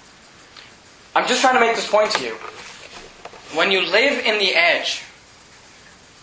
I'm 1.16 1.26
just 1.26 1.40
trying 1.40 1.54
to 1.54 1.60
make 1.60 1.74
this 1.74 1.90
point 1.90 2.12
to 2.12 2.22
you. 2.22 2.34
When 3.58 3.72
you 3.72 3.82
live 3.82 4.24
in 4.24 4.38
the 4.38 4.54
edge 4.54 5.02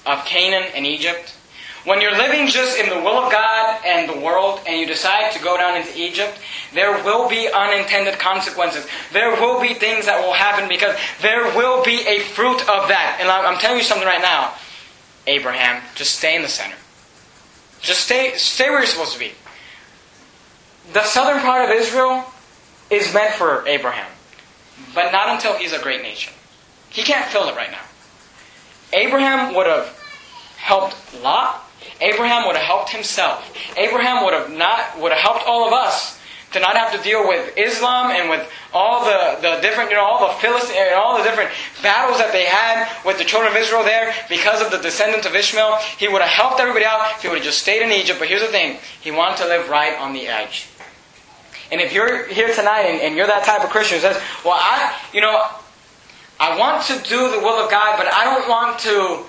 of 0.06 0.24
Canaan 0.24 0.72
and 0.74 0.86
Egypt, 0.86 1.37
when 1.88 2.02
you're 2.02 2.18
living 2.18 2.48
just 2.48 2.78
in 2.78 2.90
the 2.90 2.98
will 2.98 3.18
of 3.18 3.32
God 3.32 3.80
and 3.86 4.10
the 4.10 4.20
world, 4.20 4.60
and 4.68 4.78
you 4.78 4.86
decide 4.86 5.32
to 5.32 5.42
go 5.42 5.56
down 5.56 5.78
into 5.78 5.98
Egypt, 5.98 6.38
there 6.74 7.02
will 7.02 7.30
be 7.30 7.50
unintended 7.50 8.20
consequences. 8.20 8.86
There 9.14 9.32
will 9.32 9.62
be 9.62 9.74
things 9.74 10.06
that 10.06 10.22
will 10.22 10.34
happen 10.34 10.68
because 10.68 10.98
there 11.22 11.46
will 11.56 11.86
be 11.86 12.06
a 12.06 12.20
fruit 12.20 12.60
of 12.68 12.90
that. 12.90 13.20
And 13.22 13.30
I'm 13.30 13.58
telling 13.60 13.78
you 13.78 13.86
something 13.86 14.06
right 14.06 14.22
now. 14.22 14.54
Abraham, 15.28 15.82
just 15.96 16.18
stay 16.18 16.36
in 16.36 16.42
the 16.42 16.50
center. 16.50 16.76
Just 17.80 18.02
stay, 18.02 18.34
stay 18.36 18.70
where 18.70 18.80
you're 18.80 18.88
supposed 18.88 19.14
to 19.14 19.20
be. 19.20 19.32
The 20.92 21.04
southern 21.04 21.42
part 21.42 21.70
of 21.70 21.72
Israel 21.74 22.26
is 22.90 23.14
meant 23.14 23.34
for 23.36 23.66
Abraham, 23.66 24.12
but 24.94 25.12
not 25.12 25.30
until 25.30 25.56
he's 25.56 25.72
a 25.72 25.80
great 25.82 26.02
nation. 26.02 26.34
He 26.90 27.04
can't 27.04 27.32
fill 27.32 27.48
it 27.48 27.56
right 27.56 27.72
now. 27.72 27.86
Abraham 28.92 29.56
would 29.56 29.68
have 29.68 29.88
helped 30.58 30.96
Lot. 31.24 31.64
Abraham 32.02 32.46
would 32.48 32.56
have 32.56 32.66
helped 32.66 32.92
himself. 32.92 33.54
Abraham 33.78 34.24
would 34.24 34.34
have 34.34 34.52
not 34.52 35.00
would 35.00 35.12
have 35.12 35.22
helped 35.22 35.46
all 35.48 35.68
of 35.68 35.74
us 35.74 36.18
to 36.54 36.60
not 36.60 36.78
have 36.78 36.92
to 36.96 37.02
deal 37.04 37.28
with 37.28 37.58
Islam 37.58 38.12
and 38.12 38.30
with 38.30 38.50
all 38.74 39.04
the, 39.04 39.38
the 39.42 39.60
different, 39.62 39.90
you 39.90 39.98
know, 39.98 40.04
all 40.04 40.28
the 40.28 40.34
Philistines 40.40 40.78
and 40.80 40.96
all 40.96 41.18
the 41.18 41.24
different 41.24 41.52
battles 41.84 42.20
that 42.20 42.32
they 42.32 42.46
had 42.46 42.88
with 43.06 43.18
the 43.18 43.26
children 43.26 43.52
of 43.52 43.58
Israel 43.58 43.84
there 43.84 44.14
because 44.30 44.62
of 44.62 44.72
the 44.72 44.78
descendants 44.78 45.28
of 45.28 45.36
Ishmael. 45.36 45.78
He 45.98 46.08
would 46.08 46.22
have 46.22 46.32
helped 46.32 46.60
everybody 46.60 46.86
out 46.86 47.02
if 47.16 47.22
he 47.22 47.28
would 47.28 47.40
have 47.40 47.46
just 47.46 47.60
stayed 47.60 47.82
in 47.82 47.92
Egypt. 47.92 48.20
But 48.20 48.30
here's 48.30 48.42
the 48.42 48.48
thing. 48.48 48.78
He 49.02 49.12
wanted 49.12 49.38
to 49.38 49.46
live 49.46 49.70
right 49.70 49.98
on 50.00 50.14
the 50.14 50.28
edge. 50.28 50.68
And 51.70 51.82
if 51.82 51.92
you're 51.92 52.28
here 52.28 52.54
tonight 52.54 52.84
and, 52.84 53.02
and 53.02 53.16
you're 53.16 53.28
that 53.28 53.44
type 53.44 53.64
of 53.64 53.70
Christian 53.70 53.98
who 53.98 54.02
says, 54.02 54.22
well, 54.46 54.58
I, 54.58 54.96
you 55.14 55.20
know, 55.20 55.44
I 56.40 56.58
want 56.58 56.84
to 56.86 56.94
do 57.10 57.30
the 57.32 57.40
will 57.40 57.62
of 57.62 57.70
God, 57.70 57.98
but 57.98 58.08
I 58.08 58.24
don't 58.24 58.48
want 58.48 58.80
to 58.80 59.26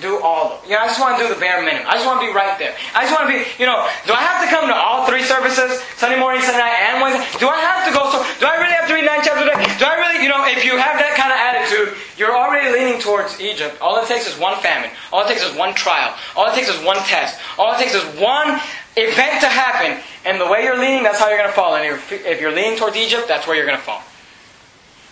do 0.00 0.22
all 0.24 0.48
of 0.48 0.64
it. 0.64 0.72
You 0.72 0.74
know, 0.74 0.82
I 0.82 0.86
just 0.88 1.00
want 1.00 1.18
to 1.18 1.26
do 1.26 1.28
the 1.28 1.38
bare 1.38 1.60
minimum. 1.60 1.84
I 1.84 2.00
just 2.00 2.06
want 2.08 2.20
to 2.22 2.26
be 2.26 2.32
right 2.32 2.56
there. 2.56 2.72
I 2.96 3.04
just 3.04 3.12
want 3.12 3.28
to 3.28 3.30
be, 3.30 3.44
you 3.60 3.68
know, 3.68 3.84
do 4.08 4.16
I 4.16 4.24
have 4.24 4.40
to 4.40 4.48
come 4.48 4.64
to 4.64 4.74
all 4.74 5.04
three 5.04 5.20
services, 5.20 5.84
Sunday 6.00 6.16
morning, 6.16 6.40
Sunday 6.40 6.64
night, 6.64 6.80
and 6.88 7.04
Wednesday? 7.04 7.20
Do 7.36 7.52
I 7.52 7.60
have 7.60 7.84
to 7.84 7.92
go 7.92 8.08
so 8.08 8.24
do 8.40 8.48
I 8.48 8.56
really 8.56 8.72
have 8.72 8.88
to 8.88 8.94
read 8.96 9.04
nine 9.04 9.20
chapters 9.20 9.44
a 9.44 9.52
day? 9.52 9.60
Do 9.76 9.84
I 9.84 10.00
really, 10.00 10.24
you 10.24 10.32
know, 10.32 10.40
if 10.48 10.64
you 10.64 10.80
have 10.80 10.96
that 10.96 11.12
kind 11.12 11.28
of 11.28 11.38
attitude, 11.38 11.92
you're 12.16 12.32
already 12.32 12.72
leaning 12.72 13.00
towards 13.00 13.36
Egypt. 13.40 13.76
All 13.80 14.00
it 14.00 14.08
takes 14.08 14.26
is 14.26 14.38
one 14.40 14.56
famine. 14.64 14.90
All 15.12 15.24
it 15.24 15.28
takes 15.28 15.44
is 15.44 15.52
one 15.56 15.74
trial. 15.76 16.16
All 16.36 16.48
it 16.48 16.54
takes 16.54 16.68
is 16.68 16.80
one 16.84 16.98
test. 17.04 17.38
All 17.58 17.76
it 17.76 17.78
takes 17.78 17.94
is 17.94 18.04
one 18.16 18.56
event 18.96 19.44
to 19.44 19.48
happen. 19.48 20.00
And 20.24 20.40
the 20.40 20.48
way 20.48 20.64
you're 20.64 20.78
leaning, 20.78 21.02
that's 21.04 21.18
how 21.18 21.28
you're 21.28 21.38
going 21.38 21.50
to 21.50 21.54
fall. 21.54 21.76
And 21.76 21.84
if 21.84 22.40
you're 22.40 22.52
leaning 22.52 22.78
towards 22.78 22.96
Egypt, 22.96 23.28
that's 23.28 23.46
where 23.46 23.56
you're 23.56 23.66
going 23.66 23.78
to 23.78 23.84
fall. 23.84 24.02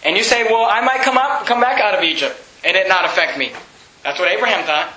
And 0.05 0.17
you 0.17 0.25
say, 0.25 0.45
well, 0.45 0.65
I 0.65 0.81
might 0.81 1.03
come 1.03 1.19
up, 1.19 1.45
come 1.45 1.61
back 1.61 1.81
out 1.81 1.95
of 1.95 2.03
Egypt, 2.03 2.41
and 2.65 2.77
it 2.77 2.89
not 2.89 3.05
affect 3.05 3.37
me. 3.37 3.53
That's 4.03 4.19
what 4.19 4.29
Abraham 4.29 4.65
thought. 4.65 4.93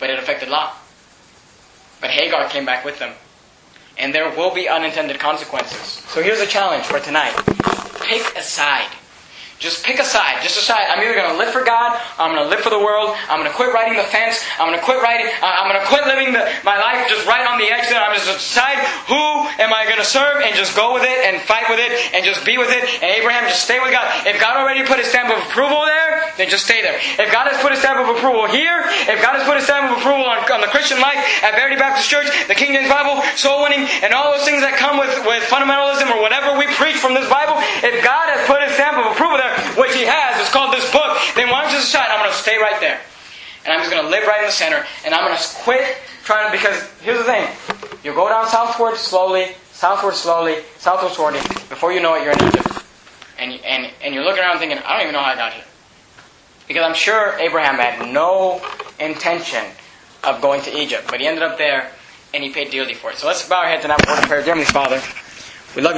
But 0.00 0.10
it 0.10 0.18
affected 0.18 0.48
Lot. 0.48 0.76
But 2.00 2.10
Hagar 2.10 2.48
came 2.48 2.64
back 2.64 2.84
with 2.84 2.98
them. 2.98 3.14
And 3.98 4.14
there 4.14 4.30
will 4.30 4.54
be 4.54 4.68
unintended 4.68 5.18
consequences. 5.18 6.04
So 6.08 6.22
here's 6.22 6.40
a 6.40 6.46
challenge 6.46 6.84
for 6.84 7.00
tonight. 7.00 7.34
Pick 8.02 8.36
a 8.36 8.42
side. 8.42 8.88
Just 9.58 9.82
pick 9.82 9.98
a 9.98 10.06
side. 10.06 10.38
Just 10.42 10.54
decide. 10.54 10.86
I'm 10.86 11.02
either 11.02 11.18
going 11.18 11.34
to 11.34 11.38
live 11.38 11.50
for 11.50 11.66
God, 11.66 11.98
I'm 12.14 12.30
going 12.30 12.46
to 12.46 12.50
live 12.50 12.62
for 12.62 12.70
the 12.70 12.78
world. 12.78 13.10
I'm 13.26 13.42
going 13.42 13.50
to 13.50 13.56
quit 13.58 13.74
riding 13.74 13.98
the 13.98 14.06
fence. 14.06 14.38
I'm 14.54 14.70
going 14.70 14.78
to 14.78 14.84
quit 14.84 15.02
riding. 15.02 15.26
Uh, 15.26 15.50
I'm 15.50 15.66
going 15.66 15.82
to 15.82 15.88
quit 15.90 16.06
living 16.06 16.30
the, 16.30 16.46
my 16.62 16.78
life 16.78 17.10
just 17.10 17.26
right 17.26 17.42
on 17.42 17.58
the 17.58 17.66
exit. 17.66 17.98
I'm 17.98 18.14
just 18.14 18.30
going 18.30 18.38
to 18.38 18.44
decide 18.44 18.78
who 19.10 19.18
am 19.58 19.74
I 19.74 19.82
going 19.90 19.98
to 19.98 20.06
serve 20.06 20.46
and 20.46 20.54
just 20.54 20.78
go 20.78 20.94
with 20.94 21.02
it 21.02 21.18
and 21.26 21.42
fight 21.42 21.66
with 21.66 21.82
it 21.82 21.90
and 22.14 22.22
just 22.22 22.46
be 22.46 22.54
with 22.54 22.70
it. 22.70 22.86
And 23.02 23.10
Abraham 23.10 23.50
just 23.50 23.66
stay 23.66 23.82
with 23.82 23.90
God. 23.90 24.06
If 24.22 24.38
God 24.38 24.62
already 24.62 24.86
put 24.86 25.02
his 25.02 25.10
stamp 25.10 25.34
of 25.34 25.42
approval 25.50 25.82
there, 25.90 26.30
then 26.38 26.46
just 26.46 26.62
stay 26.62 26.78
there. 26.78 26.94
If 27.18 27.34
God 27.34 27.50
has 27.50 27.58
put 27.58 27.74
his 27.74 27.82
stamp 27.82 27.98
of 27.98 28.14
approval 28.14 28.46
here, 28.46 28.86
if 29.10 29.18
God 29.18 29.34
has 29.34 29.42
put 29.42 29.58
his 29.58 29.66
stamp 29.66 29.90
of 29.90 29.98
approval 29.98 30.22
on, 30.22 30.46
on 30.54 30.62
the 30.62 30.70
Christian 30.70 31.02
life 31.02 31.18
at 31.42 31.58
Verity 31.58 31.74
Baptist 31.74 32.06
Church, 32.06 32.30
the 32.46 32.54
King 32.54 32.78
James 32.78 32.86
Bible, 32.86 33.18
soul 33.34 33.66
winning, 33.66 33.90
and 34.06 34.14
all 34.14 34.30
those 34.30 34.46
things 34.46 34.62
that 34.62 34.78
come 34.78 35.02
with, 35.02 35.10
with 35.26 35.42
fundamentalism 35.50 36.06
or 36.14 36.22
whatever 36.22 36.54
we 36.54 36.70
preach 36.78 37.02
from 37.02 37.18
this 37.18 37.26
Bible, 37.26 37.58
if 37.82 37.98
God 38.06 38.30
has 38.30 38.46
put 38.46 38.62
his 38.62 38.70
stamp 38.78 39.02
of 39.02 39.10
approval 39.10 39.34
there, 39.34 39.47
which 39.76 39.94
he 39.94 40.04
has, 40.04 40.40
it's 40.40 40.52
called 40.52 40.72
this 40.72 40.90
book, 40.92 41.18
then 41.34 41.50
why 41.50 41.62
don't 41.62 41.70
you 41.70 41.78
just 41.78 41.92
decide, 41.92 42.10
I'm 42.10 42.20
going 42.20 42.30
to 42.30 42.36
stay 42.36 42.58
right 42.58 42.80
there. 42.80 43.00
And 43.64 43.72
I'm 43.72 43.80
just 43.80 43.90
going 43.90 44.02
to 44.02 44.08
live 44.08 44.26
right 44.26 44.40
in 44.40 44.46
the 44.46 44.52
center, 44.52 44.84
and 45.04 45.14
I'm 45.14 45.26
going 45.26 45.36
to 45.36 45.44
quit 45.62 45.96
trying 46.24 46.46
to, 46.46 46.52
because 46.52 46.88
here's 47.00 47.18
the 47.18 47.24
thing. 47.24 47.48
You 48.04 48.14
go 48.14 48.28
down 48.28 48.48
southward 48.48 48.96
slowly, 48.96 49.56
southward 49.72 50.14
slowly, 50.14 50.62
southward 50.78 51.12
slowly, 51.12 51.40
before 51.68 51.92
you 51.92 52.00
know 52.00 52.14
it, 52.14 52.22
you're 52.22 52.32
in 52.32 52.48
Egypt. 52.48 52.84
And, 53.38 53.52
and, 53.64 53.92
and 54.02 54.14
you're 54.14 54.24
looking 54.24 54.42
around 54.42 54.58
thinking, 54.58 54.78
I 54.78 54.96
don't 54.96 55.02
even 55.02 55.12
know 55.12 55.22
how 55.22 55.32
I 55.32 55.36
got 55.36 55.52
here. 55.52 55.64
Because 56.66 56.84
I'm 56.84 56.94
sure 56.94 57.38
Abraham 57.38 57.76
had 57.76 58.12
no 58.12 58.60
intention 59.00 59.64
of 60.24 60.42
going 60.42 60.60
to 60.62 60.76
Egypt, 60.76 61.04
but 61.08 61.20
he 61.20 61.26
ended 61.26 61.42
up 61.42 61.56
there 61.56 61.90
and 62.34 62.42
he 62.42 62.50
paid 62.50 62.70
dearly 62.70 62.94
for 62.94 63.10
it. 63.10 63.16
So 63.16 63.26
let's 63.26 63.48
bow 63.48 63.60
our 63.60 63.68
heads 63.68 63.84
and 63.84 63.92
have 63.92 64.00
a 64.06 64.10
word 64.10 64.18
of 64.18 64.24
prayer. 64.28 64.42
Dear 64.42 64.54
Heavenly 64.56 64.66
Father, 64.66 65.00
we 65.74 65.82
love 65.82 65.92
you. 65.92 65.96